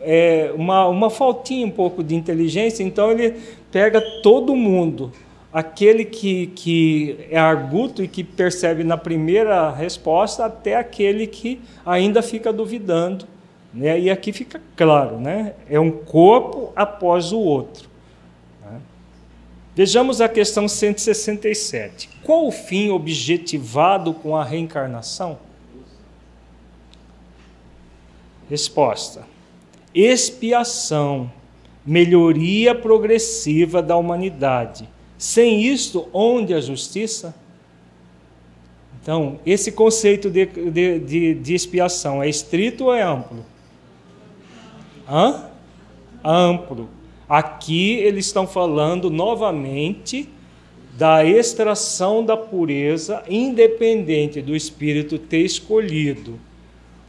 é, 0.00 0.52
uma, 0.54 0.86
uma 0.86 1.10
faltinha 1.10 1.66
um 1.66 1.70
pouco 1.70 2.02
de 2.02 2.14
inteligência, 2.14 2.82
então 2.82 3.10
ele 3.10 3.34
pega 3.70 4.00
todo 4.22 4.54
mundo. 4.54 5.12
Aquele 5.52 6.04
que, 6.04 6.48
que 6.48 7.18
é 7.30 7.38
arguto 7.38 8.02
e 8.02 8.08
que 8.08 8.22
percebe 8.22 8.84
na 8.84 8.96
primeira 8.96 9.70
resposta, 9.70 10.44
até 10.44 10.76
aquele 10.76 11.26
que 11.26 11.60
ainda 11.84 12.22
fica 12.22 12.52
duvidando. 12.52 13.26
Né? 13.72 13.98
E 14.00 14.10
aqui 14.10 14.32
fica 14.32 14.60
claro, 14.76 15.18
né? 15.18 15.54
é 15.68 15.80
um 15.80 15.90
corpo 15.90 16.72
após 16.76 17.32
o 17.32 17.38
outro. 17.38 17.88
Vejamos 19.76 20.22
a 20.22 20.28
questão 20.28 20.66
167. 20.66 22.08
Qual 22.22 22.46
o 22.46 22.50
fim 22.50 22.88
objetivado 22.88 24.14
com 24.14 24.34
a 24.34 24.42
reencarnação? 24.42 25.38
Resposta: 28.48 29.26
expiação, 29.94 31.30
melhoria 31.84 32.74
progressiva 32.74 33.82
da 33.82 33.98
humanidade. 33.98 34.88
Sem 35.18 35.62
isto, 35.66 36.08
onde 36.10 36.54
a 36.54 36.60
justiça? 36.60 37.34
Então, 39.02 39.38
esse 39.44 39.70
conceito 39.70 40.30
de, 40.30 40.46
de, 40.46 40.98
de, 41.00 41.34
de 41.34 41.54
expiação 41.54 42.22
é 42.22 42.28
estrito 42.30 42.84
ou 42.84 42.94
é 42.94 43.02
amplo? 43.02 43.44
Hã? 45.06 45.50
Amplo. 46.24 46.95
Aqui 47.28 47.94
eles 47.94 48.26
estão 48.26 48.46
falando 48.46 49.10
novamente 49.10 50.28
da 50.96 51.24
extração 51.24 52.24
da 52.24 52.36
pureza, 52.36 53.22
independente 53.28 54.40
do 54.40 54.54
espírito 54.54 55.18
ter 55.18 55.40
escolhido 55.40 56.38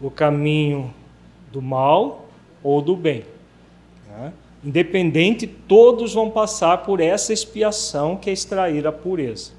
o 0.01 0.09
caminho 0.09 0.93
do 1.51 1.61
mal 1.61 2.27
ou 2.63 2.81
do 2.81 2.95
bem. 2.95 3.23
Né? 4.09 4.33
Independente, 4.63 5.45
todos 5.45 6.13
vão 6.15 6.31
passar 6.31 6.79
por 6.79 6.99
essa 6.99 7.31
expiação 7.31 8.17
que 8.17 8.29
é 8.29 8.33
extrair 8.33 8.87
a 8.87 8.91
pureza. 8.91 9.51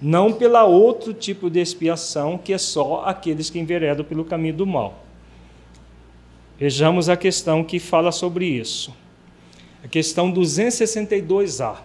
Não 0.00 0.32
pela 0.32 0.64
outro 0.64 1.12
tipo 1.12 1.48
de 1.48 1.60
expiação, 1.60 2.36
que 2.36 2.52
é 2.52 2.58
só 2.58 3.04
aqueles 3.04 3.50
que 3.50 3.58
enveredam 3.58 4.04
pelo 4.04 4.24
caminho 4.24 4.54
do 4.54 4.66
mal. 4.66 5.04
Vejamos 6.58 7.08
a 7.08 7.16
questão 7.16 7.62
que 7.62 7.78
fala 7.78 8.10
sobre 8.10 8.46
isso 8.46 9.03
a 9.84 9.88
questão 9.88 10.32
262A. 10.32 11.76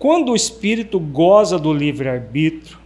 Quando 0.00 0.32
o 0.32 0.36
espírito 0.36 0.98
goza 0.98 1.56
do 1.56 1.72
livre-arbítrio, 1.72 2.76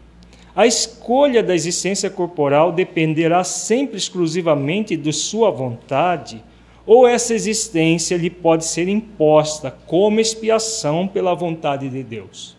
a 0.55 0.67
escolha 0.67 1.43
da 1.43 1.55
existência 1.55 2.11
corporal 2.11 2.71
dependerá 2.71 3.43
sempre 3.43 3.97
exclusivamente 3.97 4.97
de 4.97 5.13
sua 5.15 5.51
vontade, 5.51 6.45
ou 6.85 7.07
essa 7.07 7.33
existência 7.33 8.17
lhe 8.17 8.29
pode 8.29 8.67
ser 8.67 8.87
imposta 8.87 9.71
como 9.87 10.21
expiação 10.21 11.09
pela 11.09 11.35
vontade 11.35 11.89
de 11.89 12.03
Deus. 12.03 12.57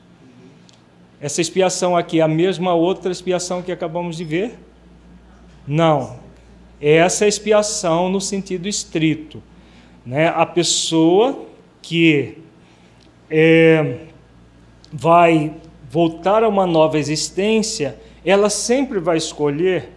Essa 1.21 1.41
expiação 1.41 1.95
aqui 1.95 2.19
é 2.19 2.23
a 2.23 2.27
mesma 2.27 2.73
outra 2.73 3.11
expiação 3.11 3.61
que 3.61 3.71
acabamos 3.71 4.17
de 4.17 4.23
ver? 4.23 4.57
Não. 5.67 6.17
Essa 6.81 7.25
é 7.25 7.27
a 7.27 7.29
expiação 7.29 8.09
no 8.09 8.21
sentido 8.21 8.67
estrito. 8.67 9.43
Né? 10.05 10.29
A 10.29 10.45
pessoa 10.45 11.48
que 11.81 12.37
é, 13.29 14.05
vai 14.91 15.53
voltar 15.89 16.43
a 16.43 16.47
uma 16.47 16.65
nova 16.65 16.97
existência, 16.99 17.99
ela 18.23 18.49
sempre 18.49 18.99
vai 18.99 19.17
escolher. 19.17 19.89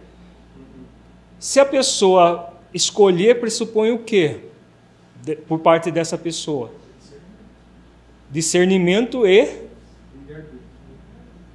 Se 1.39 1.59
a 1.59 1.65
pessoa 1.65 2.53
escolher, 2.73 3.39
pressupõe 3.39 3.91
o 3.91 3.99
quê? 3.99 4.39
de, 5.23 5.35
por 5.35 5.59
parte 5.59 5.89
dessa 5.89 6.17
pessoa? 6.17 6.71
Discernimento 8.29 9.25
e. 9.25 9.63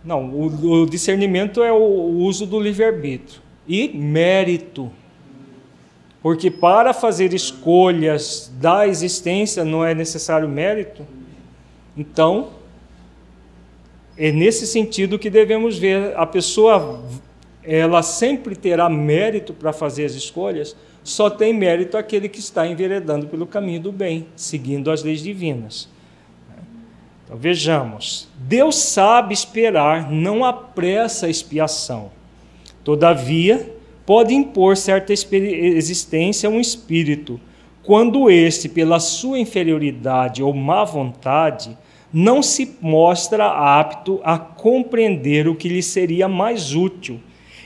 Não, 0.03 0.31
o, 0.31 0.83
o 0.83 0.87
discernimento 0.87 1.63
é 1.63 1.71
o, 1.71 1.77
o 1.77 2.19
uso 2.21 2.47
do 2.47 2.59
livre-arbítrio. 2.59 3.43
E 3.67 3.89
mérito. 3.89 4.91
Porque 6.29 6.51
para 6.51 6.93
fazer 6.93 7.33
escolhas 7.33 8.53
da 8.61 8.87
existência 8.87 9.65
não 9.65 9.83
é 9.83 9.95
necessário 9.95 10.47
mérito. 10.47 11.07
Então, 11.97 12.51
é 14.15 14.31
nesse 14.31 14.67
sentido 14.67 15.19
que 15.19 15.31
devemos 15.31 15.79
ver 15.79 16.15
a 16.19 16.27
pessoa 16.27 17.03
ela 17.63 18.03
sempre 18.03 18.55
terá 18.55 18.91
mérito 18.91 19.55
para 19.55 19.73
fazer 19.73 20.05
as 20.05 20.13
escolhas, 20.13 20.77
só 21.03 21.31
tem 21.31 21.55
mérito 21.55 21.97
aquele 21.97 22.29
que 22.29 22.41
está 22.41 22.67
enveredando 22.67 23.27
pelo 23.27 23.47
caminho 23.47 23.81
do 23.81 23.91
bem, 23.91 24.27
seguindo 24.37 24.91
as 24.91 25.03
leis 25.03 25.23
divinas. 25.23 25.89
Então 27.25 27.39
vejamos, 27.39 28.29
Deus 28.37 28.77
sabe 28.77 29.33
esperar, 29.33 30.13
não 30.13 30.45
apressa 30.45 31.25
a 31.25 31.31
expiação. 31.31 32.11
Todavia, 32.85 33.78
pode 34.09 34.33
impor 34.33 34.75
certa 34.75 35.13
existência 35.13 36.49
a 36.49 36.51
um 36.51 36.59
espírito, 36.59 37.39
quando 37.83 38.31
este, 38.31 38.67
pela 38.67 38.99
sua 38.99 39.39
inferioridade 39.39 40.43
ou 40.43 40.55
má 40.55 40.83
vontade, 40.83 41.77
não 42.11 42.43
se 42.43 42.75
mostra 42.81 43.45
apto 43.45 44.19
a 44.25 44.39
compreender 44.39 45.47
o 45.47 45.55
que 45.55 45.69
lhe 45.69 45.83
seria 45.83 46.27
mais 46.27 46.75
útil. 46.75 47.21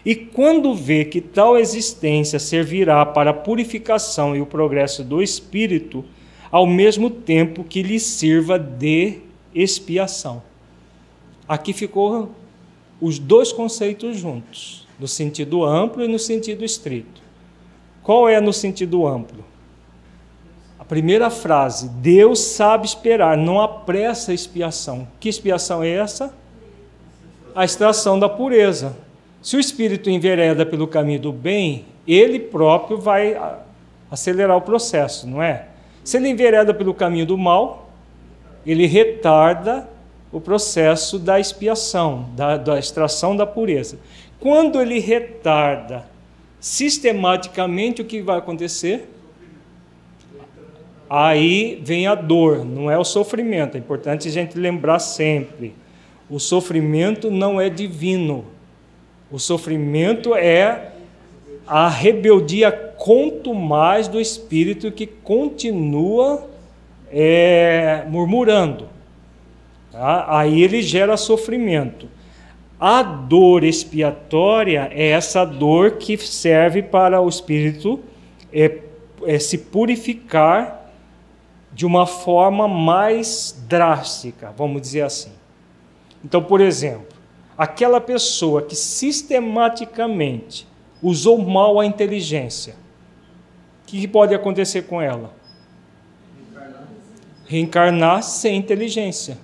E 0.04 0.16
quando 0.16 0.74
vê 0.74 1.04
que 1.04 1.20
tal 1.20 1.56
existência 1.56 2.40
servirá 2.40 3.06
para 3.06 3.30
a 3.30 3.34
purificação 3.34 4.34
e 4.34 4.40
o 4.40 4.46
progresso 4.46 5.04
do 5.04 5.22
espírito, 5.22 6.04
ao 6.50 6.66
mesmo 6.66 7.08
tempo 7.08 7.62
que 7.62 7.84
lhe 7.84 8.00
sirva 8.00 8.58
de 8.58 9.20
expiação. 9.54 10.42
Aqui 11.46 11.72
ficou 11.72 12.32
os 13.00 13.20
dois 13.20 13.52
conceitos 13.52 14.16
juntos 14.16 14.81
no 15.02 15.08
sentido 15.08 15.64
amplo 15.64 16.04
e 16.04 16.08
no 16.08 16.18
sentido 16.18 16.64
estrito. 16.64 17.20
Qual 18.04 18.28
é 18.28 18.40
no 18.40 18.52
sentido 18.52 19.04
amplo? 19.04 19.44
A 20.78 20.84
primeira 20.84 21.28
frase, 21.28 21.88
Deus 21.88 22.38
sabe 22.38 22.86
esperar, 22.86 23.36
não 23.36 23.60
apressa 23.60 24.30
a 24.30 24.34
expiação. 24.34 25.08
Que 25.18 25.28
expiação 25.28 25.82
é 25.82 25.90
essa? 25.90 26.32
A 27.52 27.64
extração 27.64 28.16
da 28.16 28.28
pureza. 28.28 28.96
Se 29.42 29.56
o 29.56 29.60
espírito 29.60 30.08
envereda 30.08 30.64
pelo 30.64 30.86
caminho 30.86 31.18
do 31.18 31.32
bem, 31.32 31.84
ele 32.06 32.38
próprio 32.38 32.96
vai 32.96 33.36
acelerar 34.08 34.56
o 34.56 34.60
processo, 34.60 35.26
não 35.26 35.42
é? 35.42 35.66
Se 36.04 36.16
ele 36.16 36.28
envereda 36.28 36.72
pelo 36.72 36.94
caminho 36.94 37.26
do 37.26 37.36
mal, 37.36 37.90
ele 38.64 38.86
retarda 38.86 39.88
o 40.30 40.40
processo 40.40 41.18
da 41.18 41.40
expiação, 41.40 42.30
da, 42.36 42.56
da 42.56 42.78
extração 42.78 43.36
da 43.36 43.46
pureza. 43.46 43.98
Quando 44.42 44.82
ele 44.82 44.98
retarda 44.98 46.04
sistematicamente, 46.58 48.02
o 48.02 48.04
que 48.04 48.20
vai 48.20 48.38
acontecer? 48.38 49.08
Aí 51.08 51.80
vem 51.84 52.08
a 52.08 52.16
dor, 52.16 52.64
não 52.64 52.90
é 52.90 52.98
o 52.98 53.04
sofrimento. 53.04 53.76
É 53.76 53.78
importante 53.78 54.26
a 54.26 54.32
gente 54.32 54.58
lembrar 54.58 54.98
sempre: 54.98 55.76
o 56.28 56.40
sofrimento 56.40 57.30
não 57.30 57.60
é 57.60 57.70
divino. 57.70 58.44
O 59.30 59.38
sofrimento 59.38 60.34
é 60.34 60.90
a 61.64 61.88
rebeldia 61.88 62.72
contumaz 62.72 64.08
do 64.08 64.20
espírito 64.20 64.90
que 64.90 65.06
continua 65.06 66.50
é, 67.12 68.02
murmurando. 68.08 68.88
Tá? 69.92 70.26
Aí 70.36 70.62
ele 70.64 70.82
gera 70.82 71.16
sofrimento. 71.16 72.08
A 72.84 73.00
dor 73.00 73.62
expiatória 73.62 74.90
é 74.90 75.10
essa 75.10 75.44
dor 75.44 75.98
que 75.98 76.18
serve 76.18 76.82
para 76.82 77.20
o 77.20 77.28
espírito 77.28 78.00
é, 78.52 78.80
é 79.24 79.38
se 79.38 79.56
purificar 79.56 80.90
de 81.72 81.86
uma 81.86 82.08
forma 82.08 82.66
mais 82.66 83.64
drástica, 83.68 84.52
vamos 84.58 84.82
dizer 84.82 85.02
assim. 85.02 85.30
Então, 86.24 86.42
por 86.42 86.60
exemplo, 86.60 87.16
aquela 87.56 88.00
pessoa 88.00 88.62
que 88.62 88.74
sistematicamente 88.74 90.66
usou 91.00 91.38
mal 91.38 91.78
a 91.78 91.86
inteligência, 91.86 92.74
o 93.84 93.86
que 93.86 94.08
pode 94.08 94.34
acontecer 94.34 94.88
com 94.88 95.00
ela? 95.00 95.32
Reencarnar 97.46 98.24
sem 98.24 98.56
inteligência 98.56 99.38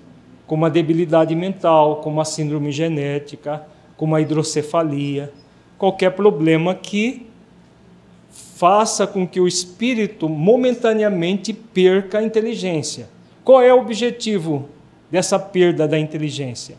com 0.48 0.54
uma 0.54 0.70
debilidade 0.70 1.36
mental, 1.36 1.96
com 1.96 2.08
uma 2.08 2.24
síndrome 2.24 2.72
genética, 2.72 3.62
com 3.98 4.06
uma 4.06 4.20
hidrocefalia, 4.20 5.30
qualquer 5.76 6.12
problema 6.12 6.74
que 6.74 7.26
faça 8.56 9.06
com 9.06 9.28
que 9.28 9.40
o 9.40 9.46
espírito 9.46 10.26
momentaneamente 10.26 11.52
perca 11.52 12.18
a 12.18 12.22
inteligência. 12.22 13.10
Qual 13.44 13.62
é 13.62 13.72
o 13.72 13.78
objetivo 13.78 14.70
dessa 15.10 15.38
perda 15.38 15.86
da 15.86 15.98
inteligência? 15.98 16.76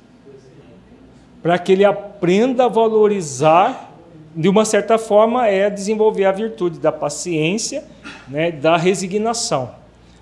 Para 1.44 1.60
que 1.60 1.72
ele 1.72 1.86
aprenda 1.86 2.66
a 2.66 2.68
valorizar, 2.68 3.94
de 4.36 4.50
uma 4.50 4.66
certa 4.66 4.98
forma, 4.98 5.48
é 5.48 5.70
desenvolver 5.70 6.26
a 6.26 6.32
virtude 6.32 6.80
da 6.80 6.92
paciência, 6.92 7.84
né, 8.28 8.52
da 8.52 8.76
resignação. 8.78 9.72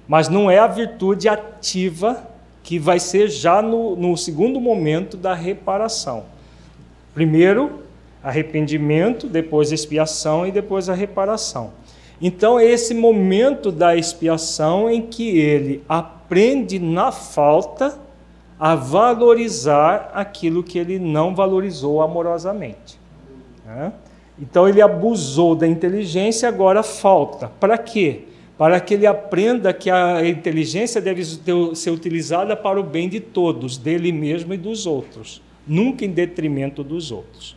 Mas 0.06 0.28
não 0.28 0.52
é 0.52 0.60
a 0.60 0.68
virtude 0.68 1.30
ativa 1.30 2.37
que 2.68 2.78
vai 2.78 3.00
ser 3.00 3.30
já 3.30 3.62
no, 3.62 3.96
no 3.96 4.18
segundo 4.18 4.60
momento 4.60 5.16
da 5.16 5.34
reparação. 5.34 6.26
Primeiro, 7.14 7.80
arrependimento, 8.22 9.26
depois 9.26 9.72
expiação 9.72 10.46
e 10.46 10.52
depois 10.52 10.90
a 10.90 10.94
reparação. 10.94 11.72
Então, 12.22 12.60
é 12.60 12.66
esse 12.66 12.94
momento 12.94 13.72
da 13.72 13.96
expiação 13.96 14.90
em 14.90 15.02
que 15.02 15.38
ele 15.38 15.82
aprende 15.88 16.78
na 16.78 17.10
falta 17.10 17.98
a 18.60 18.76
valorizar 18.76 20.12
aquilo 20.14 20.62
que 20.62 20.78
ele 20.78 21.00
não 21.00 21.34
valorizou 21.34 22.02
amorosamente. 22.02 23.00
Né? 23.66 23.94
Então, 24.38 24.68
ele 24.68 24.82
abusou 24.82 25.56
da 25.56 25.66
inteligência, 25.66 26.50
agora 26.50 26.84
falta. 26.84 27.50
Para 27.62 27.78
quê? 27.78 28.27
Para 28.58 28.80
que 28.80 28.96
ele 28.96 29.06
aprenda 29.06 29.72
que 29.72 29.90
a 29.90 30.28
inteligência 30.28 31.00
deve 31.00 31.24
ser 31.76 31.92
utilizada 31.92 32.56
para 32.56 32.80
o 32.80 32.84
bem 32.84 33.08
de 33.08 33.20
todos, 33.20 33.78
dele 33.78 34.12
mesmo 34.12 34.54
e 34.54 34.58
dos 34.58 34.88
outros, 34.88 35.42
nunca 35.68 36.04
em 36.04 36.10
detrimento 36.10 36.84
dos 36.84 37.12
outros. 37.12 37.56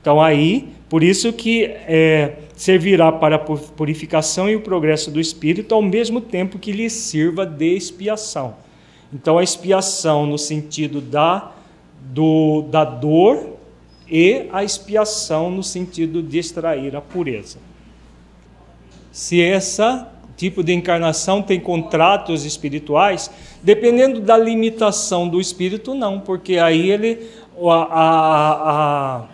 Então 0.00 0.20
aí, 0.20 0.68
por 0.88 1.02
isso 1.02 1.32
que 1.32 1.64
é, 1.64 2.36
servirá 2.54 3.10
para 3.10 3.36
a 3.36 3.38
purificação 3.38 4.48
e 4.48 4.56
o 4.56 4.60
progresso 4.60 5.10
do 5.10 5.20
espírito, 5.20 5.74
ao 5.74 5.82
mesmo 5.82 6.20
tempo 6.20 6.58
que 6.58 6.72
lhe 6.72 6.88
sirva 6.90 7.46
de 7.46 7.74
expiação. 7.74 8.56
Então 9.12 9.38
a 9.38 9.42
expiação 9.42 10.26
no 10.26 10.38
sentido 10.38 11.00
da, 11.00 11.52
do, 12.12 12.62
da 12.70 12.84
dor 12.84 13.58
e 14.08 14.46
a 14.52 14.62
expiação 14.62 15.50
no 15.50 15.62
sentido 15.62 16.22
de 16.22 16.38
extrair 16.38 16.94
a 16.94 17.00
pureza 17.00 17.69
se 19.12 19.38
esse 19.40 19.82
tipo 20.36 20.62
de 20.62 20.72
encarnação 20.72 21.42
tem 21.42 21.60
contratos 21.60 22.44
espirituais, 22.44 23.30
dependendo 23.62 24.20
da 24.20 24.38
limitação 24.38 25.28
do 25.28 25.40
espírito, 25.40 25.94
não, 25.94 26.20
porque 26.20 26.56
aí 26.56 26.90
ele, 26.90 27.28
a, 27.62 27.74
a, 27.74 28.70
a, 28.70 29.24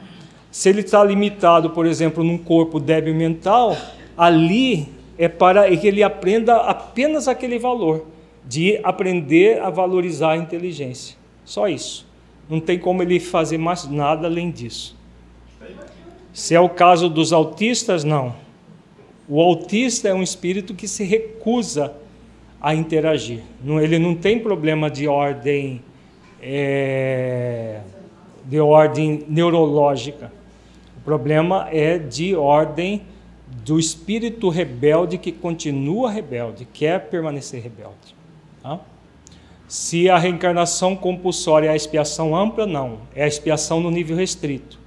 se 0.51 0.69
ele 0.69 0.81
está 0.81 1.05
limitado, 1.05 1.71
por 1.71 1.87
exemplo, 1.87 2.25
num 2.25 2.39
corpo 2.39 2.81
débil 2.81 3.15
mental, 3.15 3.77
ali 4.17 4.89
é 5.17 5.29
para 5.29 5.75
que 5.77 5.87
ele 5.87 6.03
aprenda 6.03 6.57
apenas 6.57 7.29
aquele 7.29 7.59
valor, 7.59 8.07
de 8.45 8.81
aprender 8.83 9.61
a 9.61 9.71
valorizar 9.71 10.33
a 10.33 10.37
inteligência. 10.37 11.17
Só 11.45 11.69
isso. 11.69 12.07
Não 12.49 12.61
tem 12.61 12.79
como 12.79 13.03
ele 13.03 13.19
fazer 13.19 13.59
mais 13.59 13.89
nada 13.89 14.27
além 14.27 14.51
disso. 14.51 14.97
Se 16.33 16.55
é 16.55 16.61
o 16.61 16.69
caso 16.69 17.09
dos 17.09 17.33
autistas, 17.33 18.05
não 18.05 18.46
o 19.29 19.41
autista 19.41 20.09
é 20.09 20.15
um 20.15 20.23
espírito 20.23 20.75
que 20.75 20.87
se 20.87 21.05
recusa 21.05 21.95
a 22.61 22.75
interagir. 22.75 23.43
Ele 23.65 23.99
não 23.99 24.15
tem 24.15 24.39
problema 24.39 24.91
de 24.91 25.09
ordem 25.09 25.83
é, 26.41 27.81
de 28.45 28.61
ordem 28.61 29.25
neurológica. 29.29 30.33
O 30.97 31.01
problema 31.01 31.69
é 31.71 31.99
de 31.99 32.35
ordem 32.35 33.03
do 33.65 33.79
espírito 33.79 34.49
rebelde 34.49 35.19
que 35.19 35.33
continua 35.33 36.11
rebelde, 36.11 36.65
quer 36.73 37.09
permanecer 37.09 37.61
rebelde. 37.63 38.15
Tá? 38.63 38.81
Se 39.67 40.09
a 40.09 40.17
reencarnação 40.17 40.95
compulsória 40.95 41.69
é 41.69 41.73
a 41.73 41.77
expiação 41.77 42.37
ampla, 42.37 42.67
não. 42.67 42.99
É 43.15 43.25
a 43.25 43.27
expiação 43.27 43.81
no 43.81 43.91
nível 43.91 44.17
restrito. 44.17 44.79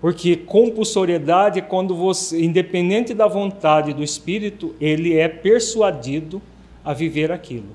Porque 0.00 0.36
compulsoriedade 0.36 1.58
é 1.58 1.62
quando 1.62 1.94
você, 1.96 2.42
independente 2.42 3.14
da 3.14 3.26
vontade 3.26 3.92
do 3.92 4.02
espírito, 4.02 4.74
ele 4.80 5.16
é 5.16 5.28
persuadido 5.28 6.40
a 6.84 6.92
viver 6.92 7.32
aquilo. 7.32 7.74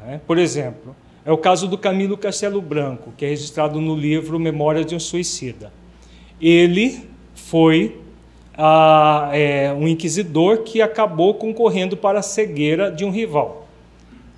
Né? 0.00 0.20
Por 0.26 0.38
exemplo, 0.38 0.94
é 1.24 1.32
o 1.32 1.38
caso 1.38 1.66
do 1.66 1.78
Camilo 1.78 2.16
Castelo 2.16 2.60
Branco, 2.60 3.12
que 3.16 3.24
é 3.24 3.28
registrado 3.28 3.80
no 3.80 3.96
livro 3.96 4.38
Memórias 4.38 4.86
de 4.86 4.94
um 4.94 5.00
Suicida. 5.00 5.72
Ele 6.40 7.08
foi 7.34 7.98
ah, 8.56 9.30
é, 9.32 9.72
um 9.72 9.88
inquisidor 9.88 10.58
que 10.58 10.80
acabou 10.82 11.34
concorrendo 11.34 11.96
para 11.96 12.20
a 12.20 12.22
cegueira 12.22 12.90
de 12.90 13.04
um 13.04 13.10
rival. 13.10 13.66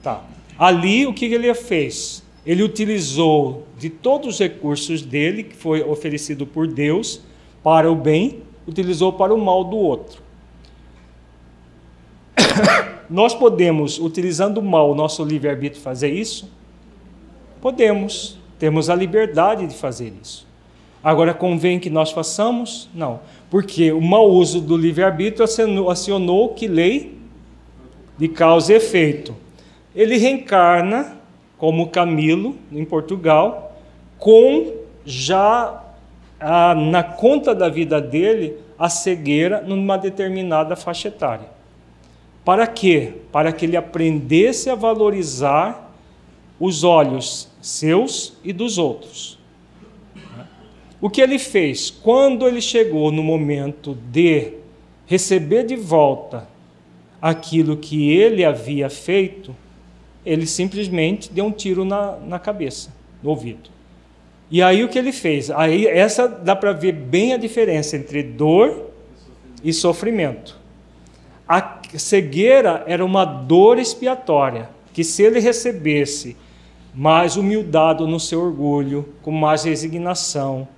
Tá. 0.02 0.22
Ali, 0.58 1.06
o 1.06 1.12
que 1.12 1.26
ele 1.26 1.52
fez? 1.54 2.23
Ele 2.46 2.62
utilizou 2.62 3.66
de 3.78 3.88
todos 3.88 4.34
os 4.34 4.38
recursos 4.38 5.02
dele, 5.02 5.44
que 5.44 5.56
foi 5.56 5.82
oferecido 5.82 6.46
por 6.46 6.66
Deus, 6.66 7.20
para 7.62 7.90
o 7.90 7.96
bem, 7.96 8.42
utilizou 8.66 9.12
para 9.12 9.34
o 9.34 9.38
mal 9.38 9.64
do 9.64 9.76
outro. 9.76 10.22
Nós 13.08 13.34
podemos, 13.34 13.98
utilizando 13.98 14.58
o 14.58 14.62
mal, 14.62 14.90
o 14.90 14.94
nosso 14.94 15.24
livre-arbítrio, 15.24 15.82
fazer 15.82 16.12
isso? 16.12 16.50
Podemos, 17.60 18.38
temos 18.58 18.90
a 18.90 18.94
liberdade 18.94 19.66
de 19.66 19.74
fazer 19.74 20.12
isso. 20.20 20.46
Agora, 21.02 21.34
convém 21.34 21.78
que 21.78 21.90
nós 21.90 22.12
façamos? 22.12 22.88
Não, 22.94 23.20
porque 23.50 23.92
o 23.92 24.00
mau 24.00 24.30
uso 24.30 24.58
do 24.58 24.74
livre-arbítrio 24.74 25.44
acionou, 25.44 25.90
acionou 25.90 26.54
que 26.54 26.66
lei 26.66 27.18
de 28.16 28.26
causa 28.26 28.72
e 28.72 28.76
efeito. 28.76 29.36
Ele 29.94 30.16
reencarna 30.16 31.18
como 31.64 31.88
Camilo, 31.88 32.56
em 32.70 32.84
Portugal, 32.84 33.74
com 34.18 34.70
já 35.02 35.82
a, 36.38 36.74
na 36.74 37.02
conta 37.02 37.54
da 37.54 37.70
vida 37.70 38.02
dele 38.02 38.58
a 38.78 38.90
cegueira 38.90 39.62
numa 39.62 39.96
determinada 39.96 40.76
faixa 40.76 41.08
etária. 41.08 41.48
Para 42.44 42.66
quê? 42.66 43.14
Para 43.32 43.50
que 43.50 43.64
ele 43.64 43.78
aprendesse 43.78 44.68
a 44.68 44.74
valorizar 44.74 45.90
os 46.60 46.84
olhos 46.84 47.48
seus 47.62 48.36
e 48.44 48.52
dos 48.52 48.76
outros. 48.76 49.38
O 51.00 51.08
que 51.08 51.22
ele 51.22 51.38
fez? 51.38 51.88
Quando 51.88 52.46
ele 52.46 52.60
chegou 52.60 53.10
no 53.10 53.22
momento 53.22 53.96
de 54.12 54.52
receber 55.06 55.64
de 55.64 55.76
volta 55.76 56.46
aquilo 57.22 57.74
que 57.78 58.10
ele 58.10 58.44
havia 58.44 58.90
feito, 58.90 59.56
ele 60.24 60.46
simplesmente 60.46 61.32
deu 61.32 61.44
um 61.44 61.52
tiro 61.52 61.84
na, 61.84 62.16
na 62.16 62.38
cabeça, 62.38 62.90
no 63.22 63.30
ouvido. 63.30 63.70
E 64.50 64.62
aí 64.62 64.84
o 64.84 64.88
que 64.88 64.98
ele 64.98 65.12
fez? 65.12 65.50
Aí 65.50 65.86
essa 65.86 66.28
dá 66.28 66.54
para 66.54 66.72
ver 66.72 66.92
bem 66.92 67.32
a 67.32 67.36
diferença 67.36 67.96
entre 67.96 68.22
dor 68.22 68.90
e 69.62 69.72
sofrimento. 69.72 70.58
A 71.48 71.80
cegueira 71.96 72.84
era 72.86 73.04
uma 73.04 73.24
dor 73.24 73.78
expiatória, 73.78 74.70
que 74.92 75.04
se 75.04 75.22
ele 75.22 75.40
recebesse 75.40 76.36
mais 76.94 77.36
humildade 77.36 78.04
no 78.06 78.20
seu 78.20 78.40
orgulho, 78.40 79.08
com 79.22 79.30
mais 79.30 79.64
resignação, 79.64 80.68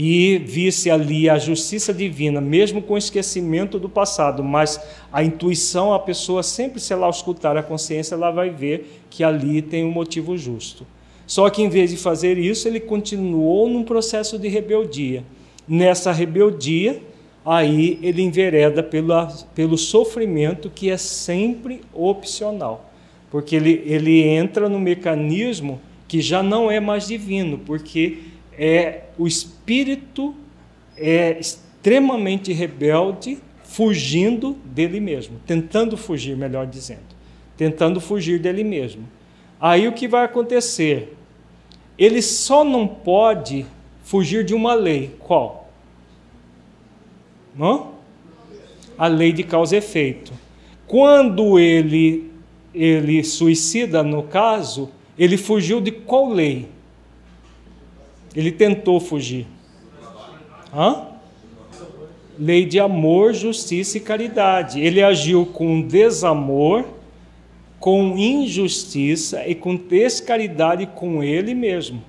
e 0.00 0.38
visse 0.38 0.88
ali 0.92 1.28
a 1.28 1.38
justiça 1.38 1.92
divina, 1.92 2.40
mesmo 2.40 2.80
com 2.80 2.96
esquecimento 2.96 3.80
do 3.80 3.88
passado, 3.88 4.44
mas 4.44 4.80
a 5.12 5.24
intuição, 5.24 5.92
a 5.92 5.98
pessoa 5.98 6.40
sempre, 6.44 6.78
se 6.78 6.92
ela 6.92 7.10
escutar 7.10 7.56
a 7.56 7.64
consciência, 7.64 8.14
ela 8.14 8.30
vai 8.30 8.48
ver 8.48 9.02
que 9.10 9.24
ali 9.24 9.60
tem 9.60 9.84
um 9.84 9.90
motivo 9.90 10.38
justo. 10.38 10.86
Só 11.26 11.50
que 11.50 11.62
em 11.62 11.68
vez 11.68 11.90
de 11.90 11.96
fazer 11.96 12.38
isso, 12.38 12.68
ele 12.68 12.78
continuou 12.78 13.68
num 13.68 13.82
processo 13.82 14.38
de 14.38 14.46
rebeldia. 14.46 15.24
Nessa 15.66 16.12
rebeldia, 16.12 17.02
aí 17.44 17.98
ele 18.00 18.22
envereda 18.22 18.84
pela, 18.84 19.26
pelo 19.52 19.76
sofrimento 19.76 20.70
que 20.70 20.90
é 20.90 20.96
sempre 20.96 21.80
opcional, 21.92 22.88
porque 23.32 23.56
ele, 23.56 23.82
ele 23.84 24.22
entra 24.22 24.68
no 24.68 24.78
mecanismo 24.78 25.80
que 26.06 26.20
já 26.20 26.40
não 26.40 26.70
é 26.70 26.78
mais 26.78 27.08
divino, 27.08 27.58
porque 27.58 28.18
é 28.56 29.00
o 29.18 29.26
espírito 29.26 29.57
é 30.96 31.38
extremamente 31.38 32.52
rebelde, 32.52 33.38
fugindo 33.64 34.56
dele 34.64 35.00
mesmo, 35.00 35.38
tentando 35.46 35.96
fugir, 35.96 36.36
melhor 36.36 36.66
dizendo, 36.66 37.14
tentando 37.56 38.00
fugir 38.00 38.38
dele 38.38 38.64
mesmo. 38.64 39.08
Aí 39.60 39.86
o 39.86 39.92
que 39.92 40.08
vai 40.08 40.24
acontecer? 40.24 41.16
Ele 41.98 42.22
só 42.22 42.64
não 42.64 42.86
pode 42.86 43.66
fugir 44.02 44.44
de 44.44 44.54
uma 44.54 44.74
lei. 44.74 45.14
Qual? 45.18 45.70
Não? 47.56 47.94
A 48.96 49.06
lei 49.06 49.32
de 49.32 49.42
causa 49.42 49.74
e 49.74 49.78
efeito. 49.78 50.32
Quando 50.86 51.58
ele 51.58 52.28
ele 52.74 53.24
suicida, 53.24 54.02
no 54.02 54.22
caso, 54.22 54.90
ele 55.18 55.36
fugiu 55.36 55.80
de 55.80 55.90
qual 55.90 56.30
lei? 56.30 56.68
Ele 58.34 58.52
tentou 58.52 59.00
fugir. 59.00 59.46
Hã? 60.74 61.06
Lei 62.38 62.64
de 62.64 62.78
amor, 62.78 63.34
justiça 63.34 63.98
e 63.98 64.00
caridade. 64.00 64.80
Ele 64.80 65.02
agiu 65.02 65.44
com 65.46 65.82
desamor, 65.82 66.84
com 67.80 68.16
injustiça 68.16 69.46
e 69.46 69.54
com 69.54 69.74
descaridade 69.74 70.86
com 70.86 71.22
ele 71.22 71.54
mesmo 71.54 72.02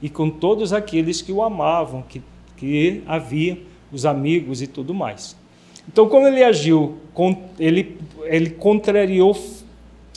e 0.00 0.08
com 0.08 0.28
todos 0.28 0.72
aqueles 0.72 1.22
que 1.22 1.32
o 1.32 1.42
amavam, 1.42 2.02
que, 2.02 2.22
que 2.56 3.02
havia, 3.06 3.58
os 3.92 4.04
amigos 4.04 4.60
e 4.60 4.66
tudo 4.66 4.92
mais. 4.92 5.36
Então, 5.88 6.08
como 6.08 6.26
ele 6.26 6.42
agiu, 6.42 6.96
ele, 7.58 7.96
ele 8.24 8.50
contrariou 8.50 9.36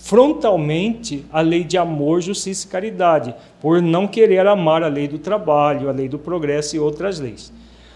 frontalmente 0.02 1.24
a 1.32 1.42
lei 1.42 1.64
de 1.64 1.78
amor, 1.78 2.22
justiça 2.22 2.68
e 2.68 2.70
caridade, 2.70 3.36
por 3.62 3.82
não 3.82 4.08
querer 4.08 4.48
amar 4.48 4.82
a 4.82 4.88
lei 4.88 5.08
do 5.08 5.20
trabalho, 5.20 5.88
a 5.88 5.92
lei 5.92 6.10
do 6.10 6.18
progresso 6.18 6.76
e 6.76 6.80
outras 6.80 7.20
leis. 7.20 7.54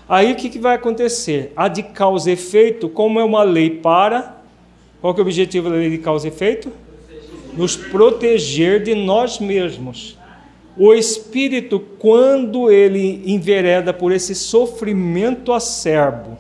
Aí 0.07 0.33
o 0.33 0.35
que, 0.35 0.49
que 0.49 0.59
vai 0.59 0.75
acontecer? 0.75 1.53
A 1.55 1.67
de 1.67 1.83
causa 1.83 2.29
e 2.29 2.33
efeito, 2.33 2.89
como 2.89 3.19
é 3.19 3.23
uma 3.23 3.43
lei 3.43 3.69
para. 3.69 4.37
Qual 4.99 5.13
que 5.13 5.19
é 5.19 5.23
o 5.23 5.25
objetivo 5.25 5.69
da 5.69 5.75
lei 5.75 5.89
de 5.89 5.97
causa 5.97 6.27
e 6.27 6.29
efeito? 6.29 6.71
Nos 7.53 7.75
proteger 7.75 8.83
de 8.83 8.95
nós 8.95 9.39
mesmos. 9.39 10.17
O 10.75 10.93
espírito, 10.93 11.79
quando 11.99 12.71
ele 12.71 13.21
envereda 13.25 13.93
por 13.93 14.11
esse 14.11 14.33
sofrimento 14.33 15.53
acerbo, 15.53 16.37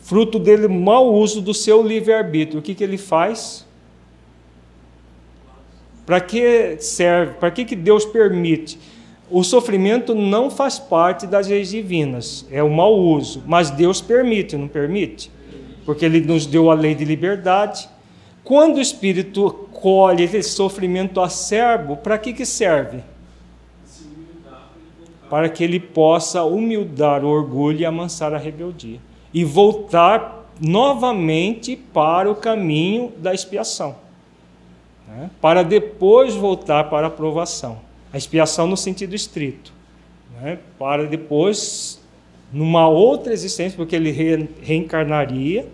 fruto 0.00 0.38
dele 0.38 0.68
mau 0.68 1.14
uso 1.14 1.40
do 1.40 1.54
seu 1.54 1.82
livre-arbítrio, 1.82 2.58
o 2.58 2.62
que, 2.62 2.74
que 2.74 2.84
ele 2.84 2.98
faz? 2.98 3.66
Para 6.04 6.20
que 6.20 6.76
serve? 6.78 7.34
Para 7.34 7.50
que, 7.50 7.64
que 7.64 7.76
Deus 7.76 8.04
permite? 8.04 8.78
O 9.32 9.42
sofrimento 9.42 10.14
não 10.14 10.50
faz 10.50 10.78
parte 10.78 11.26
das 11.26 11.48
leis 11.48 11.70
divinas, 11.70 12.46
é 12.50 12.62
o 12.62 12.70
mau 12.70 12.96
uso, 12.96 13.42
mas 13.46 13.70
Deus 13.70 14.00
permite, 14.00 14.56
não 14.56 14.68
permite? 14.68 15.30
Porque 15.84 16.04
Ele 16.04 16.20
nos 16.20 16.46
deu 16.46 16.70
a 16.70 16.74
lei 16.74 16.94
de 16.94 17.04
liberdade. 17.04 17.88
Quando 18.44 18.76
o 18.76 18.80
Espírito 18.80 19.68
colhe 19.72 20.22
esse 20.24 20.50
sofrimento 20.50 21.20
acerbo, 21.20 21.96
para 21.96 22.18
que, 22.18 22.32
que 22.32 22.44
serve? 22.44 23.00
Para 25.30 25.48
que 25.48 25.64
ele 25.64 25.80
possa 25.80 26.44
humildar 26.44 27.24
o 27.24 27.28
orgulho 27.28 27.80
e 27.80 27.86
amansar 27.86 28.34
a 28.34 28.38
rebeldia. 28.38 29.00
E 29.32 29.44
voltar 29.44 30.46
novamente 30.60 31.74
para 31.74 32.30
o 32.30 32.34
caminho 32.34 33.12
da 33.16 33.32
expiação 33.32 33.96
né, 35.12 35.30
para 35.40 35.62
depois 35.62 36.34
voltar 36.34 36.84
para 36.84 37.06
a 37.06 37.08
aprovação. 37.08 37.78
A 38.12 38.18
expiação 38.18 38.66
no 38.66 38.76
sentido 38.76 39.14
estrito, 39.14 39.72
né, 40.40 40.58
para 40.78 41.06
depois, 41.06 42.00
numa 42.52 42.88
outra 42.88 43.32
existência, 43.32 43.76
porque 43.76 43.96
ele 43.96 44.10
re, 44.10 44.48
reencarnaria, 44.60 45.66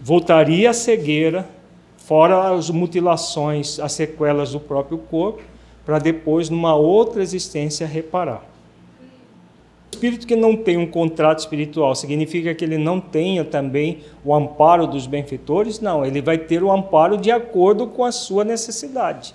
voltaria 0.00 0.70
à 0.70 0.72
cegueira, 0.72 1.48
fora 1.96 2.52
as 2.52 2.70
mutilações, 2.70 3.80
as 3.80 3.92
sequelas 3.92 4.52
do 4.52 4.60
próprio 4.60 4.98
corpo, 4.98 5.42
para 5.84 5.98
depois, 5.98 6.50
numa 6.50 6.74
outra 6.74 7.22
existência, 7.22 7.86
reparar 7.86 8.44
espírito 9.98 10.28
que 10.28 10.36
não 10.36 10.56
tem 10.56 10.76
um 10.76 10.86
contrato 10.86 11.40
espiritual 11.40 11.92
significa 11.94 12.54
que 12.54 12.64
ele 12.64 12.78
não 12.78 13.00
tenha 13.00 13.44
também 13.44 13.98
o 14.24 14.32
amparo 14.32 14.86
dos 14.86 15.08
benfeitores? 15.08 15.80
Não, 15.80 16.06
ele 16.06 16.22
vai 16.22 16.38
ter 16.38 16.62
o 16.62 16.70
amparo 16.70 17.16
de 17.16 17.32
acordo 17.32 17.88
com 17.88 18.04
a 18.04 18.12
sua 18.12 18.44
necessidade. 18.44 19.34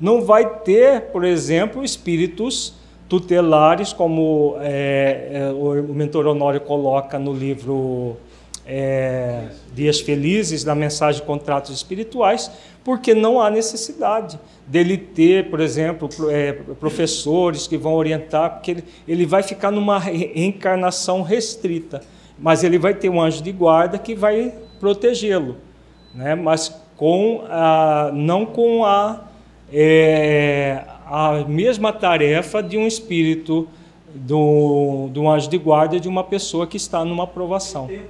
Não 0.00 0.22
vai 0.22 0.60
ter, 0.60 1.02
por 1.12 1.24
exemplo, 1.24 1.84
espíritos 1.84 2.74
tutelares, 3.08 3.92
como 3.92 4.56
é, 4.60 5.28
é, 5.32 5.52
o 5.52 5.94
mentor 5.94 6.26
Honório 6.26 6.60
coloca 6.60 7.18
no 7.18 7.32
livro 7.32 8.16
é, 8.66 9.44
dias 9.74 9.98
felizes 10.00 10.62
da 10.62 10.74
mensagem 10.74 11.24
contratos 11.24 11.74
espirituais, 11.74 12.50
porque 12.84 13.14
não 13.14 13.40
há 13.40 13.48
necessidade 13.48 14.38
dele 14.66 14.98
ter, 14.98 15.48
por 15.48 15.58
exemplo, 15.58 16.08
é, 16.30 16.52
professores 16.52 17.66
que 17.66 17.78
vão 17.78 17.94
orientar, 17.94 18.54
porque 18.54 18.72
ele, 18.72 18.84
ele 19.06 19.26
vai 19.26 19.42
ficar 19.42 19.70
numa 19.70 19.98
reencarnação 19.98 21.22
restrita, 21.22 22.02
mas 22.38 22.62
ele 22.62 22.78
vai 22.78 22.92
ter 22.92 23.08
um 23.08 23.20
anjo 23.20 23.42
de 23.42 23.52
guarda 23.52 23.98
que 23.98 24.14
vai 24.14 24.52
protegê-lo, 24.78 25.56
né? 26.14 26.34
mas 26.34 26.68
com 26.96 27.42
a, 27.48 28.10
não 28.12 28.44
com 28.44 28.84
a, 28.84 29.27
é, 29.72 30.84
a 31.06 31.44
mesma 31.46 31.92
tarefa 31.92 32.62
de 32.62 32.76
um 32.76 32.86
espírito 32.86 33.68
do, 34.14 35.08
do 35.10 35.28
anjo 35.28 35.48
de 35.48 35.58
guarda 35.58 36.00
de 36.00 36.08
uma 36.08 36.24
pessoa 36.24 36.66
que 36.66 36.76
está 36.76 37.04
numa 37.04 37.24
aprovação. 37.24 37.88
Ele 37.88 38.02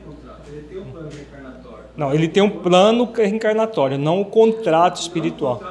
tem 0.68 0.78
um 0.78 0.84
plano 0.84 1.08
reencarnatório. 1.10 1.84
Não, 1.96 2.14
ele 2.14 2.28
tem 2.28 2.42
um 2.42 2.50
plano 2.50 3.12
reencarnatório, 3.12 3.98
não 3.98 4.18
o 4.18 4.20
um 4.20 4.24
contrato 4.24 5.00
espiritual. 5.00 5.62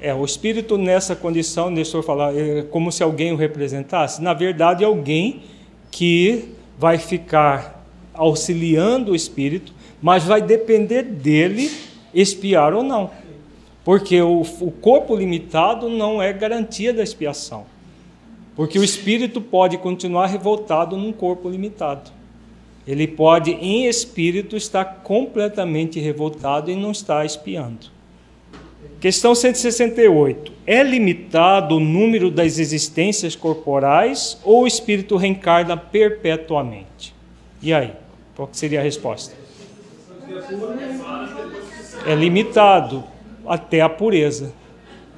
É, 0.00 0.14
o 0.14 0.24
espírito 0.24 0.78
nessa 0.78 1.14
condição, 1.14 1.70
Nestor 1.70 2.02
falar, 2.02 2.34
é 2.34 2.62
como 2.62 2.90
se 2.90 3.02
alguém 3.02 3.32
o 3.32 3.36
representasse. 3.36 4.22
Na 4.22 4.32
verdade, 4.32 4.82
é 4.82 4.86
alguém 4.86 5.42
que 5.90 6.54
vai 6.78 6.96
ficar 6.96 7.84
auxiliando 8.14 9.12
o 9.12 9.14
espírito, 9.14 9.74
mas 10.00 10.24
vai 10.24 10.40
depender 10.40 11.02
dele 11.02 11.70
expiar 12.14 12.72
ou 12.72 12.82
não. 12.82 13.10
Porque 13.84 14.20
o, 14.20 14.42
o 14.60 14.70
corpo 14.70 15.16
limitado 15.16 15.88
não 15.88 16.22
é 16.22 16.32
garantia 16.32 16.92
da 16.92 17.02
expiação. 17.02 17.64
Porque 18.54 18.78
o 18.78 18.84
espírito 18.84 19.40
pode 19.40 19.78
continuar 19.78 20.26
revoltado 20.26 20.96
num 20.96 21.12
corpo 21.12 21.48
limitado. 21.48 22.10
Ele 22.86 23.06
pode, 23.06 23.52
em 23.52 23.86
espírito, 23.86 24.56
estar 24.56 24.84
completamente 24.84 26.00
revoltado 26.00 26.70
e 26.70 26.76
não 26.76 26.90
estar 26.90 27.24
espiando. 27.24 27.86
Questão 29.00 29.34
168. 29.34 30.52
É 30.66 30.82
limitado 30.82 31.76
o 31.76 31.80
número 31.80 32.30
das 32.30 32.58
existências 32.58 33.34
corporais 33.34 34.38
ou 34.44 34.64
o 34.64 34.66
espírito 34.66 35.16
reencarna 35.16 35.76
perpetuamente? 35.76 37.14
E 37.62 37.72
aí? 37.72 37.92
Qual 38.36 38.48
seria 38.52 38.80
a 38.80 38.82
resposta? 38.82 39.34
É 42.06 42.14
limitado 42.14 43.04
até 43.50 43.80
a 43.80 43.88
pureza. 43.88 44.52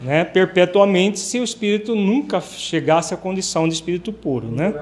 Né? 0.00 0.24
Perpetuamente, 0.24 1.20
se 1.20 1.38
o 1.38 1.44
espírito 1.44 1.94
nunca 1.94 2.40
chegasse 2.40 3.14
à 3.14 3.16
condição 3.16 3.68
de 3.68 3.74
espírito 3.74 4.12
puro. 4.12 4.50
Né? 4.50 4.74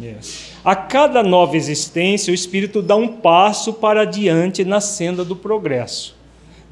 Yes. 0.00 0.52
A 0.64 0.74
cada 0.74 1.22
nova 1.22 1.56
existência, 1.56 2.30
o 2.30 2.34
espírito 2.34 2.80
dá 2.80 2.96
um 2.96 3.08
passo 3.08 3.74
para 3.74 4.02
adiante 4.02 4.64
na 4.64 4.80
senda 4.80 5.22
do 5.22 5.36
progresso 5.36 6.22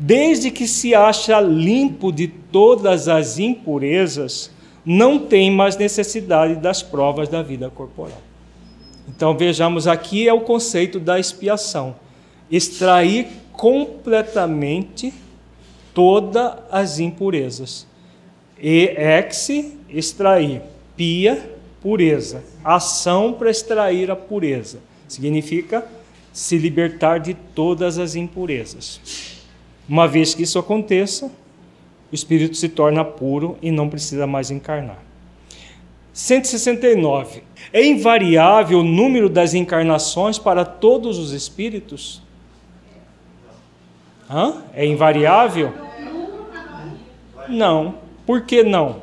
desde 0.02 0.50
que 0.50 0.66
se 0.66 0.94
acha 0.94 1.38
limpo 1.40 2.10
de 2.10 2.26
todas 2.26 3.06
as 3.06 3.38
impurezas, 3.38 4.50
não 4.82 5.18
tem 5.18 5.50
mais 5.50 5.76
necessidade 5.76 6.54
das 6.54 6.82
provas 6.82 7.28
da 7.28 7.42
vida 7.42 7.68
corporal. 7.68 8.22
Então 9.06 9.36
vejamos 9.36 9.86
aqui 9.86 10.26
é 10.26 10.32
o 10.32 10.40
conceito 10.40 10.98
da 10.98 11.20
expiação. 11.20 11.94
Extrair 12.50 13.28
completamente 13.52 15.12
todas 15.94 16.54
as 16.70 16.98
impurezas. 16.98 17.86
E 18.60 18.94
ex, 18.96 19.48
extrair. 19.88 20.62
Pia, 20.96 21.56
pureza. 21.82 22.42
Ação 22.64 23.32
para 23.32 23.50
extrair 23.50 24.10
a 24.10 24.16
pureza. 24.16 24.80
Significa 25.08 25.86
se 26.32 26.58
libertar 26.58 27.18
de 27.18 27.34
todas 27.34 27.98
as 27.98 28.14
impurezas. 28.14 29.00
Uma 29.88 30.06
vez 30.06 30.34
que 30.34 30.42
isso 30.42 30.58
aconteça, 30.58 31.26
o 32.10 32.14
espírito 32.14 32.56
se 32.56 32.68
torna 32.68 33.04
puro 33.04 33.56
e 33.60 33.70
não 33.70 33.88
precisa 33.88 34.26
mais 34.26 34.50
encarnar. 34.50 35.02
169. 36.12 37.42
É 37.72 37.84
invariável 37.84 38.80
o 38.80 38.84
número 38.84 39.28
das 39.28 39.54
encarnações 39.54 40.38
para 40.38 40.64
todos 40.64 41.18
os 41.18 41.32
espíritos? 41.32 42.22
Hã? 44.30 44.62
É 44.72 44.86
invariável? 44.86 45.72
Não. 47.48 47.96
Por 48.24 48.42
que 48.42 48.62
não? 48.62 49.02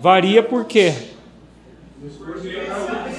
Varia 0.00 0.42
por 0.42 0.64
quê? 0.64 0.94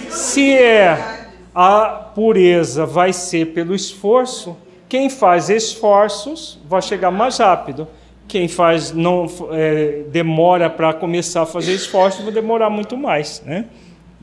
Se 0.09 0.57
é 0.57 1.27
a 1.53 1.85
pureza 2.15 2.85
vai 2.85 3.13
ser 3.13 3.53
pelo 3.53 3.75
esforço, 3.75 4.57
quem 4.89 5.09
faz 5.09 5.49
esforços 5.49 6.59
vai 6.65 6.81
chegar 6.81 7.11
mais 7.11 7.37
rápido. 7.37 7.87
Quem 8.27 8.47
faz 8.47 8.91
não 8.91 9.27
é, 9.51 10.03
demora 10.07 10.69
para 10.69 10.93
começar 10.93 11.43
a 11.43 11.45
fazer 11.45 11.73
esforços 11.73 12.23
vai 12.23 12.33
demorar 12.33 12.69
muito 12.69 12.97
mais, 12.97 13.43
né? 13.45 13.65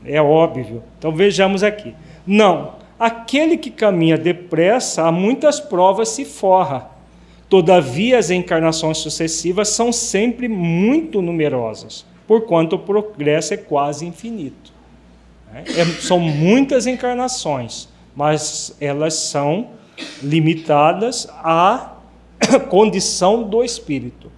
É 0.03 0.21
óbvio. 0.21 0.83
Então 0.97 1.11
vejamos 1.11 1.63
aqui. 1.63 1.95
Não, 2.25 2.73
aquele 2.99 3.57
que 3.57 3.71
caminha 3.71 4.17
depressa 4.17 5.03
a 5.03 5.11
muitas 5.11 5.59
provas 5.59 6.09
se 6.09 6.25
forra. 6.25 6.91
Todavia 7.47 8.19
as 8.19 8.29
encarnações 8.29 8.97
sucessivas 8.97 9.69
são 9.69 9.91
sempre 9.91 10.47
muito 10.47 11.21
numerosas, 11.21 12.05
porquanto 12.27 12.75
o 12.75 12.79
progresso 12.79 13.53
é 13.53 13.57
quase 13.57 14.05
infinito. 14.05 14.71
É, 15.53 15.63
são 15.99 16.19
muitas 16.19 16.85
encarnações, 16.85 17.89
mas 18.15 18.75
elas 18.79 19.15
são 19.15 19.69
limitadas 20.21 21.27
à 21.43 21.95
condição 22.69 23.43
do 23.43 23.63
espírito. 23.63 24.31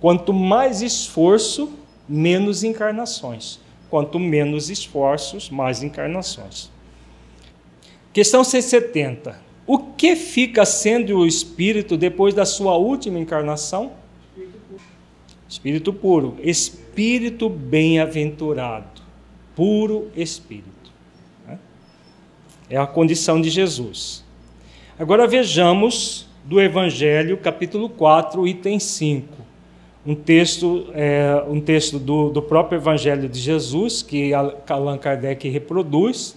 Quanto 0.00 0.32
mais 0.32 0.82
esforço, 0.82 1.72
menos 2.08 2.62
encarnações. 2.62 3.58
Quanto 3.88 4.18
menos 4.18 4.68
esforços, 4.68 5.48
mais 5.48 5.82
encarnações. 5.82 6.70
Questão 8.12 8.42
170. 8.42 9.48
O 9.66 9.78
que 9.78 10.16
fica 10.16 10.64
sendo 10.64 11.18
o 11.18 11.26
espírito 11.26 11.96
depois 11.96 12.34
da 12.34 12.46
sua 12.46 12.76
última 12.76 13.18
encarnação? 13.18 13.92
Espírito 15.48 15.92
puro. 15.92 16.36
Espírito 16.42 17.48
bem-aventurado. 17.48 19.02
Puro 19.54 20.10
espírito. 20.16 20.92
É 22.70 22.76
a 22.76 22.86
condição 22.86 23.40
de 23.40 23.50
Jesus. 23.50 24.24
Agora 24.98 25.26
vejamos 25.26 26.26
do 26.44 26.60
Evangelho, 26.60 27.36
capítulo 27.36 27.88
4, 27.88 28.46
item 28.46 28.78
5. 28.78 29.36
Um 30.06 30.14
texto, 30.14 30.88
é, 30.94 31.44
um 31.46 31.60
texto 31.60 31.98
do, 31.98 32.30
do 32.30 32.40
próprio 32.40 32.78
Evangelho 32.78 33.28
de 33.28 33.38
Jesus, 33.38 34.02
que 34.02 34.32
Allan 34.34 34.96
Kardec 34.96 35.48
reproduz, 35.48 36.36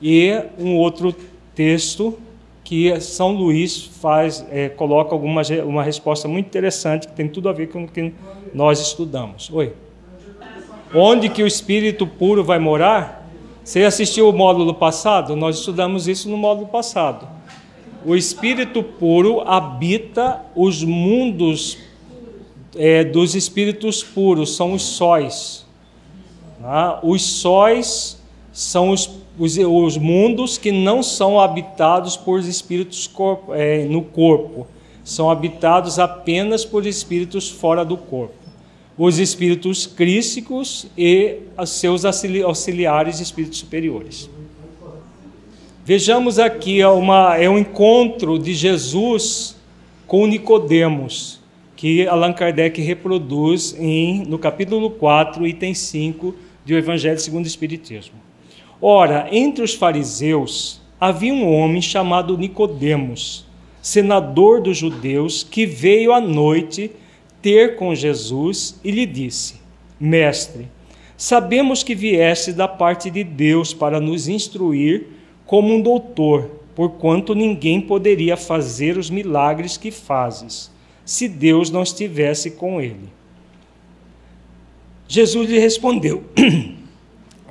e 0.00 0.32
um 0.58 0.76
outro 0.76 1.14
texto 1.54 2.18
que 2.64 3.00
São 3.00 3.32
Luís 3.32 3.82
faz, 4.00 4.44
é, 4.50 4.68
coloca 4.68 5.14
alguma, 5.14 5.42
uma 5.64 5.82
resposta 5.82 6.28
muito 6.28 6.46
interessante, 6.46 7.08
que 7.08 7.14
tem 7.14 7.28
tudo 7.28 7.48
a 7.48 7.52
ver 7.52 7.68
com 7.68 7.84
o 7.84 7.88
que 7.88 8.12
nós 8.52 8.80
estudamos. 8.80 9.50
Oi. 9.50 9.72
Onde 10.94 11.28
que 11.28 11.42
o 11.42 11.46
Espírito 11.46 12.06
puro 12.06 12.44
vai 12.44 12.58
morar? 12.58 13.26
Você 13.64 13.84
assistiu 13.84 14.28
o 14.28 14.32
módulo 14.32 14.74
passado? 14.74 15.34
Nós 15.36 15.58
estudamos 15.58 16.08
isso 16.08 16.28
no 16.28 16.36
módulo 16.36 16.68
passado 16.68 17.38
o 18.04 18.14
Espírito 18.14 18.82
puro 18.82 19.40
habita 19.42 20.42
os 20.54 20.82
mundos 20.82 21.78
é, 22.76 23.04
dos 23.04 23.34
espíritos 23.34 24.02
puros, 24.02 24.56
são 24.56 24.72
os 24.72 24.82
sóis. 24.82 25.66
Tá? 26.60 27.00
Os 27.02 27.22
sóis 27.22 28.17
são 28.58 28.90
os, 28.90 29.08
os, 29.38 29.56
os, 29.56 29.96
mundos 29.96 30.58
que 30.58 30.72
não 30.72 31.00
são 31.00 31.38
habitados 31.38 32.16
por 32.16 32.40
espíritos 32.40 33.06
corpo, 33.06 33.54
é, 33.54 33.84
no 33.84 34.02
corpo, 34.02 34.66
são 35.04 35.30
habitados 35.30 36.00
apenas 36.00 36.64
por 36.64 36.84
espíritos 36.84 37.48
fora 37.48 37.84
do 37.84 37.96
corpo. 37.96 38.34
Os 38.98 39.20
espíritos 39.20 39.86
crísticos 39.86 40.88
e 40.98 41.36
os 41.56 41.70
seus 41.70 42.04
auxiliares 42.04 43.20
espíritos 43.20 43.60
superiores. 43.60 44.28
Vejamos 45.84 46.40
aqui 46.40 46.80
é, 46.80 46.88
uma, 46.88 47.36
é 47.36 47.48
um 47.48 47.58
encontro 47.58 48.40
de 48.40 48.54
Jesus 48.54 49.54
com 50.04 50.26
Nicodemos, 50.26 51.38
que 51.76 52.08
Allan 52.08 52.32
Kardec 52.32 52.82
reproduz 52.82 53.76
em, 53.78 54.24
no 54.24 54.36
capítulo 54.36 54.90
4, 54.90 55.46
item 55.46 55.74
5 55.74 56.34
do 56.66 56.74
Evangelho 56.74 57.20
segundo 57.20 57.44
o 57.44 57.48
Espiritismo. 57.48 58.27
Ora, 58.80 59.28
entre 59.32 59.64
os 59.64 59.74
fariseus 59.74 60.80
havia 61.00 61.32
um 61.32 61.52
homem 61.52 61.82
chamado 61.82 62.38
Nicodemos, 62.38 63.44
senador 63.82 64.60
dos 64.60 64.76
judeus, 64.76 65.42
que 65.42 65.66
veio 65.66 66.12
à 66.12 66.20
noite 66.20 66.90
ter 67.42 67.76
com 67.76 67.94
Jesus 67.94 68.78
e 68.84 68.90
lhe 68.90 69.04
disse: 69.04 69.56
Mestre, 69.98 70.68
sabemos 71.16 71.82
que 71.82 71.94
vieste 71.94 72.52
da 72.52 72.68
parte 72.68 73.10
de 73.10 73.24
Deus 73.24 73.74
para 73.74 74.00
nos 74.00 74.28
instruir 74.28 75.08
como 75.44 75.74
um 75.74 75.80
doutor, 75.80 76.50
porquanto 76.76 77.34
ninguém 77.34 77.80
poderia 77.80 78.36
fazer 78.36 78.96
os 78.96 79.10
milagres 79.10 79.76
que 79.76 79.90
fazes, 79.90 80.70
se 81.04 81.26
Deus 81.26 81.70
não 81.70 81.82
estivesse 81.82 82.52
com 82.52 82.80
ele. 82.80 83.08
Jesus 85.08 85.48
lhe 85.48 85.58
respondeu: 85.58 86.22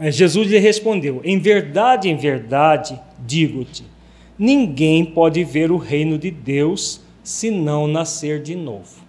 Jesus 0.01 0.47
lhe 0.47 0.59
respondeu: 0.59 1.21
Em 1.23 1.39
verdade, 1.39 2.09
em 2.09 2.15
verdade, 2.15 2.99
digo-te, 3.25 3.83
ninguém 4.37 5.03
pode 5.03 5.43
ver 5.43 5.71
o 5.71 5.77
reino 5.77 6.17
de 6.17 6.29
Deus 6.29 7.01
se 7.23 7.49
não 7.49 7.87
nascer 7.87 8.41
de 8.41 8.55
novo. 8.55 9.01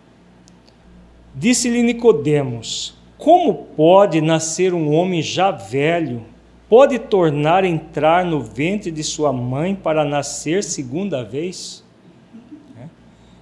Disse-lhe 1.35 1.83
Nicodemos: 1.83 2.97
Como 3.17 3.55
pode 3.77 4.21
nascer 4.21 4.73
um 4.73 4.93
homem 4.95 5.23
já 5.23 5.51
velho? 5.51 6.23
Pode 6.69 6.99
tornar 6.99 7.65
a 7.65 7.69
entrar 7.69 8.25
no 8.25 8.41
ventre 8.41 8.91
de 8.91 9.03
sua 9.03 9.33
mãe 9.33 9.75
para 9.75 10.05
nascer 10.05 10.63
segunda 10.63 11.25
vez? 11.25 11.85
É. 12.79 12.85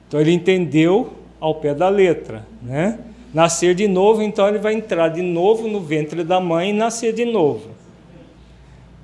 Então 0.06 0.20
ele 0.20 0.32
entendeu 0.32 1.12
ao 1.40 1.56
pé 1.56 1.74
da 1.74 1.88
letra, 1.88 2.46
né? 2.62 2.98
Nascer 3.36 3.74
de 3.74 3.86
novo, 3.86 4.22
então 4.22 4.48
ele 4.48 4.56
vai 4.56 4.72
entrar 4.72 5.10
de 5.10 5.20
novo 5.20 5.68
no 5.68 5.78
ventre 5.78 6.24
da 6.24 6.40
mãe 6.40 6.70
e 6.70 6.72
nascer 6.72 7.12
de 7.12 7.26
novo. 7.26 7.68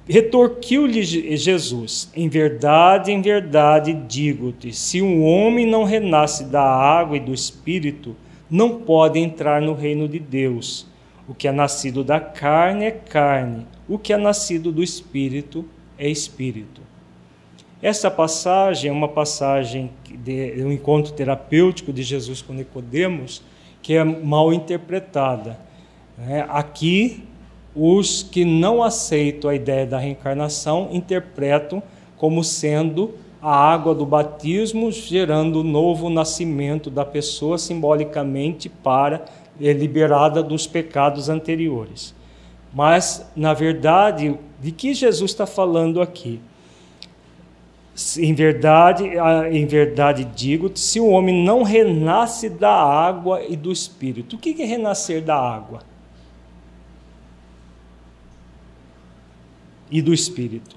Retorquiu-lhe 0.09 1.03
Jesus: 1.03 2.11
Em 2.17 2.31
verdade, 2.31 3.13
em 3.13 3.21
verdade 3.21 3.93
digo-te: 3.93 4.73
se 4.73 5.03
um 5.03 5.23
homem 5.23 5.67
não 5.67 5.85
renasce 5.85 6.45
da 6.45 6.63
água 6.63 7.19
e 7.19 7.21
do 7.21 7.35
espírito, 7.35 8.17
não 8.51 8.81
pode 8.81 9.19
entrar 9.19 9.61
no 9.61 9.75
reino 9.75 10.09
de 10.09 10.19
Deus. 10.19 10.87
O 11.29 11.35
que 11.35 11.47
é 11.47 11.53
nascido 11.53 12.03
da 12.03 12.19
carne 12.19 12.87
é 12.87 12.91
carne, 12.91 13.67
o 13.87 13.99
que 13.99 14.15
é 14.15 14.17
nascido 14.17 14.73
do 14.73 14.83
espírito 14.83 15.63
é 15.99 16.09
espírito. 16.09 16.81
Essa 17.83 18.11
passagem 18.11 18.89
é 18.89 18.93
uma 18.95 19.09
passagem 19.09 19.91
de 20.09 20.55
um 20.65 20.73
encontro 20.73 21.13
terapêutico 21.13 21.93
de 21.93 22.03
Jesus 22.03 22.41
com 22.41 22.55
Nicodemos 22.55 23.43
que 23.83 23.95
é 23.95 24.05
mal 24.05 24.53
interpretada. 24.53 25.59
Né? 26.17 26.47
Aqui, 26.49 27.25
os 27.75 28.23
que 28.23 28.45
não 28.45 28.83
aceitam 28.83 29.51
a 29.51 29.55
ideia 29.55 29.87
da 29.87 29.99
reencarnação 29.99 30.89
interpretam 30.93 31.83
como 32.17 32.45
sendo 32.45 33.15
a 33.43 33.55
água 33.55 33.93
do 33.93 34.07
batismo 34.07 34.93
gerando 34.93 35.61
o 35.61 35.65
novo 35.65 36.09
nascimento 36.09 36.89
da 36.89 37.05
pessoa 37.05 37.59
simbolicamente 37.59 38.69
para 38.69 39.25
é 39.61 39.73
liberada 39.73 40.43
dos 40.43 40.67
pecados 40.67 41.29
anteriores. 41.29 42.15
Mas, 42.73 43.29
na 43.37 43.53
verdade, 43.53 44.39
de 44.61 44.73
que 44.73 44.95
Jesus 44.95 45.33
está 45.33 45.45
falando 45.45 46.01
aqui? 46.01 46.41
Em 48.19 48.33
verdade, 48.33 49.05
em 49.51 49.67
verdade 49.67 50.25
digo, 50.25 50.71
se 50.75 50.99
o 50.99 51.09
homem 51.09 51.45
não 51.45 51.63
renasce 51.63 52.49
da 52.49 52.73
água 52.73 53.43
e 53.43 53.55
do 53.55 53.71
espírito. 53.71 54.37
O 54.37 54.39
que 54.39 54.63
é 54.63 54.65
renascer 54.65 55.23
da 55.23 55.37
água? 55.37 55.83
E 59.91 60.01
do 60.01 60.15
espírito. 60.15 60.75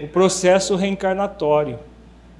O 0.00 0.08
processo 0.08 0.76
reencarnatório. 0.76 1.80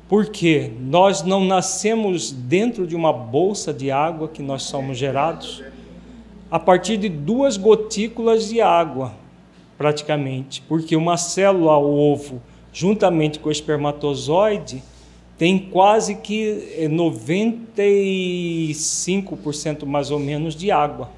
Porque 0.09 0.71
nós 0.79 1.23
não 1.23 1.45
nascemos 1.45 2.31
dentro 2.31 2.87
de 2.87 2.95
uma 2.95 3.13
bolsa 3.13 3.75
de 3.75 3.91
água 3.91 4.29
que 4.29 4.41
nós 4.41 4.63
somos 4.63 4.97
gerados 4.97 5.65
a 6.51 6.59
partir 6.59 6.97
de 6.97 7.09
duas 7.09 7.57
gotículas 7.57 8.49
de 8.49 8.61
água, 8.61 9.13
praticamente, 9.77 10.63
porque 10.69 10.97
uma 10.97 11.17
célula 11.17 11.79
ovo, 11.79 12.43
juntamente 12.73 13.39
com 13.39 13.49
o 13.49 13.53
espermatozoide, 13.53 14.83
tem 15.39 15.57
quase 15.59 16.17
que 16.17 16.87
95% 16.89 19.85
mais 19.85 20.11
ou 20.11 20.19
menos 20.19 20.57
de 20.57 20.71
água. 20.71 21.11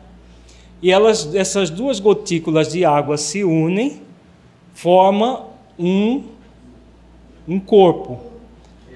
E 0.83 0.91
elas, 0.91 1.33
essas 1.35 1.71
duas 1.71 2.01
gotículas 2.01 2.73
de 2.73 2.85
água 2.85 3.17
se 3.17 3.45
unem, 3.45 4.03
forma 4.75 5.47
um, 5.79 6.25
um 7.47 7.59
corpo 7.59 8.29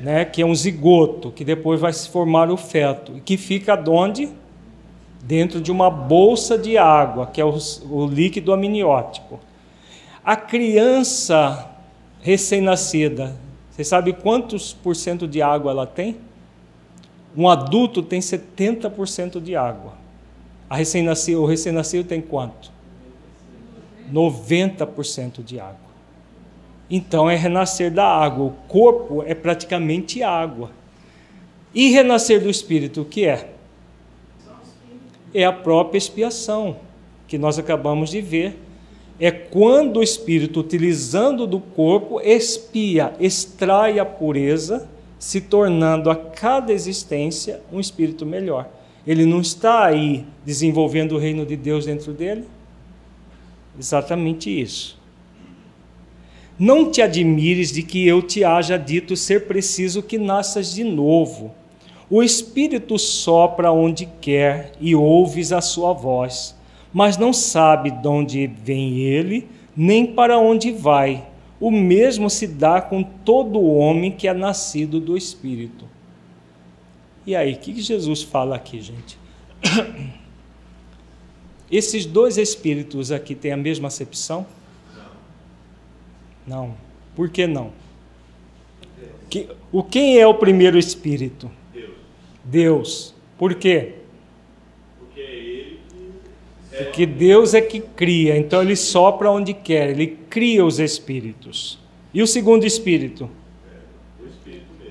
né, 0.02 0.24
que 0.24 0.42
é 0.42 0.46
um 0.46 0.54
zigoto, 0.54 1.30
que 1.30 1.44
depois 1.44 1.80
vai 1.80 1.92
se 1.92 2.08
formar 2.08 2.50
o 2.50 2.56
feto, 2.56 3.16
e 3.16 3.20
que 3.20 3.36
fica 3.36 3.80
onde? 3.88 4.28
Dentro 5.22 5.60
de 5.60 5.70
uma 5.70 5.88
bolsa 5.88 6.58
de 6.58 6.76
água, 6.76 7.26
que 7.26 7.40
é 7.40 7.44
o, 7.44 7.56
o 7.88 8.06
líquido 8.06 8.52
amniótico. 8.52 9.38
A 10.24 10.36
criança 10.36 11.68
recém-nascida, 12.20 13.36
você 13.70 13.82
sabe 13.82 14.12
quantos 14.12 14.72
por 14.72 14.94
cento 14.94 15.26
de 15.26 15.42
água 15.42 15.72
ela 15.72 15.86
tem? 15.86 16.16
Um 17.36 17.48
adulto 17.48 18.02
tem 18.02 18.20
70% 18.20 19.40
de 19.40 19.56
água. 19.56 19.94
A 20.70 20.76
recém-nascido, 20.76 21.42
o 21.42 21.46
recém-nascido 21.46 22.08
tem 22.08 22.20
quanto? 22.20 22.70
90% 24.12 25.42
de 25.42 25.58
água. 25.58 25.92
Então 26.88 27.28
é 27.28 27.34
renascer 27.34 27.90
da 27.90 28.06
água. 28.06 28.46
O 28.46 28.50
corpo 28.68 29.24
é 29.26 29.34
praticamente 29.34 30.22
água. 30.22 30.70
E 31.74 31.90
renascer 31.90 32.40
do 32.40 32.50
espírito, 32.50 33.00
o 33.00 33.04
que 33.04 33.26
é? 33.26 33.54
É 35.34 35.44
a 35.44 35.52
própria 35.52 35.98
expiação 35.98 36.76
que 37.26 37.38
nós 37.38 37.58
acabamos 37.58 38.10
de 38.10 38.20
ver. 38.20 38.58
É 39.24 39.30
quando 39.30 39.98
o 39.98 40.02
espírito, 40.02 40.58
utilizando 40.58 41.46
do 41.46 41.60
corpo, 41.60 42.20
expia, 42.20 43.12
extrai 43.20 44.00
a 44.00 44.04
pureza, 44.04 44.88
se 45.16 45.40
tornando 45.40 46.10
a 46.10 46.16
cada 46.16 46.72
existência 46.72 47.60
um 47.72 47.78
espírito 47.78 48.26
melhor. 48.26 48.68
Ele 49.06 49.24
não 49.24 49.40
está 49.40 49.84
aí 49.84 50.26
desenvolvendo 50.44 51.12
o 51.12 51.18
reino 51.18 51.46
de 51.46 51.54
Deus 51.54 51.86
dentro 51.86 52.12
dele? 52.12 52.46
Exatamente 53.78 54.50
isso. 54.50 54.98
Não 56.58 56.90
te 56.90 57.00
admires 57.00 57.70
de 57.70 57.84
que 57.84 58.04
eu 58.04 58.22
te 58.22 58.42
haja 58.42 58.76
dito 58.76 59.16
ser 59.16 59.46
preciso 59.46 60.02
que 60.02 60.18
nasças 60.18 60.74
de 60.74 60.82
novo. 60.82 61.54
O 62.10 62.24
Espírito 62.24 62.98
sopra 62.98 63.70
onde 63.70 64.04
quer 64.20 64.72
e 64.80 64.96
ouves 64.96 65.52
a 65.52 65.60
sua 65.60 65.92
voz, 65.92 66.56
mas 66.92 67.16
não 67.16 67.32
sabe 67.32 67.90
de 67.90 68.06
onde 68.06 68.46
vem 68.46 68.98
ele, 68.98 69.48
nem 69.76 70.06
para 70.06 70.38
onde 70.38 70.70
vai. 70.70 71.26
O 71.60 71.70
mesmo 71.70 72.28
se 72.28 72.46
dá 72.46 72.80
com 72.80 73.02
todo 73.02 73.62
homem 73.62 74.10
que 74.10 74.26
é 74.28 74.34
nascido 74.34 75.00
do 75.00 75.16
Espírito. 75.16 75.86
E 77.26 77.36
aí, 77.36 77.54
o 77.54 77.58
que 77.58 77.80
Jesus 77.80 78.22
fala 78.22 78.56
aqui, 78.56 78.80
gente? 78.80 79.18
Esses 81.70 82.04
dois 82.04 82.36
espíritos 82.36 83.10
aqui 83.10 83.34
têm 83.34 83.52
a 83.52 83.56
mesma 83.56 83.88
acepção? 83.88 84.46
Não. 86.46 86.74
Por 87.14 87.30
que 87.30 87.46
não? 87.46 87.72
Que, 89.30 89.48
o 89.70 89.82
quem 89.82 90.18
é 90.18 90.26
o 90.26 90.34
primeiro 90.34 90.78
espírito? 90.78 91.50
Deus. 91.72 91.94
Deus. 92.44 93.14
Por 93.38 93.54
quê? 93.54 93.94
Porque 94.98 95.20
é 95.20 95.34
ele 95.34 95.80
que 95.88 96.20
Porque 96.76 97.04
Deus 97.04 97.54
é 97.54 97.60
que 97.60 97.80
cria, 97.80 98.36
então 98.36 98.62
ele 98.62 98.76
sopra 98.76 99.30
onde 99.30 99.52
quer, 99.52 99.90
ele 99.90 100.18
cria 100.28 100.64
os 100.64 100.78
espíritos. 100.78 101.78
E 102.14 102.22
o 102.22 102.26
segundo 102.26 102.64
espírito? 102.64 103.28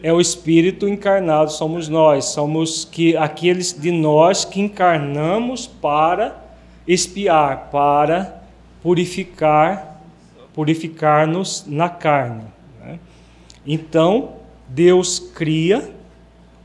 É 0.03 0.11
o 0.11 0.21
espírito 0.21 0.87
encarnado, 0.87 1.51
somos 1.51 1.87
nós, 1.87 2.25
somos 2.25 2.85
que 2.85 3.15
aqueles 3.17 3.79
de 3.79 3.91
nós 3.91 4.45
que 4.45 4.59
encarnamos 4.59 5.67
para 5.67 6.43
espiar, 6.87 7.69
para 7.71 8.41
purificar 8.81 9.91
purificar-nos 10.53 11.65
na 11.67 11.89
carne. 11.89 12.43
Né? 12.79 12.99
Então, 13.65 14.35
Deus 14.67 15.19
cria 15.19 15.93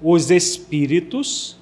os 0.02 0.30
espíritos, 0.30 1.55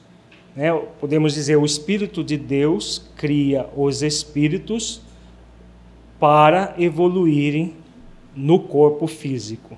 né? 0.57 0.73
podemos 1.01 1.35
dizer, 1.35 1.57
o 1.57 1.65
Espírito 1.65 2.23
de 2.23 2.37
Deus 2.37 3.11
cria 3.17 3.67
os 3.77 4.03
espíritos 4.03 5.01
para 6.19 6.75
evoluírem 6.79 7.75
no 8.35 8.59
corpo 8.59 9.07
físico. 9.07 9.77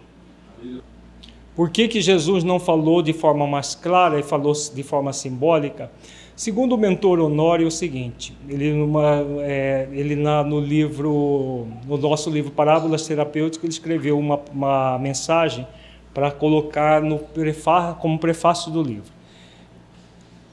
Por 1.55 1.71
que, 1.71 1.89
que 1.89 2.03
Jesus 2.03 2.45
não 2.45 2.61
falou 2.61 3.01
de 3.01 3.15
forma 3.15 3.47
mais 3.47 3.75
clara 3.75 4.21
e 4.21 4.23
falou 4.23 4.53
de 4.53 4.83
forma 4.83 5.13
simbólica? 5.13 5.91
Segundo 6.37 6.75
o 6.75 6.79
mentor 6.79 7.19
Honório, 7.19 7.65
é 7.65 7.67
o 7.67 7.71
seguinte: 7.71 8.37
ele, 8.47 8.75
numa, 8.75 9.25
é, 9.41 9.89
ele 9.91 10.15
na, 10.15 10.45
no 10.45 10.61
livro, 10.61 11.67
no 11.87 11.97
nosso 11.97 12.29
livro 12.29 12.51
Parábolas 12.51 13.07
Terapêuticas, 13.07 13.65
ele 13.65 13.73
escreveu 13.73 14.19
uma, 14.19 14.39
uma 14.53 14.99
mensagem 14.99 15.67
para 16.13 16.31
colocar 16.31 17.01
no 17.01 17.19
prefá, 17.19 17.95
como 17.95 18.19
prefácio 18.19 18.71
do 18.71 18.83
livro. 18.83 19.16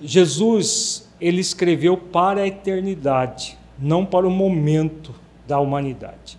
Jesus, 0.03 1.09
ele 1.19 1.39
escreveu 1.39 1.95
para 1.95 2.41
a 2.41 2.47
eternidade, 2.47 3.57
não 3.79 4.05
para 4.05 4.27
o 4.27 4.31
momento 4.31 5.15
da 5.47 5.59
humanidade. 5.59 6.37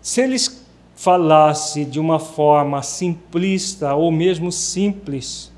Se 0.00 0.22
eles 0.22 0.66
falasse 0.94 1.84
de 1.84 2.00
uma 2.00 2.18
forma 2.18 2.82
simplista 2.82 3.94
ou 3.94 4.10
mesmo 4.10 4.50
simples, 4.50 5.52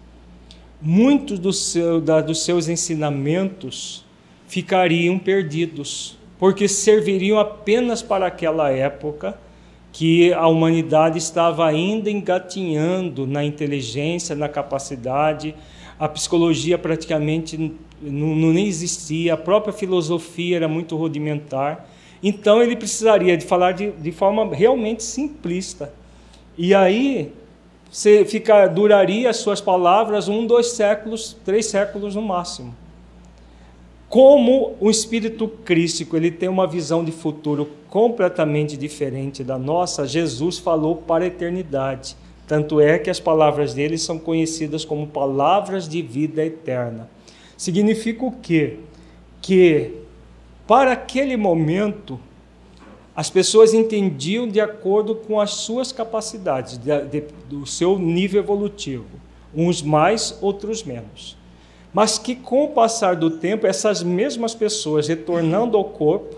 muitos 0.83 1.39
do 1.39 1.53
seu, 1.53 2.01
da, 2.01 2.21
dos 2.21 2.45
seus 2.45 2.69
ensinamentos 2.69 4.05
ficariam 4.49 5.19
perdidos, 5.19 6.19
porque 6.39 6.67
serviriam 6.67 7.39
apenas 7.39 8.03
para 8.03 8.27
aquela 8.27 8.71
época 8.71 9.39
que 9.93 10.33
a 10.33 10.47
humanidade 10.47 11.19
estava 11.19 11.67
ainda 11.67 12.11
engatinhando 12.11 13.27
na 13.27 13.45
inteligência, 13.45 14.35
na 14.35 14.49
capacidade, 14.49 15.55
a 16.01 16.09
psicologia 16.09 16.79
praticamente 16.79 17.59
não, 18.01 18.35
não 18.35 18.53
nem 18.55 18.67
existia, 18.67 19.35
a 19.35 19.37
própria 19.37 19.71
filosofia 19.71 20.57
era 20.57 20.67
muito 20.67 20.97
rudimentar. 20.97 21.87
Então 22.23 22.63
ele 22.63 22.75
precisaria 22.75 23.37
de 23.37 23.45
falar 23.45 23.73
de, 23.73 23.91
de 23.91 24.11
forma 24.11 24.55
realmente 24.55 25.03
simplista. 25.03 25.93
E 26.57 26.75
aí 26.75 27.31
você 27.91 28.25
fica, 28.25 28.67
duraria 28.67 29.29
as 29.29 29.37
suas 29.37 29.61
palavras 29.61 30.27
um, 30.27 30.47
dois 30.47 30.69
séculos, 30.69 31.37
três 31.45 31.67
séculos 31.67 32.15
no 32.15 32.23
máximo. 32.23 32.75
Como 34.09 34.77
o 34.81 34.91
espírito 34.91 35.47
crístico 35.49 36.17
ele 36.17 36.31
tem 36.31 36.49
uma 36.49 36.67
visão 36.67 37.05
de 37.05 37.13
futuro 37.13 37.69
completamente 37.91 38.75
diferente 38.75 39.45
da 39.45 39.59
nossa, 39.59 40.07
Jesus 40.07 40.59
falou 40.59 40.97
para 40.97 41.25
a 41.25 41.27
eternidade. 41.27 42.17
Tanto 42.51 42.81
é 42.81 42.99
que 42.99 43.09
as 43.09 43.21
palavras 43.21 43.75
dele 43.75 43.97
são 43.97 44.19
conhecidas 44.19 44.85
como 44.85 45.07
palavras 45.07 45.89
de 45.89 46.03
vida 46.03 46.45
eterna. 46.45 47.09
Significa 47.57 48.25
o 48.25 48.33
quê? 48.33 48.79
Que 49.41 49.93
para 50.67 50.91
aquele 50.91 51.37
momento 51.37 52.19
as 53.15 53.31
pessoas 53.31 53.73
entendiam 53.73 54.49
de 54.49 54.61
acordo 54.61 55.15
com 55.15 55.39
as 55.39 55.53
suas 55.53 55.93
capacidades, 55.93 56.77
de, 56.77 57.05
de, 57.05 57.23
do 57.49 57.65
seu 57.67 57.97
nível 57.97 58.43
evolutivo, 58.43 59.07
uns 59.55 59.81
mais, 59.81 60.37
outros 60.41 60.83
menos. 60.83 61.37
Mas 61.95 62.19
que 62.19 62.35
com 62.35 62.65
o 62.65 62.71
passar 62.71 63.15
do 63.15 63.31
tempo, 63.31 63.65
essas 63.65 64.03
mesmas 64.03 64.57
pessoas 64.57 65.07
retornando 65.07 65.77
ao 65.77 65.85
corpo 65.85 66.35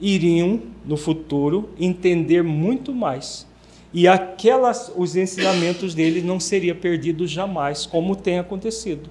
iriam 0.00 0.62
no 0.84 0.96
futuro 0.96 1.70
entender 1.80 2.44
muito 2.44 2.94
mais 2.94 3.44
e 3.92 4.06
aquelas, 4.06 4.92
os 4.96 5.16
ensinamentos 5.16 5.94
dele 5.94 6.20
não 6.20 6.38
seriam 6.38 6.76
perdidos 6.76 7.30
jamais, 7.30 7.86
como 7.86 8.16
tem 8.16 8.38
acontecido. 8.38 9.08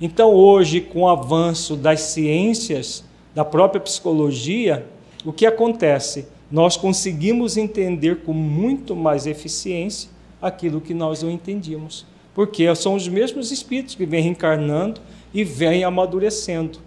Então, 0.00 0.32
hoje, 0.32 0.80
com 0.80 1.02
o 1.02 1.08
avanço 1.08 1.76
das 1.76 2.00
ciências, 2.00 3.04
da 3.34 3.44
própria 3.44 3.80
psicologia, 3.80 4.86
o 5.24 5.32
que 5.32 5.46
acontece? 5.46 6.26
Nós 6.50 6.76
conseguimos 6.76 7.56
entender 7.56 8.22
com 8.22 8.32
muito 8.32 8.96
mais 8.96 9.26
eficiência 9.26 10.10
aquilo 10.40 10.80
que 10.80 10.94
nós 10.94 11.22
não 11.22 11.30
entendíamos, 11.30 12.06
porque 12.34 12.74
são 12.74 12.94
os 12.94 13.06
mesmos 13.06 13.50
espíritos 13.52 13.94
que 13.94 14.06
vêm 14.06 14.22
reencarnando 14.22 15.00
e 15.32 15.44
vêm 15.44 15.84
amadurecendo. 15.84 16.78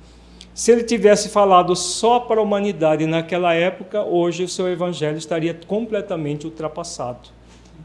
Se 0.54 0.72
ele 0.72 0.84
tivesse 0.84 1.30
falado 1.30 1.76
só 1.76 2.20
para 2.20 2.40
a 2.40 2.44
humanidade 2.44 3.08
naquela 3.08 3.56
época, 3.56 4.04
hoje 4.04 4.44
o 4.44 4.48
seu 4.48 4.68
evangelho 4.68 5.18
estaria 5.18 5.54
completamente 5.66 6.46
ultrapassado. 6.46 7.30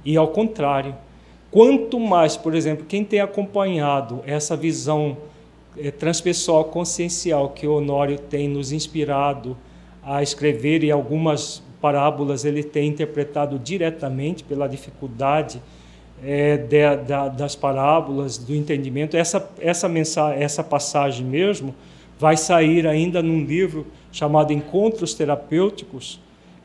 E 0.04 0.16
ao 0.18 0.28
contrário, 0.28 0.94
quanto 1.50 1.98
mais, 1.98 2.36
por 2.36 2.54
exemplo, 2.54 2.84
quem 2.86 3.04
tem 3.04 3.20
acompanhado 3.20 4.22
essa 4.26 4.54
visão 4.54 5.16
é, 5.78 5.90
transpessoal 5.90 6.64
consciencial 6.64 7.48
que 7.50 7.66
o 7.66 7.76
Honório 7.76 8.18
tem 8.18 8.46
nos 8.48 8.70
inspirado 8.70 9.56
a 10.02 10.22
escrever 10.22 10.84
e 10.84 10.90
algumas 10.90 11.62
parábolas 11.80 12.44
ele 12.44 12.62
tem 12.62 12.88
interpretado 12.88 13.58
diretamente 13.58 14.44
pela 14.44 14.68
dificuldade 14.68 15.62
é, 16.22 16.58
de, 16.58 16.96
da, 16.96 17.28
das 17.28 17.56
parábolas, 17.56 18.36
do 18.36 18.54
entendimento, 18.54 19.16
essa, 19.16 19.50
essa, 19.58 19.88
mensagem, 19.88 20.42
essa 20.42 20.62
passagem 20.62 21.24
mesmo 21.24 21.74
vai 22.18 22.36
sair 22.36 22.86
ainda 22.86 23.22
num 23.22 23.44
livro 23.44 23.86
chamado 24.10 24.52
Encontros 24.52 25.14
Terapêuticos, 25.14 26.20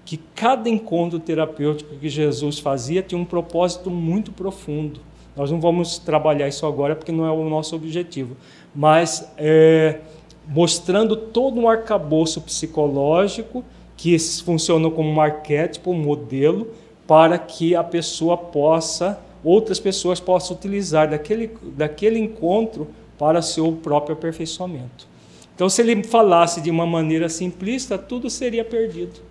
que 0.06 0.18
cada 0.36 0.68
encontro 0.70 1.20
terapêutico 1.20 1.96
que 1.96 2.10
Jesus 2.10 2.60
fazia 2.60 3.02
tinha 3.02 3.20
um 3.20 3.24
propósito 3.24 3.90
muito 3.90 4.32
profundo. 4.32 5.00
Nós 5.36 5.50
não 5.50 5.62
vamos 5.62 5.98
trabalhar 5.98 6.48
isso 6.48 6.66
agora 6.66 6.96
porque 6.96 7.12
não 7.12 7.26
é 7.26 7.32
o 7.32 7.48
nosso 7.50 7.76
objetivo, 7.76 8.36
mas 8.76 9.32
é, 9.38 10.00
mostrando 10.48 11.16
todo 11.16 11.60
um 11.60 11.70
arcabouço 11.70 12.42
psicológico 12.42 13.64
que 13.96 14.18
funciona 14.20 14.90
como 14.90 15.10
um 15.10 15.22
arquétipo, 15.22 15.92
um 15.92 16.00
modelo, 16.00 16.68
para 17.08 17.38
que 17.38 17.76
a 17.76 17.84
pessoa 17.84 18.36
possa, 18.36 19.20
outras 19.44 19.80
pessoas 19.80 20.20
possam 20.20 20.56
utilizar 20.56 21.10
daquele, 21.10 21.52
daquele 21.76 22.20
encontro 22.20 22.88
para 23.18 23.42
seu 23.42 23.72
próprio 23.72 24.16
aperfeiçoamento. 24.16 25.12
Então, 25.56 25.70
se 25.70 25.82
ele 25.82 26.04
falasse 26.04 26.62
de 26.62 26.72
uma 26.72 26.86
maneira 26.86 27.30
simplista, 27.30 27.98
tudo 27.98 28.30
seria 28.30 28.66
perdido. 28.66 29.22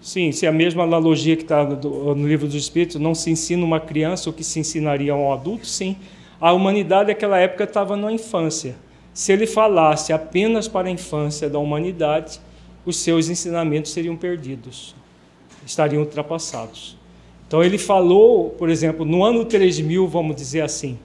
Sim, 0.00 0.32
se 0.32 0.46
é 0.46 0.48
a 0.48 0.52
mesma 0.52 0.82
analogia 0.82 1.36
que 1.36 1.42
está 1.42 1.64
no, 1.64 2.26
livro 2.26 2.46
dos 2.46 2.56
Espíritos, 2.56 3.00
não 3.00 3.14
se 3.14 3.30
ensina 3.30 3.64
uma 3.64 3.78
criança 3.78 4.30
o 4.30 4.32
que 4.32 4.42
se 4.42 4.58
ensinaria 4.58 5.12
a 5.12 5.16
um 5.16 5.32
adulto, 5.32 5.66
sim. 5.66 5.96
A 6.40 6.52
humanidade 6.52 7.08
naquela 7.08 7.38
época 7.38 7.64
estava 7.64 7.96
na 7.96 8.10
infância. 8.12 8.74
Se 9.14 9.32
ele 9.32 9.46
falasse 9.46 10.12
apenas 10.12 10.66
para 10.66 10.88
a 10.88 10.90
infância 10.90 11.48
da 11.48 11.58
humanidade, 11.58 12.40
os 12.84 12.96
seus 12.96 13.28
ensinamentos 13.28 13.92
seriam 13.92 14.16
perdidos, 14.16 14.94
estariam 15.64 16.02
ultrapassados. 16.02 16.96
Então 17.46 17.62
ele 17.62 17.78
falou, 17.78 18.50
por 18.50 18.68
exemplo, 18.68 19.04
no 19.04 19.22
ano 19.22 19.44
3000, 19.44 20.08
vamos 20.08 20.34
dizer 20.34 20.62
assim, 20.62 20.98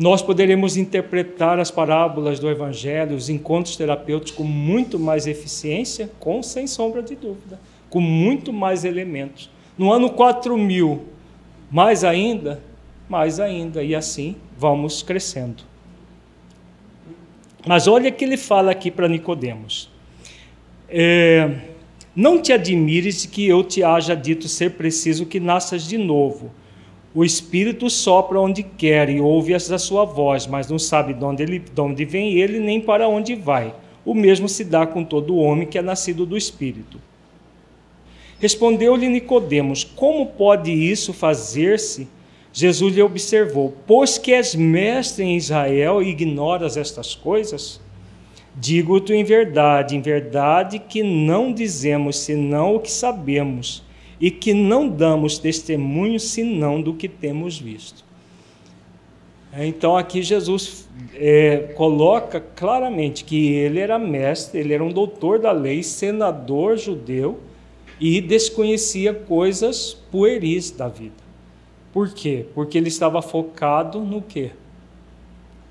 nós 0.00 0.22
poderemos 0.22 0.78
interpretar 0.78 1.58
as 1.60 1.70
parábolas 1.70 2.40
do 2.40 2.48
Evangelho, 2.48 3.14
os 3.14 3.28
encontros 3.28 3.76
terapêuticos 3.76 4.32
com 4.32 4.44
muito 4.44 4.98
mais 4.98 5.26
eficiência, 5.26 6.10
com 6.18 6.42
sem 6.42 6.66
sombra 6.66 7.02
de 7.02 7.14
dúvida, 7.14 7.60
com 7.90 8.00
muito 8.00 8.50
mais 8.50 8.86
elementos. 8.86 9.50
No 9.76 9.92
ano 9.92 10.08
4000, 10.08 11.04
mais 11.70 12.02
ainda, 12.02 12.62
mais 13.10 13.38
ainda, 13.38 13.84
e 13.84 13.94
assim 13.94 14.36
vamos 14.56 15.02
crescendo. 15.02 15.62
Mas 17.66 17.86
olha 17.86 18.10
que 18.10 18.24
ele 18.24 18.38
fala 18.38 18.70
aqui 18.70 18.90
para 18.90 19.06
Nicodemos. 19.06 19.90
É, 20.88 21.58
não 22.16 22.40
te 22.40 22.54
admires 22.54 23.26
que 23.26 23.46
eu 23.46 23.62
te 23.62 23.84
haja 23.84 24.14
dito 24.14 24.48
ser 24.48 24.70
preciso 24.70 25.26
que 25.26 25.38
nasças 25.38 25.86
de 25.86 25.98
novo 25.98 26.50
o 27.12 27.24
Espírito 27.24 27.90
sopra 27.90 28.38
onde 28.40 28.62
quer 28.62 29.10
e 29.10 29.20
ouve 29.20 29.52
a 29.52 29.58
sua 29.58 30.04
voz, 30.04 30.46
mas 30.46 30.68
não 30.68 30.78
sabe 30.78 31.12
de 31.12 31.24
onde, 31.24 31.42
ele, 31.42 31.58
de 31.58 31.80
onde 31.80 32.04
vem 32.04 32.34
ele 32.34 32.60
nem 32.60 32.80
para 32.80 33.08
onde 33.08 33.34
vai. 33.34 33.74
O 34.04 34.14
mesmo 34.14 34.48
se 34.48 34.64
dá 34.64 34.86
com 34.86 35.04
todo 35.04 35.36
homem 35.36 35.66
que 35.66 35.76
é 35.76 35.82
nascido 35.82 36.24
do 36.24 36.36
Espírito. 36.36 37.00
Respondeu-lhe 38.38 39.08
Nicodemos: 39.08 39.82
Como 39.82 40.24
pode 40.26 40.70
isso 40.70 41.12
fazer-se? 41.12 42.08
Jesus 42.52 42.94
lhe 42.94 43.02
observou: 43.02 43.74
Pois 43.86 44.16
que 44.16 44.32
és 44.32 44.54
mestre 44.54 45.24
em 45.24 45.36
Israel 45.36 46.00
e 46.00 46.10
ignoras 46.10 46.76
estas 46.76 47.14
coisas? 47.14 47.80
Digo-te 48.54 49.12
em 49.12 49.24
verdade, 49.24 49.96
em 49.96 50.00
verdade 50.00 50.78
que 50.78 51.02
não 51.02 51.52
dizemos 51.52 52.18
senão 52.18 52.76
o 52.76 52.80
que 52.80 52.90
sabemos 52.90 53.82
e 54.20 54.30
que 54.30 54.52
não 54.52 54.88
damos 54.88 55.38
testemunho 55.38 56.20
senão 56.20 56.80
do 56.80 56.94
que 56.94 57.08
temos 57.08 57.58
visto. 57.58 58.04
Então 59.52 59.96
aqui 59.96 60.22
Jesus 60.22 60.88
é, 61.14 61.72
coloca 61.74 62.40
claramente 62.40 63.24
que 63.24 63.52
ele 63.52 63.80
era 63.80 63.98
mestre, 63.98 64.60
ele 64.60 64.74
era 64.74 64.84
um 64.84 64.92
doutor 64.92 65.40
da 65.40 65.50
lei, 65.50 65.82
senador 65.82 66.76
judeu 66.76 67.40
e 67.98 68.20
desconhecia 68.20 69.12
coisas 69.12 69.94
pueris 70.10 70.70
da 70.70 70.86
vida. 70.86 71.20
Por 71.92 72.12
quê? 72.12 72.46
Porque 72.54 72.78
ele 72.78 72.88
estava 72.88 73.20
focado 73.20 74.00
no 74.00 74.22
quê? 74.22 74.52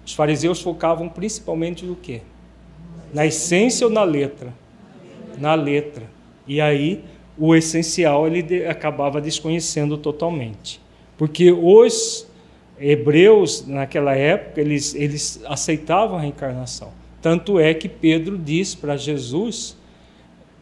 Os 0.06 0.14
fariseus 0.14 0.62
focavam 0.62 1.08
principalmente 1.08 1.86
no 1.86 1.96
quê? 1.96 2.22
Na 3.14 3.26
essência 3.26 3.88
ou 3.88 3.94
na 3.94 4.04
letra? 4.04 4.54
Na 5.38 5.56
letra. 5.56 6.04
E 6.46 6.60
aí 6.60 7.04
o 7.40 7.56
essencial 7.56 8.28
ele 8.28 8.66
acabava 8.66 9.22
desconhecendo 9.22 9.98
totalmente. 9.98 10.82
Porque 11.18 11.52
os 11.52 12.28
hebreus, 12.78 13.66
naquela 13.66 14.14
época, 14.14 14.60
eles, 14.60 14.94
eles 14.94 15.42
aceitavam 15.46 16.18
a 16.18 16.22
reencarnação. 16.22 16.92
Tanto 17.22 17.60
é 17.60 17.74
que 17.74 17.88
Pedro 17.88 18.38
diz 18.38 18.76
para 18.76 18.98
Jesus, 18.98 19.78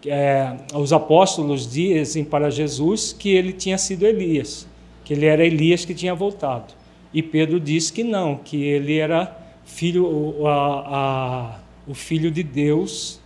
é, 0.06 0.56
os 0.74 0.94
apóstolos 0.94 1.72
dizem 1.72 2.24
para 2.24 2.50
Jesus 2.50 3.12
que 3.12 3.30
ele 3.30 3.54
tinha 3.54 3.78
sido 3.78 4.06
Elias, 4.06 4.68
que 5.04 5.14
ele 5.14 5.26
era 5.26 5.46
Elias 5.46 5.84
que 5.84 5.94
tinha 5.94 6.14
voltado. 6.14 6.74
E 7.14 7.24
Pedro 7.24 7.60
diz 7.60 7.90
que 7.90 8.04
não, 8.04 8.36
que 8.36 8.64
ele 8.64 8.98
era 8.98 9.36
filho, 9.66 10.46
a, 10.46 10.52
a, 10.56 11.60
o 11.88 11.94
filho 11.94 12.30
de 12.30 12.44
Deus 12.44 13.20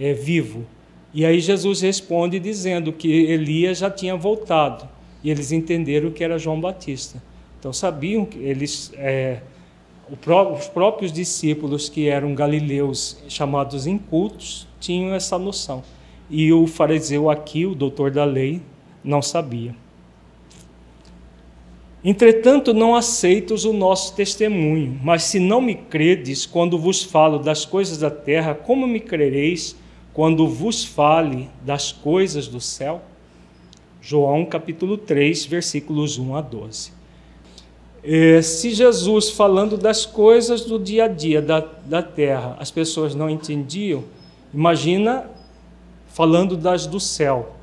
é, 0.00 0.12
vivo 0.12 0.64
E 1.12 1.24
aí 1.24 1.40
Jesus 1.40 1.80
responde 1.80 2.38
dizendo 2.38 2.92
que 2.92 3.08
Elias 3.08 3.78
já 3.78 3.90
tinha 3.90 4.16
voltado. 4.16 4.88
E 5.22 5.30
eles 5.30 5.52
entenderam 5.52 6.10
que 6.10 6.22
era 6.22 6.38
João 6.38 6.60
Batista. 6.60 7.22
Então 7.58 7.72
sabiam 7.72 8.24
que 8.24 8.38
eles, 8.38 8.92
é, 8.96 9.40
os 10.10 10.68
próprios 10.68 11.12
discípulos 11.12 11.88
que 11.88 12.08
eram 12.08 12.34
galileus 12.34 13.18
chamados 13.28 13.86
incultos 13.86 14.68
tinham 14.78 15.14
essa 15.14 15.38
noção. 15.38 15.82
E 16.30 16.52
o 16.52 16.66
fariseu 16.66 17.30
aqui, 17.30 17.66
o 17.66 17.74
doutor 17.74 18.10
da 18.10 18.24
lei, 18.24 18.60
não 19.02 19.22
sabia. 19.22 19.74
Entretanto, 22.04 22.72
não 22.72 22.94
aceitos 22.94 23.64
o 23.64 23.72
nosso 23.72 24.14
testemunho, 24.14 25.00
mas 25.02 25.24
se 25.24 25.40
não 25.40 25.60
me 25.60 25.74
credes 25.74 26.46
quando 26.46 26.78
vos 26.78 27.02
falo 27.02 27.38
das 27.38 27.64
coisas 27.64 27.98
da 27.98 28.10
terra, 28.10 28.54
como 28.54 28.86
me 28.86 29.00
crereis 29.00 29.74
quando 30.18 30.48
vos 30.48 30.84
fale 30.84 31.48
das 31.64 31.92
coisas 31.92 32.48
do 32.48 32.60
céu? 32.60 33.00
João 34.02 34.44
capítulo 34.44 34.98
3, 34.98 35.46
versículos 35.46 36.18
1 36.18 36.34
a 36.34 36.40
12. 36.40 36.92
É, 38.02 38.42
se 38.42 38.72
Jesus, 38.72 39.30
falando 39.30 39.78
das 39.78 40.04
coisas 40.04 40.62
do 40.62 40.76
dia 40.76 41.04
a 41.04 41.06
dia 41.06 41.40
da, 41.40 41.60
da 41.60 42.02
terra, 42.02 42.56
as 42.58 42.68
pessoas 42.68 43.14
não 43.14 43.30
entendiam, 43.30 44.02
imagina 44.52 45.30
falando 46.08 46.56
das 46.56 46.84
do 46.84 46.98
céu. 46.98 47.54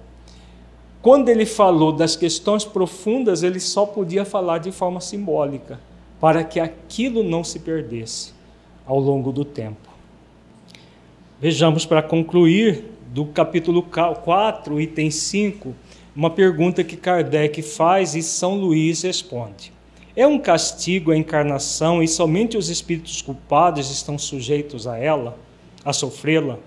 Quando 1.02 1.27
ele 1.27 1.45
falou 1.45 1.91
das 1.91 2.15
questões 2.15 2.64
profundas, 2.64 3.44
ele 3.44 3.60
só 3.60 3.86
podia 3.86 4.23
falar 4.23 4.60
de 4.60 4.72
forma 4.72 5.02
simbólica, 5.02 5.77
para 6.22 6.41
que 6.41 6.61
aquilo 6.61 7.22
não 7.22 7.44
se 7.44 7.60
perdesse 7.60 8.32
ao 8.86 8.98
longo 8.98 9.34
do 9.34 9.44
tempo. 9.44 9.95
Vejamos 11.38 11.86
para 11.86 12.02
concluir 12.02 12.86
do 13.07 13.26
capítulo 13.26 13.84
4, 13.84 14.80
item 14.80 15.12
5, 15.12 15.76
uma 16.16 16.30
pergunta 16.30 16.82
que 16.82 16.95
Kardec 16.95 17.62
faz 17.62 18.16
e 18.16 18.24
São 18.24 18.56
Luís 18.56 19.02
responde. 19.02 19.74
É 20.16 20.26
um 20.26 20.40
castigo 20.40 21.12
a 21.12 21.18
encarnação 21.18 22.02
e 22.02 22.07
somente 22.07 22.57
os 22.57 22.70
espíritos 22.70 23.22
culpados 23.22 23.91
estão 23.91 24.18
sujeitos 24.18 24.88
a 24.88 24.98
ela, 24.98 25.38
a 25.84 25.91
sofrê-la? 25.91 26.57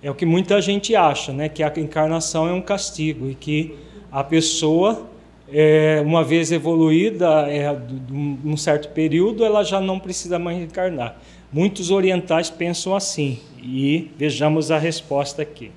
É 0.00 0.08
o 0.08 0.14
que 0.14 0.24
muita 0.24 0.62
gente 0.62 0.94
acha, 0.94 1.32
né? 1.32 1.48
que 1.48 1.60
a 1.60 1.72
encarnação 1.76 2.48
é 2.48 2.52
um 2.52 2.62
castigo 2.62 3.28
e 3.28 3.34
que 3.34 3.74
a 4.12 4.22
pessoa, 4.22 5.04
é, 5.52 6.00
uma 6.06 6.22
vez 6.22 6.52
evoluída, 6.52 7.48
é, 7.48 7.76
num 8.08 8.56
certo 8.56 8.90
período, 8.90 9.44
ela 9.44 9.64
já 9.64 9.80
não 9.80 9.98
precisa 9.98 10.38
mais 10.38 10.62
encarnar. 10.62 11.20
Muitos 11.52 11.90
orientais 11.90 12.48
pensam 12.48 12.94
assim 12.94 13.38
e 13.62 14.10
vejamos 14.16 14.70
a 14.70 14.78
resposta 14.78 15.42
aqui. 15.42 15.70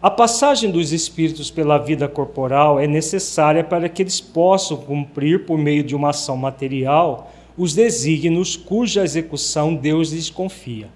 A 0.00 0.10
passagem 0.10 0.70
dos 0.70 0.92
espíritos 0.92 1.50
pela 1.50 1.78
vida 1.78 2.08
corporal 2.08 2.80
é 2.80 2.86
necessária 2.86 3.62
para 3.62 3.88
que 3.88 4.02
eles 4.02 4.20
possam 4.20 4.76
cumprir, 4.76 5.46
por 5.46 5.56
meio 5.58 5.84
de 5.84 5.94
uma 5.94 6.10
ação 6.10 6.36
material, 6.36 7.32
os 7.56 7.74
desígnios 7.74 8.56
cuja 8.56 9.04
execução 9.04 9.74
Deus 9.74 10.10
lhes 10.10 10.30
confia 10.30 10.88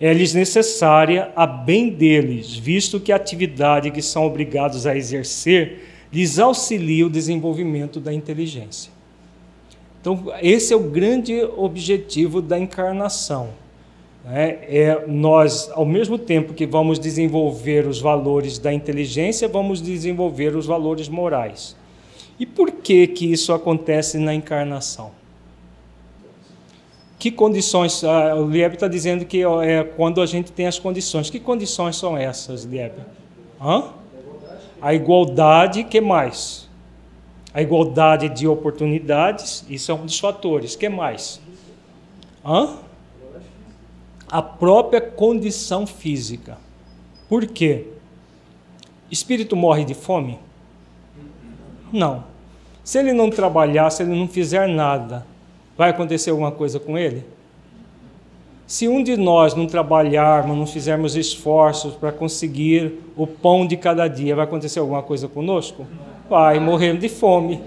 é-lhes 0.00 0.32
necessária 0.32 1.30
a 1.36 1.46
bem 1.46 1.90
deles, 1.90 2.56
visto 2.56 2.98
que 2.98 3.12
a 3.12 3.16
atividade 3.16 3.90
que 3.90 4.00
são 4.00 4.26
obrigados 4.26 4.86
a 4.86 4.96
exercer 4.96 5.84
lhes 6.10 6.38
auxilia 6.38 7.06
o 7.06 7.10
desenvolvimento 7.10 8.00
da 8.00 8.12
inteligência. 8.12 8.90
Então, 10.00 10.32
esse 10.40 10.72
é 10.72 10.76
o 10.76 10.80
grande 10.80 11.42
objetivo 11.56 12.40
da 12.40 12.58
encarnação. 12.58 13.50
Né? 14.24 14.58
É 14.62 15.04
nós, 15.06 15.70
ao 15.72 15.84
mesmo 15.84 16.18
tempo 16.18 16.54
que 16.54 16.66
vamos 16.66 16.98
desenvolver 16.98 17.86
os 17.86 18.00
valores 18.00 18.58
da 18.58 18.72
inteligência, 18.72 19.46
vamos 19.46 19.82
desenvolver 19.82 20.56
os 20.56 20.66
valores 20.66 21.08
morais. 21.08 21.76
E 22.38 22.46
por 22.46 22.70
que 22.70 23.06
que 23.06 23.30
isso 23.30 23.52
acontece 23.52 24.16
na 24.16 24.34
encarnação? 24.34 25.10
Que 27.18 27.30
condições? 27.30 28.02
Ah, 28.02 28.34
o 28.34 28.48
Lieb 28.48 28.72
está 28.72 28.88
dizendo 28.88 29.26
que 29.26 29.42
é 29.42 29.84
quando 29.84 30.22
a 30.22 30.26
gente 30.26 30.50
tem 30.50 30.66
as 30.66 30.78
condições. 30.78 31.28
Que 31.28 31.38
condições 31.38 31.96
são 31.96 32.16
essas, 32.16 32.64
Lieb? 32.64 32.94
Hã? 33.60 33.90
A 34.80 34.94
igualdade, 34.94 35.84
que 35.84 36.00
mais? 36.00 36.69
A 37.52 37.60
igualdade 37.60 38.28
de 38.28 38.46
oportunidades, 38.46 39.64
isso 39.68 39.90
é 39.90 39.94
um 39.94 40.06
dos 40.06 40.18
fatores. 40.18 40.76
que 40.76 40.88
mais? 40.88 41.40
Hã? 42.44 42.76
A 44.28 44.40
própria 44.40 45.00
condição 45.00 45.86
física. 45.86 46.58
Por 47.28 47.46
quê? 47.46 47.88
Espírito 49.10 49.56
morre 49.56 49.84
de 49.84 49.94
fome? 49.94 50.38
Não. 51.92 52.24
Se 52.84 52.98
ele 52.98 53.12
não 53.12 53.28
trabalhar, 53.28 53.90
se 53.90 54.02
ele 54.02 54.14
não 54.14 54.28
fizer 54.28 54.68
nada, 54.68 55.26
vai 55.76 55.90
acontecer 55.90 56.30
alguma 56.30 56.52
coisa 56.52 56.78
com 56.78 56.96
ele? 56.96 57.24
Se 58.66 58.86
um 58.86 59.02
de 59.02 59.16
nós 59.16 59.54
não 59.54 59.66
trabalharmos, 59.66 60.56
não 60.56 60.66
fizermos 60.66 61.16
esforços 61.16 61.94
para 61.94 62.12
conseguir 62.12 63.00
o 63.16 63.26
pão 63.26 63.66
de 63.66 63.76
cada 63.76 64.06
dia, 64.06 64.36
vai 64.36 64.44
acontecer 64.44 64.78
alguma 64.78 65.02
coisa 65.02 65.26
conosco? 65.26 65.84
Vai, 66.30 66.58
morrendo 66.58 67.00
de 67.00 67.08
fome. 67.10 67.60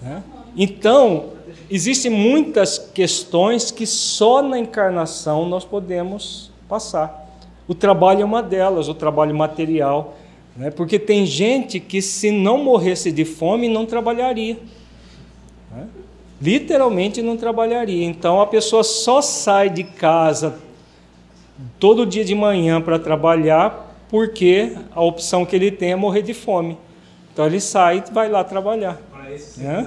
Né? 0.00 0.22
Então, 0.56 1.30
existem 1.68 2.10
muitas 2.10 2.78
questões 2.78 3.72
que 3.72 3.86
só 3.86 4.40
na 4.42 4.58
encarnação 4.58 5.48
nós 5.48 5.64
podemos 5.64 6.52
passar. 6.68 7.26
O 7.66 7.74
trabalho 7.74 8.22
é 8.22 8.24
uma 8.24 8.42
delas, 8.42 8.88
o 8.88 8.94
trabalho 8.94 9.34
material. 9.34 10.16
Né? 10.56 10.70
Porque 10.70 11.00
tem 11.00 11.26
gente 11.26 11.80
que, 11.80 12.00
se 12.00 12.30
não 12.30 12.58
morresse 12.58 13.10
de 13.10 13.24
fome, 13.24 13.68
não 13.68 13.84
trabalharia 13.84 14.56
literalmente 16.40 17.20
não 17.20 17.36
trabalharia. 17.36 18.04
Então 18.04 18.40
a 18.40 18.46
pessoa 18.46 18.84
só 18.84 19.20
sai 19.20 19.68
de 19.68 19.84
casa 19.84 20.58
todo 21.78 22.06
dia 22.06 22.24
de 22.24 22.34
manhã 22.34 22.80
para 22.80 22.98
trabalhar 22.98 23.86
porque 24.08 24.76
a 24.94 25.02
opção 25.02 25.44
que 25.44 25.54
ele 25.54 25.70
tem 25.70 25.92
é 25.92 25.96
morrer 25.96 26.22
de 26.22 26.32
fome. 26.32 26.78
Então 27.38 27.46
ele 27.46 27.60
sai 27.60 28.02
e 28.04 28.12
vai 28.12 28.28
lá 28.28 28.42
trabalhar. 28.42 29.00
Né? 29.58 29.86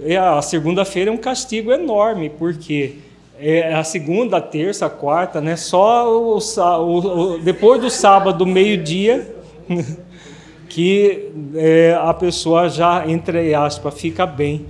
E 0.00 0.16
a 0.16 0.42
segunda-feira 0.42 1.12
é 1.12 1.14
um 1.14 1.16
castigo 1.16 1.70
enorme, 1.70 2.28
porque 2.28 2.96
é 3.38 3.72
a 3.72 3.84
segunda, 3.84 4.38
a 4.38 4.40
terça, 4.40 4.86
a 4.86 4.90
quarta, 4.90 5.40
né? 5.40 5.54
Só 5.54 6.12
o, 6.12 6.38
o, 6.38 7.34
o 7.34 7.38
depois 7.38 7.80
do 7.80 7.88
sábado, 7.88 8.44
meio-dia, 8.44 9.32
que 10.68 11.30
é, 11.54 11.96
a 12.02 12.12
pessoa 12.12 12.68
já, 12.68 13.08
entre 13.08 13.54
aspas, 13.54 13.94
fica 13.94 14.26
bem 14.26 14.66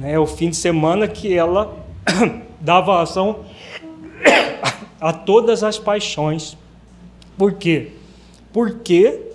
né, 0.00 0.18
o 0.18 0.26
fim 0.26 0.50
de 0.50 0.56
semana 0.56 1.06
que 1.06 1.32
ela 1.32 1.76
dava 2.60 3.00
ação 3.00 3.44
a 5.00 5.12
todas 5.12 5.62
as 5.62 5.78
paixões. 5.78 6.58
Por 7.38 7.52
quê? 7.52 7.92
Porque 8.52 9.06
é, 9.06 9.25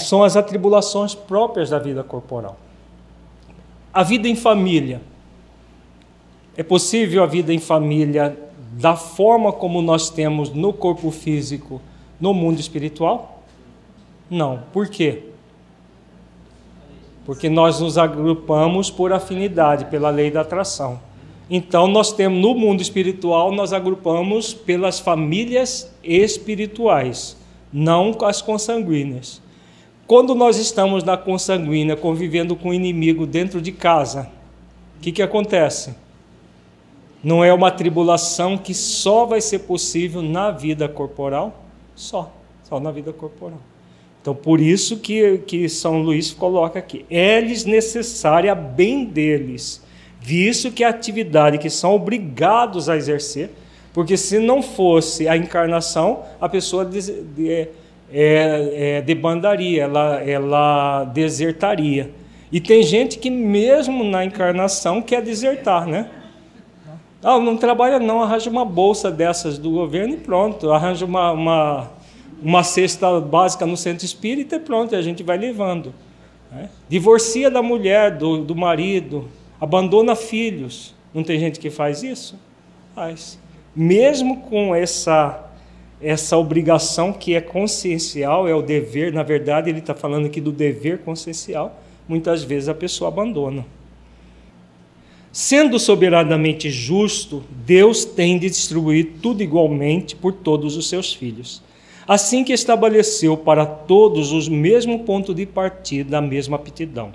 são 0.00 0.22
as 0.22 0.36
atribulações 0.36 1.14
próprias 1.14 1.70
da 1.70 1.78
vida 1.78 2.02
corporal. 2.02 2.56
A 3.92 4.02
vida 4.02 4.28
em 4.28 4.36
família. 4.36 5.00
É 6.56 6.62
possível 6.62 7.22
a 7.22 7.26
vida 7.26 7.52
em 7.52 7.58
família 7.58 8.36
da 8.72 8.96
forma 8.96 9.52
como 9.52 9.80
nós 9.80 10.10
temos 10.10 10.50
no 10.50 10.72
corpo 10.72 11.10
físico, 11.10 11.80
no 12.20 12.34
mundo 12.34 12.60
espiritual? 12.60 13.42
Não. 14.30 14.62
Por 14.72 14.88
quê? 14.88 15.28
porque 17.28 17.50
nós 17.50 17.78
nos 17.78 17.98
agrupamos 17.98 18.90
por 18.90 19.12
afinidade, 19.12 19.84
pela 19.90 20.08
lei 20.08 20.30
da 20.30 20.40
atração. 20.40 20.98
Então, 21.50 21.86
nós 21.86 22.10
temos 22.10 22.40
no 22.40 22.54
mundo 22.54 22.80
espiritual, 22.80 23.52
nós 23.52 23.74
agrupamos 23.74 24.54
pelas 24.54 24.98
famílias 24.98 25.94
espirituais, 26.02 27.36
não 27.70 28.16
as 28.22 28.40
consanguíneas. 28.40 29.42
Quando 30.08 30.34
nós 30.34 30.56
estamos 30.56 31.04
na 31.04 31.18
consanguínea, 31.18 31.94
convivendo 31.94 32.56
com 32.56 32.70
o 32.70 32.74
inimigo 32.74 33.26
dentro 33.26 33.60
de 33.60 33.70
casa, 33.70 34.26
o 34.96 35.00
que, 35.02 35.12
que 35.12 35.20
acontece? 35.20 35.94
Não 37.22 37.44
é 37.44 37.52
uma 37.52 37.70
tribulação 37.70 38.56
que 38.56 38.72
só 38.72 39.26
vai 39.26 39.42
ser 39.42 39.58
possível 39.60 40.22
na 40.22 40.50
vida 40.50 40.88
corporal? 40.88 41.62
Só, 41.94 42.32
só 42.64 42.80
na 42.80 42.90
vida 42.90 43.12
corporal. 43.12 43.58
Então, 44.22 44.34
por 44.34 44.62
isso 44.62 44.96
que, 44.96 45.42
que 45.46 45.68
São 45.68 46.00
Luís 46.00 46.32
coloca 46.32 46.78
aqui: 46.78 47.04
é-lhes 47.10 47.66
necessária 47.66 48.54
bem 48.54 49.04
deles, 49.04 49.82
visto 50.18 50.72
que 50.72 50.84
a 50.84 50.88
atividade 50.88 51.58
que 51.58 51.68
são 51.68 51.94
obrigados 51.94 52.88
a 52.88 52.96
exercer, 52.96 53.50
porque 53.92 54.16
se 54.16 54.38
não 54.38 54.62
fosse 54.62 55.28
a 55.28 55.36
encarnação, 55.36 56.22
a 56.40 56.48
pessoa 56.48 56.82
des, 56.82 57.08
de, 57.36 57.68
é, 58.12 58.96
é, 58.98 59.02
debandaria, 59.02 59.84
ela, 59.84 60.22
ela 60.22 61.04
desertaria. 61.04 62.10
E 62.50 62.60
tem 62.60 62.82
gente 62.82 63.18
que, 63.18 63.30
mesmo 63.30 64.02
na 64.04 64.24
encarnação, 64.24 65.02
quer 65.02 65.22
desertar, 65.22 65.86
né? 65.86 66.10
Ah, 67.22 67.38
não 67.38 67.56
trabalha 67.56 67.98
não, 67.98 68.22
arranja 68.22 68.48
uma 68.48 68.64
bolsa 68.64 69.10
dessas 69.10 69.58
do 69.58 69.70
governo 69.70 70.14
e 70.14 70.16
pronto, 70.16 70.70
arranja 70.70 71.04
uma, 71.04 71.32
uma 71.32 71.90
uma 72.42 72.62
cesta 72.62 73.20
básica 73.20 73.66
no 73.66 73.76
centro 73.76 74.04
espírita 74.04 74.56
e 74.56 74.60
pronto, 74.60 74.94
a 74.94 75.02
gente 75.02 75.22
vai 75.22 75.36
levando. 75.36 75.92
Né? 76.50 76.68
Divorcia 76.88 77.50
da 77.50 77.62
mulher, 77.62 78.16
do, 78.16 78.38
do 78.38 78.54
marido, 78.54 79.28
abandona 79.60 80.14
filhos. 80.14 80.94
Não 81.12 81.22
tem 81.22 81.38
gente 81.38 81.58
que 81.58 81.70
faz 81.70 82.02
isso? 82.02 82.38
Faz. 82.94 83.38
Mesmo 83.74 84.42
com 84.42 84.74
essa 84.74 85.47
essa 86.00 86.36
obrigação 86.36 87.12
que 87.12 87.34
é 87.34 87.40
consciencial, 87.40 88.46
é 88.46 88.54
o 88.54 88.62
dever, 88.62 89.12
na 89.12 89.22
verdade 89.22 89.68
ele 89.68 89.80
está 89.80 89.94
falando 89.94 90.26
aqui 90.26 90.40
do 90.40 90.52
dever 90.52 90.98
consciencial, 90.98 91.80
muitas 92.08 92.42
vezes 92.42 92.68
a 92.68 92.74
pessoa 92.74 93.08
abandona. 93.08 93.66
Sendo 95.32 95.78
soberanamente 95.78 96.70
justo, 96.70 97.44
Deus 97.50 98.04
tem 98.04 98.38
de 98.38 98.48
distribuir 98.48 99.12
tudo 99.22 99.42
igualmente 99.42 100.16
por 100.16 100.32
todos 100.32 100.76
os 100.76 100.88
seus 100.88 101.12
filhos. 101.12 101.62
Assim 102.06 102.42
que 102.42 102.52
estabeleceu 102.52 103.36
para 103.36 103.66
todos 103.66 104.32
o 104.32 104.50
mesmo 104.50 105.00
ponto 105.00 105.34
de 105.34 105.44
partida, 105.44 106.18
a 106.18 106.22
mesma 106.22 106.56
aptidão, 106.56 107.12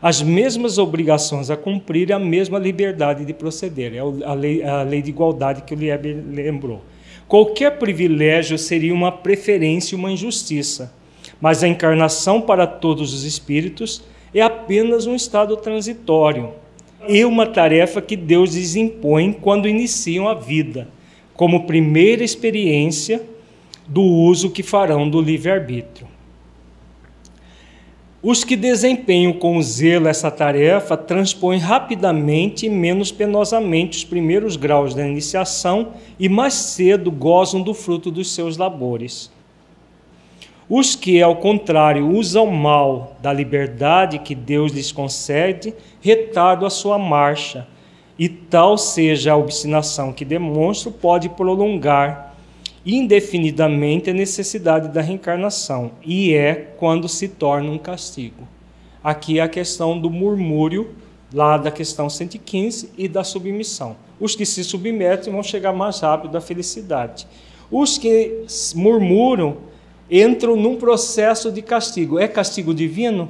as 0.00 0.22
mesmas 0.22 0.78
obrigações 0.78 1.50
a 1.50 1.56
cumprir 1.56 2.10
e 2.10 2.12
a 2.12 2.18
mesma 2.18 2.58
liberdade 2.58 3.24
de 3.24 3.34
proceder. 3.34 3.94
É 3.94 3.98
a 3.98 4.32
lei, 4.34 4.62
a 4.62 4.82
lei 4.82 5.02
de 5.02 5.10
igualdade 5.10 5.62
que 5.62 5.74
o 5.74 5.76
Lieber 5.76 6.16
lembrou. 6.30 6.82
Qualquer 7.28 7.78
privilégio 7.78 8.56
seria 8.56 8.94
uma 8.94 9.12
preferência 9.12 9.94
e 9.94 9.98
uma 9.98 10.10
injustiça, 10.10 10.94
mas 11.38 11.62
a 11.62 11.68
encarnação 11.68 12.40
para 12.40 12.66
todos 12.66 13.12
os 13.12 13.22
espíritos 13.22 14.02
é 14.34 14.40
apenas 14.40 15.06
um 15.06 15.14
estado 15.14 15.54
transitório 15.58 16.54
e 17.06 17.26
uma 17.26 17.46
tarefa 17.46 18.00
que 18.00 18.16
Deus 18.16 18.54
lhes 18.54 18.76
impõe 18.76 19.30
quando 19.30 19.68
iniciam 19.68 20.26
a 20.26 20.32
vida, 20.32 20.88
como 21.34 21.66
primeira 21.66 22.24
experiência 22.24 23.22
do 23.86 24.02
uso 24.02 24.50
que 24.50 24.62
farão 24.62 25.08
do 25.08 25.20
livre-arbítrio. 25.20 26.08
Os 28.20 28.42
que 28.42 28.56
desempenham 28.56 29.32
com 29.32 29.62
zelo 29.62 30.08
essa 30.08 30.28
tarefa 30.28 30.96
transpõem 30.96 31.60
rapidamente 31.60 32.66
e 32.66 32.70
menos 32.70 33.12
penosamente 33.12 33.98
os 33.98 34.04
primeiros 34.04 34.56
graus 34.56 34.92
da 34.92 35.06
iniciação 35.06 35.92
e 36.18 36.28
mais 36.28 36.54
cedo 36.54 37.12
gozam 37.12 37.62
do 37.62 37.72
fruto 37.72 38.10
dos 38.10 38.34
seus 38.34 38.56
labores. 38.56 39.30
Os 40.68 40.96
que, 40.96 41.22
ao 41.22 41.36
contrário, 41.36 42.10
usam 42.10 42.46
mal 42.46 43.16
da 43.22 43.32
liberdade 43.32 44.18
que 44.18 44.34
Deus 44.34 44.72
lhes 44.72 44.90
concede, 44.90 45.72
retardam 46.00 46.66
a 46.66 46.70
sua 46.70 46.98
marcha, 46.98 47.68
e 48.18 48.28
tal 48.28 48.76
seja 48.76 49.32
a 49.32 49.36
obstinação 49.36 50.12
que 50.12 50.24
demonstram, 50.24 50.92
pode 50.92 51.28
prolongar 51.28 52.27
indefinidamente 52.94 54.08
a 54.08 54.14
necessidade 54.14 54.88
da 54.88 55.02
reencarnação, 55.02 55.90
e 56.02 56.32
é 56.32 56.54
quando 56.78 57.06
se 57.06 57.28
torna 57.28 57.70
um 57.70 57.76
castigo. 57.76 58.48
Aqui 59.04 59.38
é 59.38 59.42
a 59.42 59.48
questão 59.48 60.00
do 60.00 60.08
murmúrio, 60.08 60.94
lá 61.32 61.58
da 61.58 61.70
questão 61.70 62.08
115, 62.08 62.90
e 62.96 63.06
da 63.06 63.22
submissão. 63.22 63.94
Os 64.18 64.34
que 64.34 64.46
se 64.46 64.64
submetem 64.64 65.30
vão 65.30 65.42
chegar 65.42 65.72
mais 65.74 66.00
rápido 66.00 66.36
à 66.38 66.40
felicidade. 66.40 67.26
Os 67.70 67.98
que 67.98 68.44
murmuram 68.74 69.58
entram 70.10 70.56
num 70.56 70.76
processo 70.76 71.52
de 71.52 71.60
castigo. 71.60 72.18
É 72.18 72.26
castigo 72.26 72.72
divino? 72.72 73.28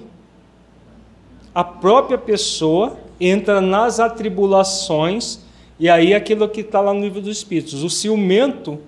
A 1.53 1.65
própria 1.65 2.17
pessoa 2.17 2.97
entra 3.21 3.61
nas 3.61 3.99
atribulações, 3.99 5.41
e 5.81 5.89
aí 5.89 6.15
aquilo 6.15 6.49
que 6.49 6.61
está 6.61 6.81
lá 6.81 6.95
no 6.95 7.01
livro 7.01 7.21
dos 7.21 7.39
Espíritos. 7.39 7.83
O 7.83 7.91
ciumento 7.91 8.79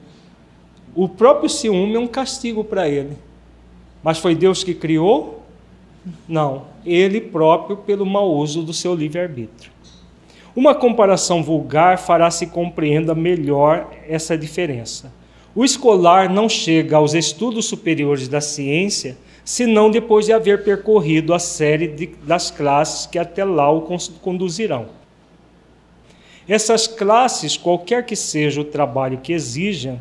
o 0.95 1.09
próprio 1.09 1.49
ciúme 1.49 1.95
é 1.95 1.99
um 1.99 2.07
castigo 2.07 2.65
para 2.65 2.89
ele. 2.89 3.17
Mas 4.03 4.19
foi 4.19 4.35
Deus 4.35 4.65
que 4.65 4.75
criou? 4.75 5.43
Não, 6.27 6.65
ele 6.85 7.21
próprio 7.21 7.77
pelo 7.77 8.07
mau 8.07 8.35
uso 8.35 8.63
do 8.63 8.73
seu 8.73 8.95
livre-arbítrio. 8.95 9.71
Uma 10.57 10.75
comparação 10.75 11.43
vulgar 11.43 11.99
fará 11.99 12.31
se 12.31 12.47
compreenda 12.47 13.15
melhor 13.15 13.89
essa 14.09 14.37
diferença. 14.37 15.13
O 15.55 15.65
escolar 15.65 16.33
não 16.33 16.49
chega 16.49 16.97
aos 16.97 17.15
estudos 17.15 17.67
superiores 17.67 18.29
da 18.29 18.41
ciência 18.41 19.17
senão 19.45 19.91
depois 19.91 20.27
de 20.27 20.33
haver 20.33 20.63
percorrido 20.63 21.35
a 21.35 21.39
série 21.39 21.89
de, 21.89 22.07
das 22.25 22.51
classes 22.51 23.07
que 23.07 23.19
até 23.19 23.45
lá 23.45 23.71
o 23.71 23.83
conduzirão. 24.21 24.87
Essas 26.49 26.87
classes, 26.87 27.57
qualquer 27.57 28.05
que 28.05 28.17
seja 28.17 28.61
o 28.61 28.65
trabalho 28.65 29.19
que 29.19 29.33
exijam, 29.33 30.01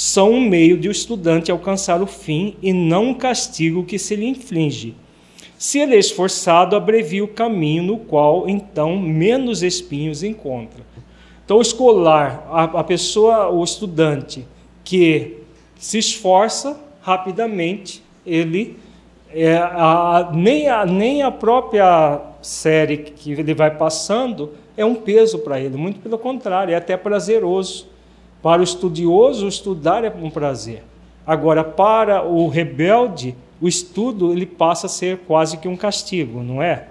são 0.00 0.30
um 0.30 0.40
meio 0.40 0.78
de 0.78 0.86
o 0.86 0.92
estudante 0.92 1.50
alcançar 1.50 2.00
o 2.00 2.06
fim 2.06 2.54
e 2.62 2.72
não 2.72 3.06
um 3.06 3.14
castigo 3.14 3.82
que 3.82 3.98
se 3.98 4.14
lhe 4.14 4.26
inflige. 4.26 4.94
Se 5.58 5.80
ele 5.80 5.96
é 5.96 5.98
esforçado, 5.98 6.76
abrevia 6.76 7.24
o 7.24 7.26
caminho 7.26 7.82
no 7.82 7.98
qual 7.98 8.48
então 8.48 8.96
menos 8.96 9.60
espinhos 9.60 10.22
encontra. 10.22 10.84
Então, 11.44 11.58
o 11.58 11.60
escolar, 11.60 12.46
a, 12.48 12.62
a 12.62 12.84
pessoa, 12.84 13.48
o 13.50 13.64
estudante 13.64 14.46
que 14.84 15.38
se 15.76 15.98
esforça 15.98 16.80
rapidamente, 17.00 18.00
ele 18.24 18.76
é, 19.34 19.56
a, 19.56 20.30
nem, 20.32 20.68
a, 20.68 20.86
nem 20.86 21.22
a 21.22 21.32
própria 21.32 22.20
série 22.40 22.98
que 22.98 23.32
ele 23.32 23.52
vai 23.52 23.76
passando 23.76 24.52
é 24.76 24.84
um 24.84 24.94
peso 24.94 25.40
para 25.40 25.58
ele, 25.58 25.76
muito 25.76 25.98
pelo 25.98 26.18
contrário, 26.18 26.72
é 26.72 26.76
até 26.76 26.96
prazeroso 26.96 27.97
para 28.42 28.60
o 28.60 28.64
estudioso, 28.64 29.48
estudar 29.48 30.04
é 30.04 30.10
um 30.10 30.30
prazer. 30.30 30.82
Agora, 31.26 31.62
para 31.62 32.24
o 32.24 32.48
rebelde, 32.48 33.34
o 33.60 33.68
estudo 33.68 34.32
ele 34.32 34.46
passa 34.46 34.86
a 34.86 34.88
ser 34.90 35.18
quase 35.26 35.56
que 35.56 35.68
um 35.68 35.76
castigo, 35.76 36.42
não 36.42 36.62
é? 36.62 36.88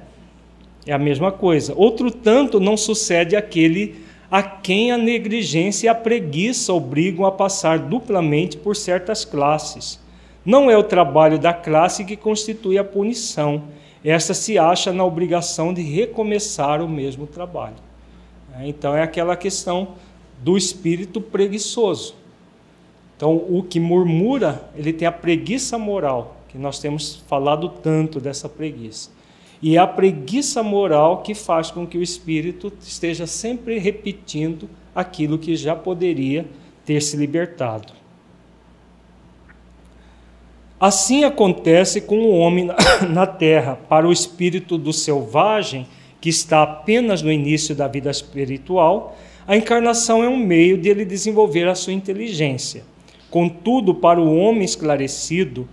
É 0.86 0.94
a 0.94 1.00
mesma 1.00 1.32
coisa. 1.32 1.74
Outro 1.76 2.12
tanto 2.12 2.60
não 2.60 2.78
sucede 2.78 3.36
aquele 3.36 4.06
a 4.30 4.44
quem 4.44 4.92
a 4.92 4.98
negligência 4.98 5.88
e 5.88 5.90
a 5.90 5.96
preguiça 5.96 6.74
obrigam 6.74 7.26
a 7.26 7.32
passar 7.32 7.80
duplamente 7.80 8.58
por 8.58 8.76
certas 8.76 9.24
classes. 9.24 10.00
Não 10.46 10.70
é 10.70 10.78
o 10.78 10.84
trabalho 10.84 11.40
da 11.40 11.54
classe 11.54 12.06
que 12.06 12.16
constitui 12.16 12.78
a 12.78 12.84
punição. 12.84 13.64
Essa 14.04 14.34
se 14.34 14.58
acha 14.58 14.94
na 14.94 15.04
obrigação 15.04 15.74
de 15.74 15.82
recomeçar 15.82 16.82
o 16.82 16.88
mesmo 16.88 17.26
trabalho. 17.26 17.76
Então 18.62 18.96
é 18.96 19.02
aquela 19.02 19.36
questão 19.36 19.90
do 20.42 20.58
espírito 20.58 21.20
preguiçoso. 21.20 22.16
Então, 23.16 23.36
o 23.36 23.64
que 23.64 23.80
murmura, 23.80 24.70
ele 24.76 24.94
tem 24.94 25.08
a 25.08 25.12
preguiça 25.12 25.78
moral, 25.78 26.38
que 26.48 26.58
nós 26.58 26.80
temos 26.80 27.16
falado 27.28 27.70
tanto 27.70 28.20
dessa 28.20 28.48
preguiça. 28.48 29.10
E 29.62 29.76
é 29.76 29.80
a 29.80 29.88
preguiça 29.88 30.62
moral 30.62 31.24
que 31.24 31.34
faz 31.34 31.72
com 31.72 31.88
que 31.88 31.98
o 31.98 32.04
espírito 32.04 32.72
esteja 32.80 33.26
sempre 33.26 33.80
repetindo 33.80 34.70
aquilo 34.94 35.40
que 35.40 35.56
já 35.56 35.76
poderia 35.76 36.46
ter 36.86 37.02
se 37.02 37.18
libertado. 37.18 37.94
Assim 40.80 41.24
acontece 41.24 42.02
com 42.02 42.20
o 42.20 42.38
homem 42.38 42.70
na 43.10 43.26
terra. 43.28 43.80
Para 43.90 44.08
o 44.08 44.12
espírito 44.12 44.78
do 44.78 44.94
selvagem, 44.94 45.88
que 46.22 46.30
está 46.30 46.62
apenas 46.62 47.24
no 47.24 47.32
início 47.32 47.76
da 47.76 47.88
vida 47.88 48.12
espiritual, 48.12 49.18
a 49.48 49.56
encarnação 49.56 50.22
é 50.22 50.28
um 50.28 50.36
meio 50.36 50.78
de 50.78 50.90
ele 50.90 51.06
desenvolver 51.06 51.68
a 51.70 51.74
sua 51.74 51.94
inteligência. 51.94 52.84
Contudo, 53.32 53.96
para 53.96 54.20
o 54.20 54.38
homem 54.38 54.66
esclarecido, 54.66 55.68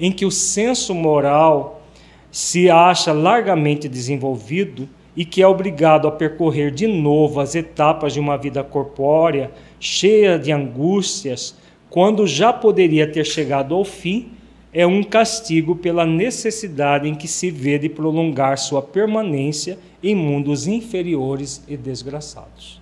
em 0.00 0.10
que 0.10 0.26
o 0.26 0.30
senso 0.32 0.92
moral 0.92 1.82
se 2.30 2.68
acha 2.68 3.12
largamente 3.12 3.88
desenvolvido 3.88 4.88
e 5.16 5.24
que 5.24 5.42
é 5.42 5.46
obrigado 5.46 6.08
a 6.08 6.12
percorrer 6.12 6.72
de 6.72 6.86
novo 6.86 7.40
as 7.40 7.54
etapas 7.54 8.14
de 8.14 8.20
uma 8.20 8.36
vida 8.36 8.64
corpórea, 8.64 9.52
cheia 9.78 10.36
de 10.36 10.50
angústias, 10.50 11.56
quando 11.88 12.26
já 12.26 12.52
poderia 12.52 13.10
ter 13.10 13.24
chegado 13.24 13.74
ao 13.74 13.84
fim, 13.84 14.32
é 14.72 14.86
um 14.86 15.02
castigo 15.02 15.74
pela 15.74 16.06
necessidade 16.06 17.08
em 17.08 17.14
que 17.14 17.26
se 17.26 17.50
vê 17.50 17.78
de 17.78 17.88
prolongar 17.88 18.56
sua 18.56 18.80
permanência 18.80 19.78
em 20.02 20.14
mundos 20.14 20.66
inferiores 20.66 21.62
e 21.66 21.76
desgraçados. 21.76 22.80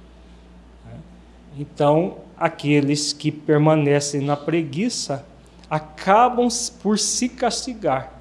Então, 1.59 2.19
aqueles 2.37 3.13
que 3.13 3.33
permanecem 3.33 4.21
na 4.21 4.37
preguiça 4.37 5.27
acabam 5.69 6.49
por 6.83 6.99
se 6.99 7.29
castigar, 7.29 8.13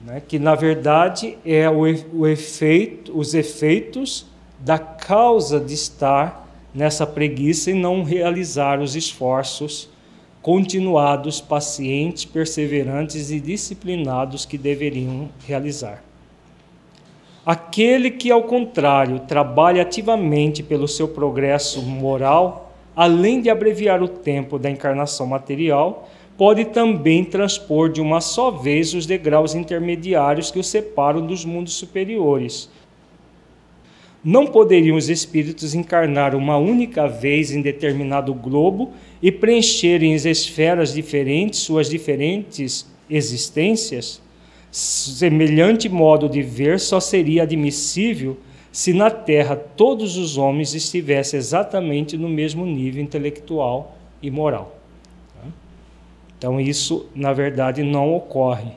né? 0.00 0.22
que 0.26 0.38
na 0.38 0.54
verdade 0.54 1.36
é 1.44 1.68
o, 1.68 2.26
efeito, 2.26 3.16
os 3.16 3.34
efeitos 3.34 4.26
da 4.58 4.78
causa 4.78 5.60
de 5.60 5.74
estar 5.74 6.48
nessa 6.74 7.06
preguiça 7.06 7.70
e 7.70 7.74
não 7.74 8.02
realizar 8.02 8.80
os 8.80 8.96
esforços 8.96 9.88
continuados, 10.44 11.40
pacientes, 11.40 12.26
perseverantes 12.26 13.30
e 13.30 13.40
disciplinados 13.40 14.44
que 14.44 14.58
deveriam 14.58 15.30
realizar. 15.46 16.04
Aquele 17.46 18.10
que, 18.10 18.30
ao 18.30 18.42
contrário, 18.42 19.20
trabalha 19.20 19.80
ativamente 19.80 20.62
pelo 20.62 20.86
seu 20.86 21.08
progresso 21.08 21.80
moral, 21.80 22.74
além 22.94 23.40
de 23.40 23.48
abreviar 23.48 24.02
o 24.02 24.08
tempo 24.08 24.58
da 24.58 24.68
encarnação 24.68 25.26
material, 25.26 26.10
pode 26.36 26.66
também 26.66 27.24
transpor 27.24 27.88
de 27.88 28.02
uma 28.02 28.20
só 28.20 28.50
vez 28.50 28.92
os 28.92 29.06
degraus 29.06 29.54
intermediários 29.54 30.50
que 30.50 30.58
o 30.58 30.64
separam 30.64 31.26
dos 31.26 31.42
mundos 31.42 31.72
superiores. 31.72 32.68
Não 34.24 34.46
poderiam 34.46 34.96
os 34.96 35.10
espíritos 35.10 35.74
encarnar 35.74 36.34
uma 36.34 36.56
única 36.56 37.06
vez 37.06 37.50
em 37.50 37.60
determinado 37.60 38.32
globo 38.32 38.92
e 39.20 39.30
preencherem 39.30 40.14
as 40.14 40.24
esferas 40.24 40.94
diferentes 40.94 41.60
suas 41.60 41.90
diferentes 41.90 42.86
existências? 43.10 44.22
Semelhante 44.70 45.90
modo 45.90 46.26
de 46.26 46.40
ver 46.40 46.80
só 46.80 46.98
seria 47.00 47.42
admissível 47.42 48.38
se 48.72 48.94
na 48.94 49.10
Terra 49.10 49.54
todos 49.54 50.16
os 50.16 50.38
homens 50.38 50.74
estivessem 50.74 51.38
exatamente 51.38 52.16
no 52.16 52.28
mesmo 52.28 52.64
nível 52.64 53.02
intelectual 53.02 53.96
e 54.22 54.30
moral. 54.30 54.80
Então, 56.36 56.60
isso, 56.60 57.06
na 57.14 57.32
verdade, 57.32 57.82
não 57.82 58.14
ocorre, 58.14 58.72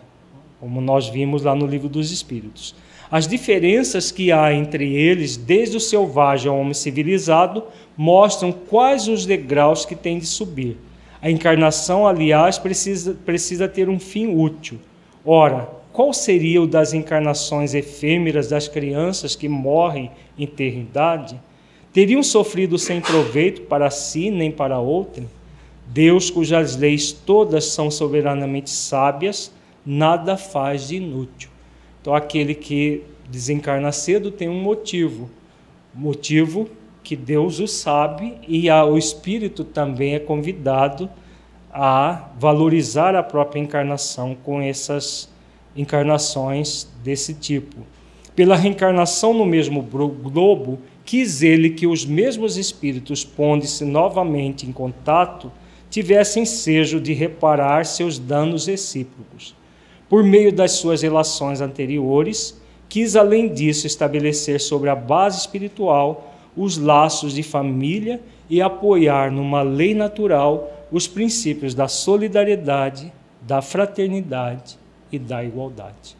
como 0.60 0.80
nós 0.82 1.10
vimos 1.10 1.42
lá 1.44 1.56
no 1.56 1.66
Livro 1.66 1.90
dos 1.90 2.12
Espíritos. 2.12 2.76
As 3.10 3.28
diferenças 3.28 4.12
que 4.12 4.32
há 4.32 4.54
entre 4.54 4.94
eles, 4.94 5.38
desde 5.38 5.78
o 5.78 5.80
selvagem 5.80 6.50
ao 6.52 6.60
homem 6.60 6.74
civilizado, 6.74 7.64
mostram 7.96 8.52
quais 8.52 9.08
os 9.08 9.26
degraus 9.26 9.86
que 9.86 9.96
tem 9.96 10.20
de 10.20 10.26
subir. 10.26 10.78
A 11.22 11.32
encarnação, 11.32 12.06
aliás, 12.06 12.58
precisa, 12.58 13.18
precisa 13.26 13.68
ter 13.68 13.90
um 13.90 14.00
fim 14.00 14.36
útil. 14.36 14.78
Ora, 15.26 15.70
qual 15.94 16.14
seria 16.14 16.62
o 16.62 16.68
das 16.68 16.94
encarnações 16.94 17.74
efêmeras 17.74 18.50
das 18.50 18.68
crianças 18.68 19.36
que 19.36 19.48
morrem 19.48 20.12
em 20.38 20.44
eternidade? 20.44 21.40
Teriam 21.92 22.22
sofrido 22.22 22.78
sem 22.78 23.02
proveito 23.02 23.62
para 23.64 23.90
si 23.90 24.30
nem 24.30 24.52
para 24.52 24.80
outrem? 24.80 25.28
Deus, 25.88 26.30
cujas 26.30 26.76
leis 26.76 27.12
todas 27.12 27.66
são 27.66 27.90
soberanamente 27.90 28.70
sábias, 28.70 29.52
nada 29.86 30.36
faz 30.36 30.90
de 30.90 30.98
inútil. 30.98 31.50
Então, 32.08 32.16
aquele 32.16 32.56
que 32.56 33.04
desencarna 33.30 33.92
cedo 33.92 34.32
tem 34.32 34.48
um 34.48 34.62
motivo, 34.62 35.30
motivo 35.94 36.70
que 37.04 37.18
Deus 37.18 37.60
o 37.60 37.68
sabe 37.68 38.36
e 38.48 38.70
a, 38.70 38.86
o 38.86 38.98
espírito 38.98 39.66
também 39.66 40.16
é 40.16 40.20
convidado 40.20 41.10
a 41.70 42.30
valorizar 42.40 43.14
a 43.14 43.22
própria 43.22 43.60
encarnação 43.60 44.38
com 44.42 44.62
essas 44.62 45.28
encarnações 45.76 46.88
desse 47.04 47.34
tipo. 47.34 47.76
Pela 48.34 48.56
reencarnação 48.56 49.34
no 49.34 49.46
mesmo 49.46 49.82
globo, 49.82 50.80
quis 51.04 51.42
ele 51.42 51.72
que 51.72 51.86
os 51.86 52.06
mesmos 52.06 52.56
espíritos, 52.56 53.26
pondo-se 53.26 53.84
novamente 53.84 54.66
em 54.66 54.72
contato, 54.72 55.52
tivessem 55.90 56.46
sejo 56.46 57.02
de 57.02 57.12
reparar 57.12 57.86
seus 57.86 58.18
danos 58.18 58.66
recíprocos. 58.66 59.58
Por 60.10 60.24
meio 60.24 60.54
das 60.54 60.74
suas 60.74 61.02
relações 61.02 61.60
anteriores, 61.60 62.60
quis 62.88 63.16
além 63.16 63.54
disso 63.54 63.86
estabelecer 63.86 64.60
sobre 64.60 64.90
a 64.90 64.96
base 64.96 65.40
espiritual 65.40 66.34
os 66.56 66.78
laços 66.78 67.34
de 67.34 67.44
família 67.44 68.22
e 68.50 68.62
apoiar 68.62 69.32
numa 69.32 69.62
lei 69.62 69.94
natural 69.94 70.72
os 70.92 71.08
princípios 71.08 71.76
da 71.76 71.88
solidariedade, 71.88 73.12
da 73.42 73.62
fraternidade 73.62 74.78
e 75.12 75.20
da 75.20 75.44
igualdade. 75.44 76.16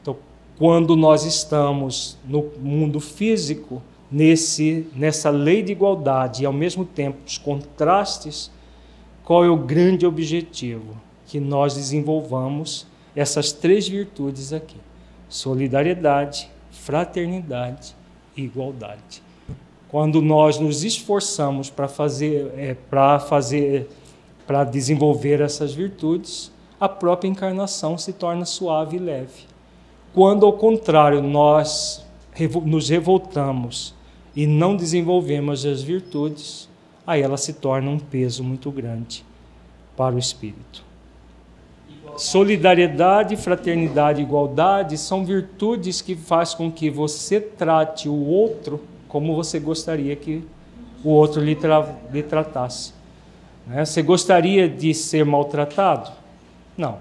Então, 0.00 0.16
quando 0.58 0.96
nós 0.96 1.24
estamos 1.24 2.18
no 2.26 2.50
mundo 2.60 2.98
físico, 2.98 3.82
nesse, 4.10 4.86
nessa 4.96 5.30
lei 5.30 5.62
de 5.62 5.72
igualdade 5.72 6.42
e 6.42 6.46
ao 6.46 6.52
mesmo 6.52 6.84
tempo 6.84 7.18
os 7.26 7.38
contrastes, 7.38 8.50
qual 9.22 9.44
é 9.44 9.50
o 9.50 9.56
grande 9.56 10.06
objetivo? 10.06 10.96
Que 11.26 11.38
nós 11.38 11.74
desenvolvamos 11.74 12.86
essas 13.18 13.52
três 13.52 13.88
virtudes 13.88 14.52
aqui: 14.52 14.76
solidariedade, 15.28 16.48
fraternidade 16.70 17.94
e 18.36 18.42
igualdade. 18.42 19.22
Quando 19.88 20.20
nós 20.20 20.58
nos 20.58 20.84
esforçamos 20.84 21.70
para 21.70 21.88
fazer, 21.88 22.52
é, 22.56 22.74
para 22.74 23.18
fazer, 23.18 23.88
para 24.46 24.62
desenvolver 24.62 25.40
essas 25.40 25.74
virtudes, 25.74 26.52
a 26.78 26.88
própria 26.88 27.28
encarnação 27.28 27.98
se 27.98 28.12
torna 28.12 28.44
suave 28.44 28.96
e 28.96 29.00
leve. 29.00 29.46
Quando, 30.14 30.46
ao 30.46 30.52
contrário, 30.52 31.22
nós 31.22 32.06
nos 32.64 32.88
revoltamos 32.88 33.94
e 34.36 34.46
não 34.46 34.76
desenvolvemos 34.76 35.66
as 35.66 35.82
virtudes, 35.82 36.68
aí 37.06 37.22
ela 37.22 37.36
se 37.36 37.54
torna 37.54 37.90
um 37.90 37.98
peso 37.98 38.44
muito 38.44 38.70
grande 38.70 39.24
para 39.96 40.14
o 40.14 40.18
espírito. 40.18 40.87
Solidariedade, 42.18 43.36
fraternidade 43.36 44.20
igualdade 44.20 44.98
são 44.98 45.24
virtudes 45.24 46.00
que 46.02 46.16
faz 46.16 46.52
com 46.52 46.68
que 46.68 46.90
você 46.90 47.40
trate 47.40 48.08
o 48.08 48.26
outro 48.26 48.80
como 49.08 49.36
você 49.36 49.60
gostaria 49.60 50.16
que 50.16 50.44
o 51.04 51.10
outro 51.10 51.40
lhe, 51.40 51.54
tra 51.54 51.94
lhe 52.12 52.24
tratasse. 52.24 52.92
Né? 53.64 53.84
Você 53.84 54.02
gostaria 54.02 54.68
de 54.68 54.92
ser 54.92 55.24
maltratado? 55.24 56.10
Não. 56.76 56.98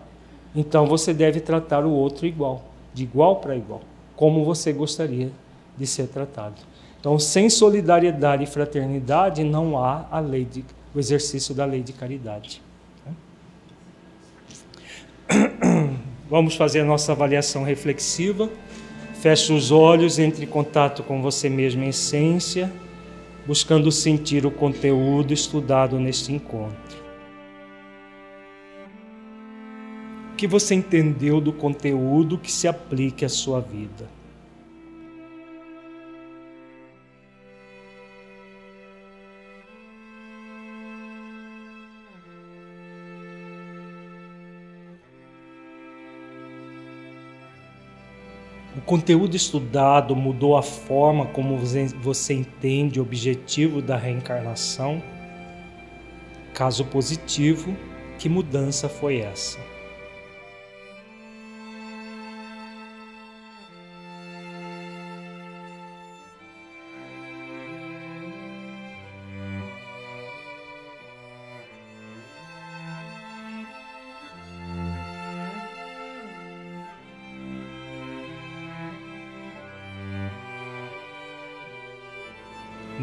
Então 0.55 0.85
você 0.85 1.15
deve 1.15 1.39
tratar 1.39 1.83
o 1.83 1.91
outro 1.91 2.27
igual, 2.27 2.63
de 2.93 3.03
igual 3.03 3.37
para 3.37 3.55
igual, 3.55 3.81
como 4.15 4.45
você 4.45 4.71
gostaria 4.71 5.31
de 5.75 5.87
ser 5.87 6.07
tratado. 6.09 6.55
Então, 6.99 7.17
sem 7.17 7.49
solidariedade 7.49 8.43
e 8.43 8.47
fraternidade, 8.47 9.43
não 9.43 9.79
há 9.79 10.05
a 10.11 10.19
lei 10.19 10.45
de, 10.45 10.63
o 10.93 10.99
exercício 10.99 11.55
da 11.55 11.65
lei 11.65 11.81
de 11.81 11.93
caridade. 11.93 12.61
Vamos 16.29 16.55
fazer 16.55 16.81
a 16.81 16.85
nossa 16.85 17.11
avaliação 17.11 17.63
reflexiva. 17.63 18.49
Feche 19.21 19.51
os 19.53 19.71
olhos, 19.71 20.19
entre 20.19 20.45
em 20.45 20.47
contato 20.47 21.03
com 21.03 21.21
você 21.21 21.49
mesmo 21.49 21.83
em 21.83 21.89
essência, 21.89 22.71
buscando 23.45 23.91
sentir 23.91 24.45
o 24.45 24.51
conteúdo 24.51 25.33
estudado 25.33 25.99
neste 25.99 26.33
encontro. 26.33 27.07
que 30.37 30.47
você 30.47 30.75
entendeu 30.75 31.41
do 31.41 31.51
conteúdo 31.51 32.37
que 32.37 32.51
se 32.51 32.67
aplique 32.67 33.25
à 33.25 33.29
sua 33.29 33.59
vida. 33.59 34.07
Conteúdo 48.87 49.35
estudado 49.35 50.15
mudou 50.15 50.55
a 50.55 50.63
forma 50.63 51.25
como 51.25 51.57
você 52.01 52.33
entende 52.33 53.01
o 53.01 53.03
objetivo 53.03 53.81
da 53.81 53.97
reencarnação? 53.97 55.03
Caso 56.53 56.85
positivo, 56.85 57.75
que 58.17 58.29
mudança 58.29 58.87
foi 58.87 59.17
essa? 59.17 59.59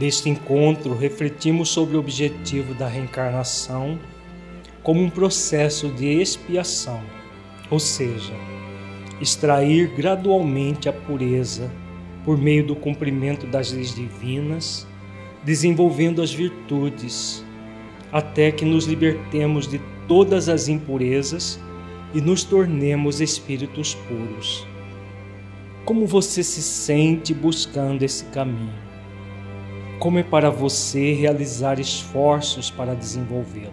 Neste 0.04 0.28
encontro, 0.28 0.94
refletimos 0.94 1.70
sobre 1.70 1.96
o 1.96 1.98
objetivo 1.98 2.74
da 2.74 2.86
reencarnação 2.86 3.98
como 4.82 5.00
um 5.02 5.08
processo 5.08 5.88
de 5.88 6.20
expiação, 6.20 7.00
ou 7.70 7.80
seja, 7.80 8.34
extrair 9.18 9.88
gradualmente 9.96 10.90
a 10.90 10.92
pureza 10.92 11.72
por 12.22 12.36
meio 12.36 12.66
do 12.66 12.76
cumprimento 12.76 13.46
das 13.46 13.72
leis 13.72 13.94
divinas, 13.94 14.86
desenvolvendo 15.42 16.20
as 16.20 16.34
virtudes, 16.34 17.42
até 18.12 18.52
que 18.52 18.66
nos 18.66 18.84
libertemos 18.84 19.66
de 19.66 19.80
todas 20.06 20.50
as 20.50 20.68
impurezas 20.68 21.58
e 22.12 22.20
nos 22.20 22.44
tornemos 22.44 23.22
espíritos 23.22 23.94
puros. 23.94 24.66
Como 25.86 26.06
você 26.06 26.42
se 26.42 26.60
sente 26.60 27.32
buscando 27.32 28.02
esse 28.02 28.26
caminho? 28.26 28.93
Como 30.04 30.18
é 30.18 30.22
para 30.22 30.50
você 30.50 31.14
realizar 31.14 31.80
esforços 31.80 32.70
para 32.70 32.94
desenvolvê-lo. 32.94 33.72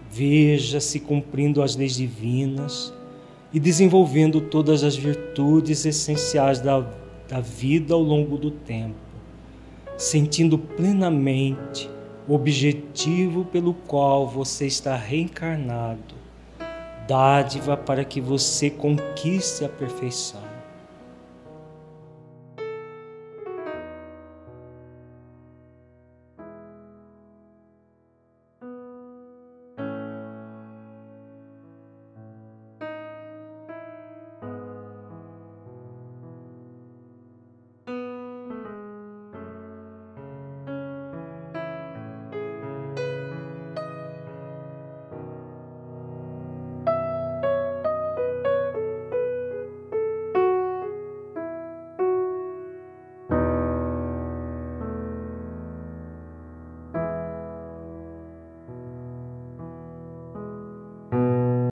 Veja-se 0.11 0.99
cumprindo 0.99 1.63
as 1.63 1.75
leis 1.75 1.95
divinas 1.95 2.93
e 3.53 3.59
desenvolvendo 3.59 4.41
todas 4.41 4.83
as 4.83 4.95
virtudes 4.95 5.85
essenciais 5.85 6.59
da, 6.59 6.85
da 7.27 7.39
vida 7.39 7.93
ao 7.93 8.01
longo 8.01 8.37
do 8.37 8.51
tempo, 8.51 8.95
sentindo 9.97 10.57
plenamente 10.57 11.89
o 12.27 12.35
objetivo 12.35 13.45
pelo 13.45 13.73
qual 13.73 14.27
você 14.27 14.67
está 14.67 14.95
reencarnado 14.95 16.21
dádiva 17.07 17.75
para 17.75 18.05
que 18.05 18.21
você 18.21 18.69
conquiste 18.69 19.65
a 19.65 19.69
perfeição. 19.69 20.50